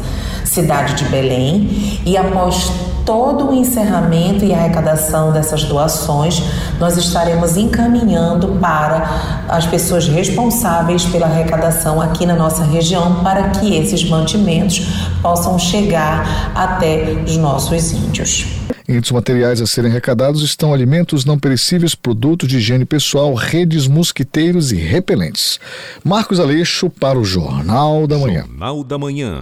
cidade 0.43 0.74
de 0.83 1.05
Belém. 1.05 2.01
E 2.05 2.17
após 2.17 2.71
todo 3.05 3.51
o 3.51 3.53
encerramento 3.53 4.43
e 4.43 4.53
arrecadação 4.53 5.31
dessas 5.31 5.63
doações, 5.63 6.41
nós 6.79 6.97
estaremos 6.97 7.55
encaminhando 7.55 8.59
para 8.59 9.45
as 9.47 9.65
pessoas 9.65 10.07
responsáveis 10.07 11.05
pela 11.05 11.27
arrecadação 11.27 12.01
aqui 12.01 12.25
na 12.25 12.35
nossa 12.35 12.63
região 12.63 13.23
para 13.23 13.49
que 13.49 13.75
esses 13.75 14.03
mantimentos 14.03 14.81
possam 15.21 15.57
chegar 15.59 16.51
até 16.55 17.21
os 17.25 17.37
nossos 17.37 17.91
índios. 17.91 18.45
Entre 18.87 19.05
os 19.05 19.11
materiais 19.11 19.61
a 19.61 19.65
serem 19.65 19.89
arrecadados 19.89 20.43
estão 20.43 20.71
alimentos 20.71 21.25
não 21.25 21.39
perecíveis, 21.39 21.95
produtos 21.95 22.47
de 22.47 22.57
higiene 22.57 22.85
pessoal, 22.85 23.33
redes, 23.33 23.87
mosquiteiros 23.87 24.71
e 24.71 24.75
repelentes. 24.75 25.59
Marcos 26.03 26.39
Aleixo 26.39 26.87
para 26.89 27.17
o 27.17 27.25
Jornal 27.25 28.05
da 28.05 28.17
Manhã. 28.17 28.41
Jornal 28.41 28.83
da 28.83 28.97
Manhã, 28.97 29.41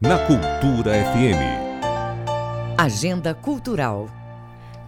na 0.00 0.16
Cultura 0.26 0.92
FM. 0.92 2.78
Agenda 2.78 3.34
Cultural. 3.34 4.08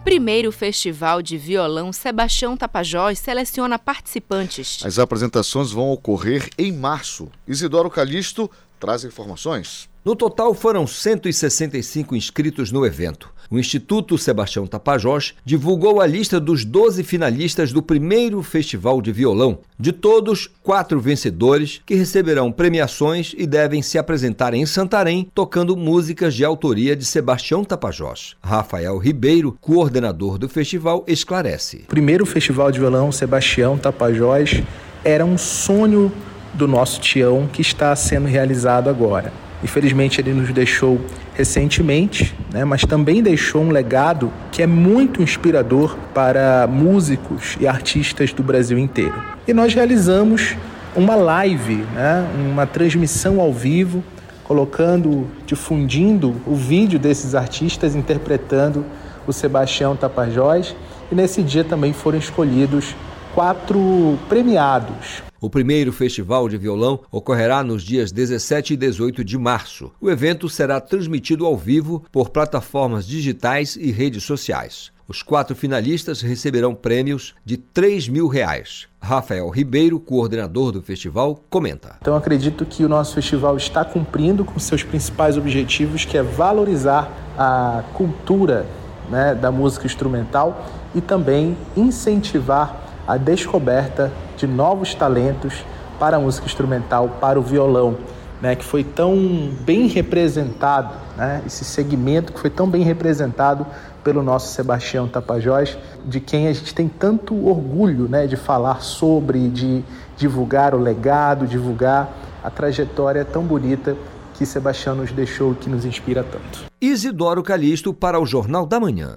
Primeiro 0.03 0.51
Festival 0.51 1.21
de 1.21 1.37
Violão 1.37 1.93
Sebastião 1.93 2.57
Tapajós 2.57 3.19
seleciona 3.19 3.77
participantes. 3.77 4.79
As 4.83 4.97
apresentações 4.97 5.71
vão 5.71 5.91
ocorrer 5.91 6.49
em 6.57 6.71
março. 6.71 7.29
Isidoro 7.47 7.91
Calixto 7.91 8.49
traz 8.79 9.03
informações. 9.03 9.87
No 10.03 10.15
total 10.15 10.53
foram 10.55 10.87
165 10.87 12.15
inscritos 12.15 12.71
no 12.71 12.83
evento. 12.83 13.32
O 13.49 13.59
Instituto 13.59 14.17
Sebastião 14.17 14.65
Tapajós 14.65 15.33
divulgou 15.45 16.01
a 16.01 16.07
lista 16.07 16.39
dos 16.39 16.65
12 16.65 17.03
finalistas 17.03 17.71
do 17.71 17.81
primeiro 17.81 18.41
Festival 18.41 19.01
de 19.01 19.11
Violão. 19.11 19.59
De 19.79 19.91
todos, 19.91 20.49
quatro 20.61 20.99
vencedores 20.99 21.81
que 21.85 21.95
receberão 21.95 22.51
premiações 22.51 23.33
e 23.37 23.45
devem 23.45 23.81
se 23.81 23.97
apresentar 23.97 24.53
em 24.53 24.65
Santarém 24.65 25.27
tocando 25.33 25.75
músicas 25.75 26.33
de 26.33 26.43
autoria 26.43 26.95
de 26.95 27.05
Sebastião 27.05 27.63
Tapajós. 27.63 28.35
Rafael 28.41 28.97
Ribeiro, 28.97 29.57
coordenador 29.61 30.37
do 30.37 30.47
festival, 30.47 31.03
esclarece. 31.07 31.85
Primeiro 31.87 32.25
Festival 32.25 32.71
de 32.71 32.79
Violão 32.79 33.11
Sebastião 33.11 33.77
Tapajós 33.77 34.63
era 35.03 35.25
um 35.25 35.37
sonho 35.37 36.11
do 36.53 36.67
nosso 36.67 37.01
Tião 37.01 37.47
que 37.51 37.61
está 37.61 37.95
sendo 37.95 38.27
realizado 38.27 38.89
agora. 38.89 39.33
Infelizmente, 39.63 40.19
ele 40.19 40.33
nos 40.33 40.51
deixou 40.51 40.99
recentemente, 41.33 42.35
né, 42.51 42.63
mas 42.63 42.83
também 42.83 43.23
deixou 43.23 43.63
um 43.63 43.69
legado 43.69 44.31
que 44.51 44.61
é 44.61 44.67
muito 44.67 45.21
inspirador 45.21 45.97
para 46.13 46.67
músicos 46.67 47.57
e 47.59 47.67
artistas 47.67 48.31
do 48.31 48.43
Brasil 48.43 48.77
inteiro. 48.77 49.15
E 49.47 49.53
nós 49.53 49.73
realizamos 49.73 50.55
uma 50.95 51.15
live, 51.15 51.77
né, 51.95 52.27
uma 52.51 52.65
transmissão 52.67 53.39
ao 53.39 53.51
vivo, 53.51 54.03
colocando, 54.43 55.27
difundindo 55.47 56.35
o 56.45 56.55
vídeo 56.55 56.99
desses 56.99 57.33
artistas 57.33 57.95
interpretando 57.95 58.85
o 59.25 59.33
Sebastião 59.33 59.95
Tapajós. 59.95 60.75
E 61.11 61.15
nesse 61.15 61.41
dia 61.41 61.63
também 61.63 61.93
foram 61.93 62.17
escolhidos 62.17 62.95
quatro 63.33 64.17
premiados. 64.29 65.23
O 65.43 65.49
primeiro 65.49 65.91
festival 65.91 66.47
de 66.47 66.57
violão 66.57 67.01
ocorrerá 67.11 67.65
nos 67.65 67.83
dias 67.83 68.13
17 68.13 68.75
e 68.75 68.77
18 68.77 69.25
de 69.25 69.37
março. 69.37 69.91
O 69.99 70.09
evento 70.09 70.47
será 70.47 70.79
transmitido 70.79 71.45
ao 71.45 71.57
vivo 71.57 72.01
por 72.13 72.29
plataformas 72.29 73.05
digitais 73.05 73.75
e 73.75 73.91
redes 73.91 74.23
sociais. 74.23 74.89
Os 75.05 75.21
quatro 75.21 75.53
finalistas 75.53 76.21
receberão 76.21 76.73
prêmios 76.73 77.35
de 77.43 77.57
3 77.57 78.07
mil 78.07 78.29
reais. 78.29 78.87
Rafael 79.01 79.49
Ribeiro, 79.49 79.99
coordenador 79.99 80.71
do 80.71 80.81
festival, 80.81 81.43
comenta. 81.49 81.97
Então 81.99 82.15
acredito 82.15 82.65
que 82.65 82.85
o 82.85 82.87
nosso 82.87 83.13
festival 83.13 83.57
está 83.57 83.83
cumprindo 83.83 84.45
com 84.45 84.57
seus 84.57 84.81
principais 84.81 85.37
objetivos, 85.37 86.05
que 86.05 86.17
é 86.17 86.23
valorizar 86.23 87.11
a 87.37 87.83
cultura 87.93 88.65
né, 89.09 89.35
da 89.35 89.51
música 89.51 89.85
instrumental 89.85 90.65
e 90.95 91.01
também 91.01 91.57
incentivar 91.75 92.82
a 93.07 93.17
descoberta 93.17 94.11
de 94.37 94.47
novos 94.47 94.93
talentos 94.93 95.65
para 95.99 96.17
a 96.17 96.19
música 96.19 96.45
instrumental, 96.45 97.17
para 97.19 97.39
o 97.39 97.41
violão, 97.41 97.97
né, 98.41 98.55
que 98.55 98.63
foi 98.65 98.83
tão 98.83 99.15
bem 99.61 99.87
representado, 99.87 100.93
né, 101.15 101.41
esse 101.45 101.63
segmento 101.63 102.33
que 102.33 102.39
foi 102.39 102.49
tão 102.49 102.67
bem 102.67 102.83
representado 102.83 103.65
pelo 104.03 104.21
nosso 104.21 104.53
Sebastião 104.53 105.07
Tapajós, 105.07 105.77
de 106.05 106.19
quem 106.19 106.47
a 106.47 106.53
gente 106.53 106.75
tem 106.75 106.89
tanto 106.89 107.47
orgulho 107.47 108.09
né, 108.09 108.27
de 108.27 108.35
falar 108.35 108.81
sobre, 108.81 109.47
de 109.47 109.81
divulgar 110.17 110.75
o 110.75 110.77
legado, 110.77 111.47
divulgar 111.47 112.11
a 112.43 112.49
trajetória 112.49 113.23
tão 113.23 113.43
bonita 113.43 113.95
que 114.33 114.45
Sebastião 114.45 114.95
nos 114.95 115.11
deixou 115.11 115.55
que 115.55 115.69
nos 115.69 115.85
inspira 115.85 116.23
tanto. 116.23 116.65
Isidoro 116.81 117.41
Calixto 117.41 117.93
para 117.93 118.19
o 118.19 118.25
Jornal 118.25 118.65
da 118.65 118.79
Manhã. 118.79 119.15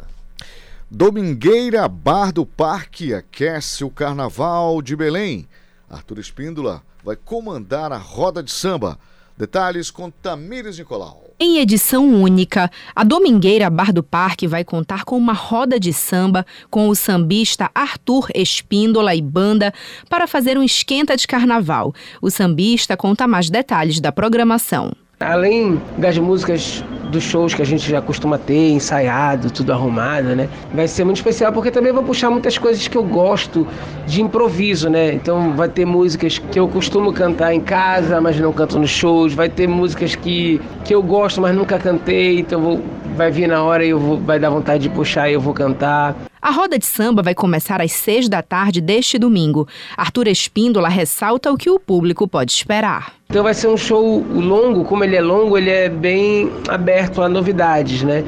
Domingueira 0.89 1.89
Bar 1.89 2.30
do 2.30 2.47
Parque 2.47 3.12
aquece 3.12 3.82
o 3.82 3.91
Carnaval 3.91 4.80
de 4.80 4.95
Belém. 4.95 5.49
Arthur 5.91 6.20
Espíndola 6.20 6.80
vai 7.03 7.16
comandar 7.16 7.91
a 7.91 7.99
roda 7.99 8.41
de 8.41 8.53
samba. 8.53 8.97
Detalhes 9.37 9.91
com 9.91 10.09
Tamires 10.09 10.78
Nicolau. 10.78 11.24
Em 11.41 11.59
edição 11.59 12.07
única, 12.09 12.70
a 12.95 13.03
Domingueira 13.03 13.68
Bar 13.68 13.93
do 13.93 14.03
Parque 14.03 14.47
vai 14.47 14.64
contar 14.64 15.05
com 15.05 15.18
uma 15.18 15.32
roda 15.32 15.78
de 15.80 15.93
samba 15.93 16.47
com 16.70 16.89
o 16.89 16.95
sambista 16.95 17.68
Arthur 17.74 18.28
Espíndola 18.32 19.12
e 19.12 19.20
banda 19.20 19.74
para 20.09 20.28
fazer 20.28 20.57
um 20.57 20.62
esquenta 20.62 21.16
de 21.16 21.26
carnaval. 21.26 21.93
O 22.22 22.30
sambista 22.30 22.97
conta 22.97 23.26
mais 23.26 23.51
detalhes 23.51 23.99
da 23.99 24.12
programação. 24.12 24.93
Além 25.18 25.80
das 25.96 26.18
músicas 26.18 26.84
dos 27.10 27.24
shows 27.24 27.54
que 27.54 27.62
a 27.62 27.64
gente 27.64 27.88
já 27.88 28.02
costuma 28.02 28.36
ter, 28.36 28.72
ensaiado, 28.72 29.50
tudo 29.50 29.72
arrumado, 29.72 30.36
né? 30.36 30.46
Vai 30.74 30.86
ser 30.86 31.04
muito 31.04 31.16
especial 31.16 31.50
porque 31.54 31.70
também 31.70 31.90
vou 31.90 32.02
puxar 32.02 32.28
muitas 32.28 32.58
coisas 32.58 32.86
que 32.86 32.98
eu 32.98 33.02
gosto 33.02 33.66
de 34.06 34.20
improviso, 34.20 34.90
né? 34.90 35.14
Então 35.14 35.54
vai 35.54 35.70
ter 35.70 35.86
músicas 35.86 36.36
que 36.38 36.60
eu 36.60 36.68
costumo 36.68 37.14
cantar 37.14 37.54
em 37.54 37.60
casa, 37.60 38.20
mas 38.20 38.38
não 38.38 38.52
canto 38.52 38.78
nos 38.78 38.90
shows. 38.90 39.32
Vai 39.32 39.48
ter 39.48 39.66
músicas 39.66 40.14
que, 40.14 40.60
que 40.84 40.94
eu 40.94 41.02
gosto, 41.02 41.40
mas 41.40 41.56
nunca 41.56 41.78
cantei, 41.78 42.40
então 42.40 42.60
vou, 42.60 42.82
vai 43.16 43.30
vir 43.30 43.48
na 43.48 43.62
hora 43.62 43.84
e 43.84 43.88
eu 43.88 43.98
vou, 43.98 44.18
vai 44.18 44.38
dar 44.38 44.50
vontade 44.50 44.84
de 44.84 44.88
puxar 44.90 45.28
e 45.28 45.32
eu 45.32 45.40
vou 45.40 45.54
cantar. 45.54 46.14
A 46.40 46.50
roda 46.50 46.78
de 46.78 46.86
samba 46.86 47.22
vai 47.22 47.34
começar 47.34 47.80
às 47.80 47.90
seis 47.92 48.28
da 48.28 48.42
tarde 48.42 48.80
deste 48.80 49.18
domingo. 49.18 49.66
Arthur 49.96 50.28
Espíndola 50.28 50.88
ressalta 50.88 51.50
o 51.50 51.56
que 51.56 51.70
o 51.70 51.80
público 51.80 52.28
pode 52.28 52.52
esperar. 52.52 53.14
Então 53.28 53.42
vai 53.42 53.54
ser 53.54 53.66
um 53.66 53.76
show 53.76 54.24
longo, 54.32 54.84
como 54.84 55.02
ele 55.02 55.16
é 55.16 55.20
longo, 55.20 55.58
ele 55.58 55.70
é 55.70 55.88
bem 55.88 56.52
aberto 56.68 57.20
a 57.20 57.28
novidades, 57.28 58.02
né? 58.02 58.22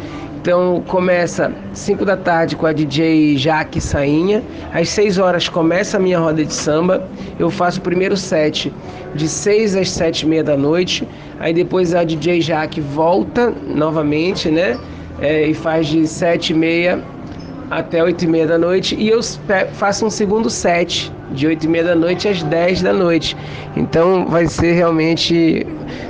Então 0.49 0.83
começa 0.89 1.53
5 1.75 2.07
da 2.07 2.17
tarde 2.17 2.57
com 2.57 2.65
a 2.65 2.73
DJ 2.73 3.37
Jaque 3.37 3.83
Sainha. 3.83 4.43
Às 4.73 4.89
6 4.89 5.19
horas 5.19 5.47
começa 5.47 5.99
a 5.99 6.01
minha 6.01 6.19
roda 6.19 6.43
de 6.43 6.55
samba. 6.55 7.07
Eu 7.39 7.51
faço 7.51 7.81
o 7.81 7.83
primeiro 7.83 8.17
set 8.17 8.73
de 9.15 9.29
6 9.29 9.77
às 9.77 9.91
7 9.91 10.23
e 10.23 10.27
meia 10.27 10.43
da 10.43 10.57
noite. 10.57 11.07
Aí 11.39 11.53
depois 11.53 11.95
a 11.95 12.03
DJ 12.03 12.41
Jaque 12.41 12.81
volta 12.81 13.53
novamente, 13.67 14.49
né? 14.49 14.79
É, 15.21 15.49
e 15.49 15.53
faz 15.53 15.87
de 15.87 16.07
7 16.07 16.55
e 16.55 16.57
meia 16.57 17.05
até 17.71 18.03
8 18.03 18.25
e 18.25 18.27
meia 18.27 18.47
da 18.47 18.57
noite 18.57 18.95
e 18.95 19.07
eu 19.07 19.21
faço 19.75 20.07
um 20.07 20.11
segundo 20.11 20.49
set 20.49 21.13
de 21.31 21.47
8 21.47 21.65
e 21.65 21.69
meia 21.69 21.85
da 21.85 21.95
noite 21.95 22.27
às 22.27 22.43
10 22.43 22.81
da 22.81 22.95
noite. 22.95 23.37
Então 23.77 24.25
vai 24.25 24.47
ser 24.47 24.73
realmente 24.73 25.67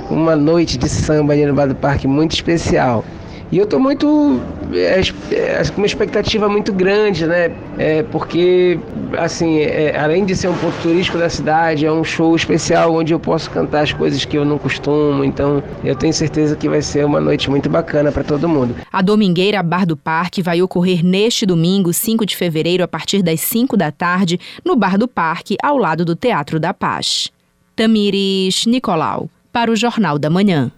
uma 0.09 0.33
noite 0.37 0.77
de 0.77 0.87
samba 0.87 1.33
ali 1.33 1.45
no 1.45 1.53
Bar 1.53 1.67
do 1.67 1.75
Parque 1.75 2.07
muito 2.07 2.31
especial. 2.31 3.03
E 3.51 3.57
eu 3.57 3.63
estou 3.63 3.79
muito 3.79 4.39
é, 4.71 5.01
é, 5.31 5.61
uma 5.75 5.85
expectativa 5.85 6.47
muito 6.47 6.71
grande, 6.71 7.25
né? 7.25 7.51
É, 7.77 8.03
porque, 8.03 8.79
assim, 9.17 9.59
é, 9.59 9.97
além 9.97 10.23
de 10.23 10.35
ser 10.35 10.49
um 10.49 10.57
ponto 10.57 10.75
turístico 10.81 11.17
da 11.17 11.29
cidade, 11.29 11.85
é 11.85 11.91
um 11.91 12.03
show 12.03 12.35
especial 12.35 12.93
onde 12.93 13.11
eu 13.11 13.19
posso 13.19 13.49
cantar 13.49 13.81
as 13.81 13.91
coisas 13.91 14.23
que 14.23 14.37
eu 14.37 14.45
não 14.45 14.59
costumo. 14.59 15.23
Então, 15.23 15.63
eu 15.83 15.95
tenho 15.95 16.13
certeza 16.13 16.55
que 16.55 16.69
vai 16.69 16.81
ser 16.81 17.05
uma 17.05 17.19
noite 17.19 17.49
muito 17.49 17.67
bacana 17.67 18.11
para 18.11 18.23
todo 18.23 18.47
mundo. 18.47 18.75
A 18.91 19.01
Domingueira 19.01 19.63
Bar 19.63 19.85
do 19.85 19.97
Parque 19.97 20.43
vai 20.43 20.61
ocorrer 20.61 21.03
neste 21.03 21.45
domingo, 21.45 21.91
5 21.91 22.25
de 22.25 22.35
fevereiro, 22.35 22.83
a 22.83 22.87
partir 22.87 23.23
das 23.23 23.41
5 23.41 23.75
da 23.75 23.91
tarde, 23.91 24.39
no 24.63 24.75
Bar 24.75 24.97
do 24.97 25.07
Parque, 25.07 25.57
ao 25.63 25.77
lado 25.77 26.05
do 26.05 26.15
Teatro 26.15 26.59
da 26.59 26.73
Paz. 26.73 27.31
Tamires 27.75 28.65
Nicolau, 28.67 29.29
para 29.51 29.71
o 29.71 29.75
Jornal 29.75 30.19
da 30.19 30.29
Manhã. 30.29 30.71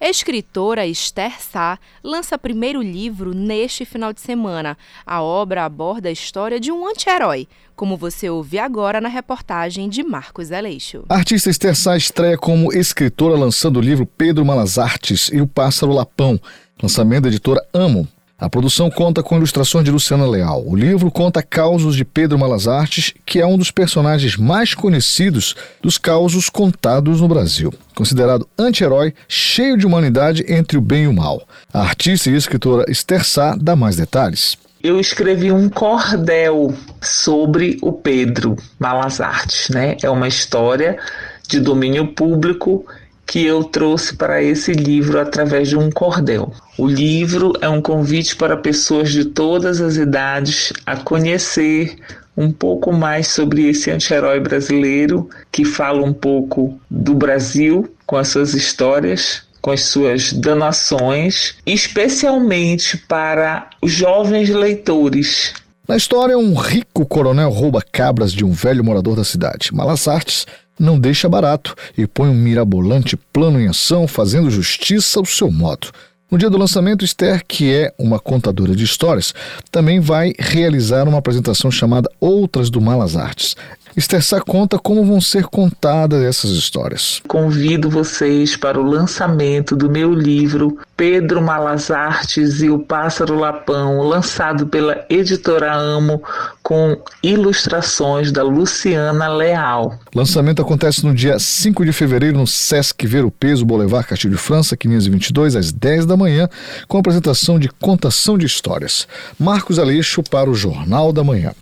Escritora 0.00 0.86
Esther 0.86 1.42
Sá 1.42 1.78
lança 2.02 2.38
primeiro 2.38 2.80
livro 2.80 3.34
neste 3.34 3.84
final 3.84 4.14
de 4.14 4.20
semana. 4.22 4.78
A 5.04 5.20
obra 5.20 5.66
aborda 5.66 6.08
a 6.08 6.12
história 6.12 6.58
de 6.58 6.72
um 6.72 6.88
anti-herói, 6.88 7.46
como 7.76 7.98
você 7.98 8.30
ouve 8.30 8.58
agora 8.58 8.98
na 8.98 9.10
reportagem 9.10 9.90
de 9.90 10.02
Marcos 10.02 10.50
Aleixo. 10.50 11.04
A 11.06 11.16
artista 11.16 11.50
Esther 11.50 11.76
Sá 11.76 11.98
estreia 11.98 12.38
como 12.38 12.72
escritora 12.72 13.36
lançando 13.36 13.76
o 13.76 13.82
livro 13.82 14.06
Pedro 14.06 14.42
Malas 14.42 14.78
Artes 14.78 15.28
e 15.34 15.40
o 15.42 15.46
Pássaro 15.46 15.92
Lapão, 15.92 16.40
lançamento 16.82 17.24
da 17.24 17.28
editora 17.28 17.60
Amo. 17.74 18.08
A 18.40 18.48
produção 18.48 18.90
conta 18.90 19.22
com 19.22 19.36
ilustrações 19.36 19.84
de 19.84 19.90
Luciana 19.90 20.26
Leal. 20.26 20.64
O 20.66 20.74
livro 20.74 21.10
conta 21.10 21.42
causos 21.42 21.94
de 21.94 22.06
Pedro 22.06 22.38
Malas 22.38 22.66
Artes, 22.66 23.12
que 23.26 23.38
é 23.38 23.46
um 23.46 23.58
dos 23.58 23.70
personagens 23.70 24.34
mais 24.34 24.72
conhecidos 24.72 25.54
dos 25.82 25.98
causos 25.98 26.48
contados 26.48 27.20
no 27.20 27.28
Brasil. 27.28 27.70
Considerado 27.94 28.48
anti-herói, 28.58 29.12
cheio 29.28 29.76
de 29.76 29.86
humanidade 29.86 30.42
entre 30.48 30.78
o 30.78 30.80
bem 30.80 31.04
e 31.04 31.06
o 31.06 31.12
mal. 31.12 31.46
A 31.70 31.82
artista 31.82 32.30
e 32.30 32.34
escritora 32.34 32.90
Esther 32.90 33.26
Sá 33.26 33.54
dá 33.60 33.76
mais 33.76 33.96
detalhes. 33.96 34.56
Eu 34.82 34.98
escrevi 34.98 35.52
um 35.52 35.68
cordel 35.68 36.72
sobre 37.02 37.76
o 37.82 37.92
Pedro 37.92 38.56
Malas 38.78 39.20
Artes, 39.20 39.68
né? 39.68 39.98
É 40.02 40.08
uma 40.08 40.26
história 40.26 40.98
de 41.46 41.60
domínio 41.60 42.14
público 42.14 42.86
que 43.30 43.46
eu 43.46 43.62
trouxe 43.62 44.16
para 44.16 44.42
esse 44.42 44.72
livro 44.72 45.20
através 45.20 45.68
de 45.68 45.76
um 45.76 45.88
cordel. 45.88 46.52
O 46.76 46.88
livro 46.88 47.52
é 47.60 47.68
um 47.68 47.80
convite 47.80 48.34
para 48.34 48.56
pessoas 48.56 49.12
de 49.12 49.24
todas 49.24 49.80
as 49.80 49.94
idades 49.94 50.72
a 50.84 50.96
conhecer 50.96 51.96
um 52.36 52.50
pouco 52.50 52.92
mais 52.92 53.28
sobre 53.28 53.68
esse 53.68 53.88
anti-herói 53.88 54.40
brasileiro 54.40 55.30
que 55.52 55.64
fala 55.64 56.04
um 56.04 56.12
pouco 56.12 56.76
do 56.90 57.14
Brasil 57.14 57.94
com 58.04 58.16
as 58.16 58.26
suas 58.26 58.52
histórias, 58.52 59.42
com 59.62 59.70
as 59.70 59.82
suas 59.82 60.32
danações, 60.32 61.54
especialmente 61.64 62.96
para 62.96 63.70
os 63.80 63.92
jovens 63.92 64.48
leitores. 64.48 65.54
Na 65.86 65.96
história, 65.96 66.36
um 66.36 66.54
rico 66.54 67.06
coronel 67.06 67.50
rouba 67.50 67.80
cabras 67.80 68.32
de 68.32 68.44
um 68.44 68.50
velho 68.50 68.82
morador 68.82 69.14
da 69.14 69.22
cidade. 69.22 69.72
Malas 69.72 70.08
Artes 70.08 70.46
não 70.80 70.98
deixa 70.98 71.28
barato 71.28 71.74
e 71.96 72.06
põe 72.06 72.30
um 72.30 72.34
mirabolante 72.34 73.14
plano 73.16 73.60
em 73.60 73.68
ação, 73.68 74.08
fazendo 74.08 74.50
justiça 74.50 75.20
ao 75.20 75.26
seu 75.26 75.50
modo. 75.50 75.88
No 76.30 76.38
dia 76.38 76.48
do 76.48 76.56
lançamento, 76.56 77.04
Esther, 77.04 77.44
que 77.46 77.70
é 77.74 77.92
uma 77.98 78.18
contadora 78.18 78.74
de 78.74 78.84
histórias, 78.84 79.34
também 79.70 80.00
vai 80.00 80.32
realizar 80.38 81.06
uma 81.06 81.18
apresentação 81.18 81.70
chamada 81.70 82.08
Outras 82.20 82.70
do 82.70 82.80
Malas 82.80 83.16
Artes. 83.16 83.56
Esther 83.96 84.22
Sá 84.22 84.40
conta 84.40 84.78
como 84.78 85.04
vão 85.04 85.20
ser 85.20 85.44
contadas 85.44 86.22
essas 86.22 86.50
histórias. 86.52 87.20
Convido 87.26 87.90
vocês 87.90 88.56
para 88.56 88.80
o 88.80 88.84
lançamento 88.84 89.74
do 89.74 89.90
meu 89.90 90.12
livro 90.14 90.78
Pedro 90.96 91.42
Malas 91.42 91.90
Artes 91.90 92.60
e 92.60 92.70
o 92.70 92.78
Pássaro 92.78 93.38
Lapão, 93.38 94.02
lançado 94.02 94.66
pela 94.66 95.04
editora 95.08 95.74
Amo, 95.74 96.22
com 96.62 97.02
ilustrações 97.22 98.30
da 98.30 98.42
Luciana 98.42 99.28
Leal. 99.28 99.98
Lançamento 100.14 100.62
acontece 100.62 101.04
no 101.04 101.14
dia 101.14 101.38
5 101.38 101.84
de 101.84 101.92
fevereiro 101.92 102.38
no 102.38 102.46
Sesc 102.46 103.06
Ver 103.06 103.24
o 103.24 103.30
Peso, 103.30 103.64
Boulevard 103.64 104.06
Castilho 104.06 104.36
de 104.36 104.40
França, 104.40 104.76
522, 104.76 105.56
às 105.56 105.72
10 105.72 106.06
da 106.06 106.16
manhã, 106.16 106.48
com 106.86 106.98
apresentação 106.98 107.58
de 107.58 107.68
contação 107.68 108.36
de 108.36 108.46
histórias. 108.46 109.08
Marcos 109.38 109.78
Aleixo 109.78 110.22
para 110.22 110.50
o 110.50 110.54
Jornal 110.54 111.12
da 111.12 111.24
Manhã. 111.24 111.52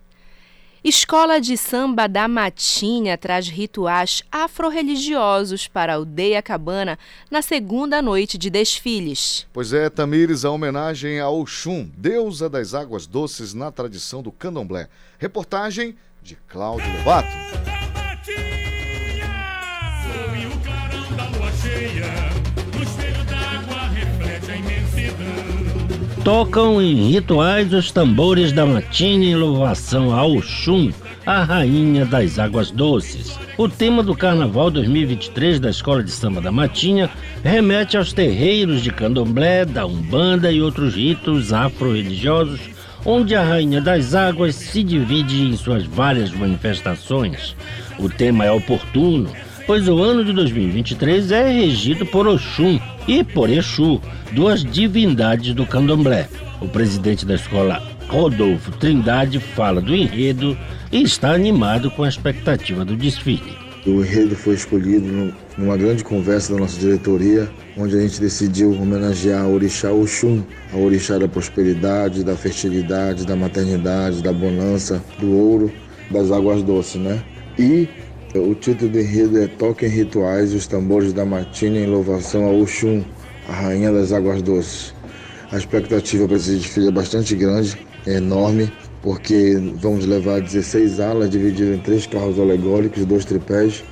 Escola 0.83 1.41
de 1.41 1.57
Samba 1.57 2.07
da 2.07 2.29
Matinha 2.29 3.19
traz 3.19 3.49
rituais 3.49 4.23
afro-religiosos 4.31 5.67
para 5.67 5.93
a 5.93 5.97
Aldeia 5.97 6.41
Cabana 6.41 6.97
na 7.29 7.43
segunda 7.43 8.01
noite 8.01 8.39
de 8.39 8.49
desfiles. 8.49 9.45
Pois 9.53 9.73
é, 9.73 9.91
Tamires, 9.91 10.45
a 10.45 10.51
homenagem 10.51 11.19
a 11.19 11.29
Oxum, 11.29 11.91
deusa 11.97 12.49
das 12.49 12.75
águas 12.75 13.07
doces 13.07 13.55
na 13.55 13.73
tradição 13.73 14.23
do 14.23 14.31
candomblé. 14.31 14.89
Reportagem 15.19 15.97
de 16.23 16.37
Cláudio 16.49 16.87
Lobato. 16.99 17.78
Tocam 26.29 26.83
em 26.83 27.11
rituais 27.11 27.73
os 27.73 27.91
tambores 27.91 28.53
da 28.53 28.67
matina 28.67 29.25
em 29.25 29.35
louvação 29.35 30.15
a 30.15 30.27
Oxum, 30.27 30.93
a 31.25 31.43
rainha 31.43 32.05
das 32.05 32.39
águas 32.39 32.71
doces. 32.71 33.39
O 33.57 33.67
tema 33.67 34.03
do 34.03 34.15
Carnaval 34.15 34.71
2023 34.71 35.59
da 35.59 35.71
Escola 35.71 36.05
de 36.05 36.11
Samba 36.11 36.43
da 36.43 36.53
Matinha 36.53 37.09
remete 37.43 37.97
aos 37.97 38.13
terreiros 38.13 38.83
de 38.83 38.93
candomblé, 38.93 39.65
da 39.65 39.87
umbanda 39.87 40.53
e 40.53 40.61
outros 40.61 40.97
ritos 40.97 41.51
afro-religiosos, 41.51 42.61
onde 43.07 43.35
a 43.35 43.43
rainha 43.43 43.81
das 43.81 44.15
águas 44.15 44.55
se 44.55 44.85
divide 44.85 45.45
em 45.45 45.57
suas 45.57 45.87
várias 45.87 46.31
manifestações. 46.31 47.57
O 47.99 48.07
tema 48.11 48.45
é 48.45 48.53
oportuno, 48.53 49.31
pois 49.69 49.87
o 49.87 50.03
ano 50.03 50.25
de 50.25 50.33
2023 50.33 51.31
é 51.31 51.53
regido 51.53 52.07
por 52.07 52.27
Oxum 52.27 52.81
e 53.07 53.23
por 53.23 53.51
Exu, 53.51 54.01
duas 54.33 54.65
divindades 54.65 55.53
do 55.53 55.67
candomblé. 55.67 56.27
O 56.59 56.67
presidente 56.67 57.27
da 57.27 57.35
escola, 57.35 57.83
Rodolfo 58.09 58.71
Trindade, 58.79 59.39
fala 59.39 59.83
do 59.83 59.95
enredo 59.95 60.57
e 60.91 61.03
está 61.03 61.33
animado 61.33 61.91
com 61.91 62.03
a 62.03 62.09
expectativa 62.09 62.83
do 62.83 62.97
desfile. 62.97 63.59
O 63.87 64.03
enredo 64.03 64.35
foi 64.35 64.55
escolhido 64.55 65.35
numa 65.59 65.77
grande 65.77 66.03
conversa 66.03 66.55
da 66.55 66.61
nossa 66.61 66.81
diretoria, 66.81 67.47
onde 67.77 67.95
a 67.95 68.01
gente 68.01 68.23
decidiu 68.23 68.73
homenagear 68.73 69.43
a 69.43 69.49
Orixá 69.49 69.93
Oxum, 69.93 70.43
a 70.73 70.79
Orixá 70.79 71.19
da 71.19 71.29
prosperidade, 71.29 72.25
da 72.25 72.35
fertilidade, 72.35 73.27
da 73.27 73.37
maternidade, 73.37 74.23
da 74.23 74.33
bonança, 74.33 75.05
do 75.19 75.31
ouro, 75.31 75.71
das 76.11 76.33
águas 76.33 76.63
doces, 76.63 77.03
né? 77.03 77.23
E 77.59 77.87
o 78.35 78.55
título 78.55 78.91
do 78.91 79.01
enredo 79.01 79.43
é 79.43 79.47
Toquem 79.47 79.89
Rituais 79.89 80.53
os 80.53 80.67
Tambores 80.67 81.15
da 81.15 81.25
Matina 81.25 81.79
em 81.79 81.87
louvação 81.87 82.47
a 82.47 82.51
Oxum, 82.51 83.03
a 83.49 83.53
Rainha 83.53 83.91
das 83.91 84.13
Águas 84.13 84.43
Doces. 84.43 84.95
A 85.51 85.57
expectativa 85.57 86.27
para 86.27 86.37
esse 86.37 86.57
desfile 86.57 86.89
é 86.89 86.91
bastante 86.91 87.35
grande, 87.35 87.79
é 88.07 88.15
enorme, 88.15 88.71
porque 89.03 89.59
vamos 89.77 90.05
levar 90.05 90.43
16 90.43 91.01
alas 91.01 91.31
divididas 91.31 91.79
em 91.79 91.81
três 91.81 92.07
carros 92.07 92.39
alegóricos 92.39 93.07
dois 93.07 93.25
tripés, 93.25 93.83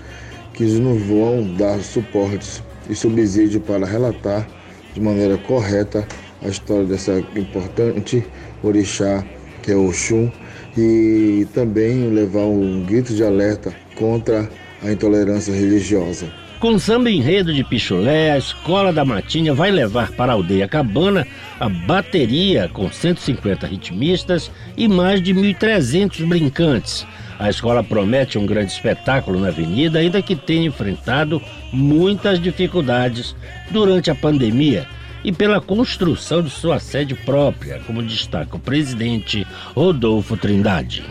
que 0.52 0.64
nos 0.64 1.02
vão 1.04 1.54
dar 1.56 1.80
suportes 1.80 2.62
e 2.90 2.94
subsídio 2.94 3.60
para 3.60 3.86
relatar 3.86 4.46
de 4.92 5.00
maneira 5.00 5.38
correta 5.38 6.06
a 6.42 6.48
história 6.48 6.84
dessa 6.84 7.18
importante 7.34 8.22
orixá 8.62 9.24
que 9.62 9.72
é 9.72 9.76
Oxum 9.76 10.30
e 10.76 11.46
também 11.54 12.10
levar 12.10 12.44
um 12.44 12.84
grito 12.84 13.14
de 13.14 13.24
alerta 13.24 13.85
contra 13.96 14.48
a 14.82 14.92
intolerância 14.92 15.52
religiosa. 15.52 16.26
Com 16.60 16.78
samba 16.78 17.10
enredo 17.10 17.52
de 17.52 17.62
Pichulé, 17.62 18.30
a 18.30 18.38
Escola 18.38 18.90
da 18.90 19.04
Matinha 19.04 19.52
vai 19.52 19.70
levar 19.70 20.12
para 20.12 20.32
a 20.32 20.34
aldeia 20.34 20.66
Cabana 20.66 21.26
a 21.60 21.68
bateria 21.68 22.70
com 22.72 22.90
150 22.90 23.66
ritmistas 23.66 24.50
e 24.76 24.88
mais 24.88 25.20
de 25.20 25.34
1.300 25.34 26.26
brincantes. 26.26 27.06
A 27.38 27.50
escola 27.50 27.84
promete 27.84 28.38
um 28.38 28.46
grande 28.46 28.72
espetáculo 28.72 29.38
na 29.38 29.48
avenida, 29.48 29.98
ainda 29.98 30.22
que 30.22 30.34
tenha 30.34 30.66
enfrentado 30.66 31.42
muitas 31.70 32.40
dificuldades 32.40 33.36
durante 33.70 34.10
a 34.10 34.14
pandemia 34.14 34.86
e 35.22 35.32
pela 35.32 35.60
construção 35.60 36.40
de 36.40 36.48
sua 36.48 36.78
sede 36.78 37.14
própria, 37.14 37.80
como 37.86 38.02
destaca 38.02 38.56
o 38.56 38.60
presidente 38.60 39.46
Rodolfo 39.74 40.36
Trindade. 40.36 41.04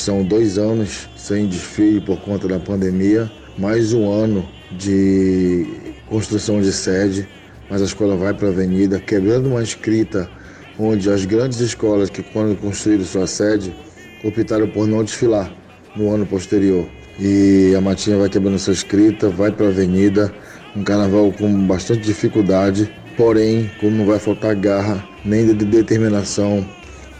São 0.00 0.24
dois 0.24 0.56
anos 0.56 1.10
sem 1.14 1.46
desfile 1.46 2.00
por 2.00 2.18
conta 2.22 2.48
da 2.48 2.58
pandemia, 2.58 3.30
mais 3.58 3.92
um 3.92 4.10
ano 4.10 4.48
de 4.72 5.66
construção 6.08 6.62
de 6.62 6.72
sede, 6.72 7.28
mas 7.68 7.82
a 7.82 7.84
escola 7.84 8.16
vai 8.16 8.32
para 8.32 8.46
a 8.48 8.50
avenida, 8.50 8.98
quebrando 8.98 9.50
uma 9.50 9.62
escrita 9.62 10.26
onde 10.78 11.10
as 11.10 11.26
grandes 11.26 11.60
escolas 11.60 12.08
que 12.08 12.22
quando 12.22 12.58
construíram 12.58 13.04
sua 13.04 13.26
sede 13.26 13.74
optaram 14.24 14.66
por 14.68 14.88
não 14.88 15.04
desfilar 15.04 15.52
no 15.94 16.10
ano 16.10 16.24
posterior. 16.24 16.88
E 17.18 17.74
a 17.76 17.80
Matinha 17.82 18.16
vai 18.16 18.30
quebrando 18.30 18.58
sua 18.58 18.72
escrita, 18.72 19.28
vai 19.28 19.52
para 19.52 19.66
a 19.66 19.68
avenida, 19.68 20.32
um 20.74 20.82
carnaval 20.82 21.30
com 21.30 21.66
bastante 21.66 22.00
dificuldade, 22.00 22.90
porém, 23.18 23.70
como 23.78 23.98
não 23.98 24.06
vai 24.06 24.18
faltar 24.18 24.56
garra 24.56 25.06
nem 25.26 25.46
de 25.46 25.66
determinação 25.66 26.66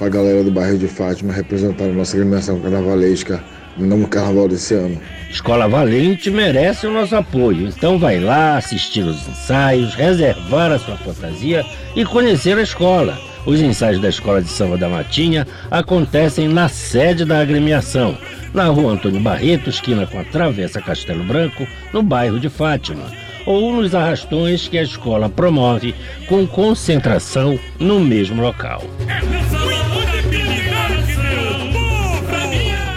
para 0.01 0.07
a 0.07 0.11
galera 0.11 0.43
do 0.43 0.51
bairro 0.51 0.79
de 0.79 0.89
Fátima 0.89 1.31
representar 1.31 1.85
a 1.85 1.93
nossa 1.93 2.17
agremiação 2.17 2.59
carnavalesca 2.59 3.45
no 3.77 4.09
carnaval 4.09 4.49
desse 4.49 4.73
ano. 4.73 4.99
Escola 5.31 5.69
Valente 5.69 6.31
merece 6.31 6.87
o 6.87 6.93
nosso 6.93 7.15
apoio, 7.15 7.69
então 7.69 7.99
vai 7.99 8.19
lá 8.19 8.57
assistir 8.57 9.03
os 9.03 9.29
ensaios, 9.29 9.95
reservar 9.95 10.73
a 10.73 10.79
sua 10.79 10.97
fantasia 10.97 11.63
e 11.95 12.03
conhecer 12.07 12.57
a 12.57 12.63
escola. 12.63 13.19
Os 13.45 13.61
ensaios 13.61 14.01
da 14.01 14.09
Escola 14.09 14.41
de 14.41 14.49
Samba 14.49 14.79
da 14.79 14.89
Matinha 14.89 15.47
acontecem 15.71 16.49
na 16.49 16.69
sede 16.69 17.25
da 17.27 17.41
agremiação, 17.41 18.17
na 18.55 18.67
rua 18.67 18.93
Antônio 18.93 19.21
Barreto, 19.21 19.69
esquina 19.69 20.07
com 20.07 20.19
a 20.19 20.25
Travessa 20.25 20.81
Castelo 20.81 21.25
Branco, 21.25 21.67
no 21.93 22.03
bairro 22.03 22.41
de 22.41 22.49
Fátima, 22.49 23.05
ou 23.47 23.73
nos 23.73 23.95
arrastões 23.95 24.67
que 24.67 24.79
a 24.79 24.83
escola 24.83 25.29
promove 25.29 25.95
com 26.27 26.47
concentração 26.47 27.59
no 27.79 28.01
mesmo 28.01 28.43
local. 28.43 28.83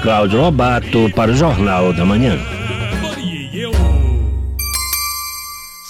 Cláudio 0.03 0.41
Lobato 0.41 1.09
para 1.15 1.31
o 1.31 1.33
Jornal 1.33 1.93
da 1.93 2.03
Manhã. 2.03 2.37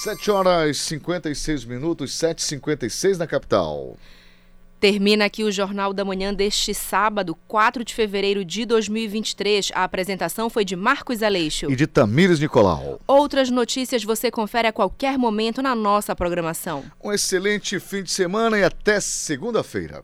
7 0.03 0.29
horas 0.29 0.69
e 0.69 0.79
56 0.79 1.65
minutos, 1.65 2.11
7h56 2.11 3.17
na 3.17 3.25
capital. 3.25 3.97
Termina 4.79 5.25
aqui 5.25 5.43
o 5.43 5.51
Jornal 5.51 5.93
da 5.93 6.05
Manhã 6.05 6.31
deste 6.31 6.75
sábado, 6.75 7.35
4 7.47 7.83
de 7.83 7.91
fevereiro 7.91 8.45
de 8.45 8.67
2023. 8.67 9.71
A 9.73 9.83
apresentação 9.83 10.47
foi 10.47 10.63
de 10.63 10.75
Marcos 10.75 11.23
Aleixo. 11.23 11.71
E 11.71 11.75
de 11.75 11.87
Tamires 11.87 12.39
Nicolau. 12.39 12.99
Outras 13.07 13.49
notícias 13.49 14.03
você 14.03 14.29
confere 14.29 14.67
a 14.67 14.71
qualquer 14.71 15.17
momento 15.17 15.59
na 15.59 15.73
nossa 15.73 16.15
programação. 16.15 16.83
Um 17.03 17.11
excelente 17.11 17.79
fim 17.79 18.03
de 18.03 18.11
semana 18.11 18.59
e 18.59 18.63
até 18.63 18.99
segunda-feira. 18.99 20.03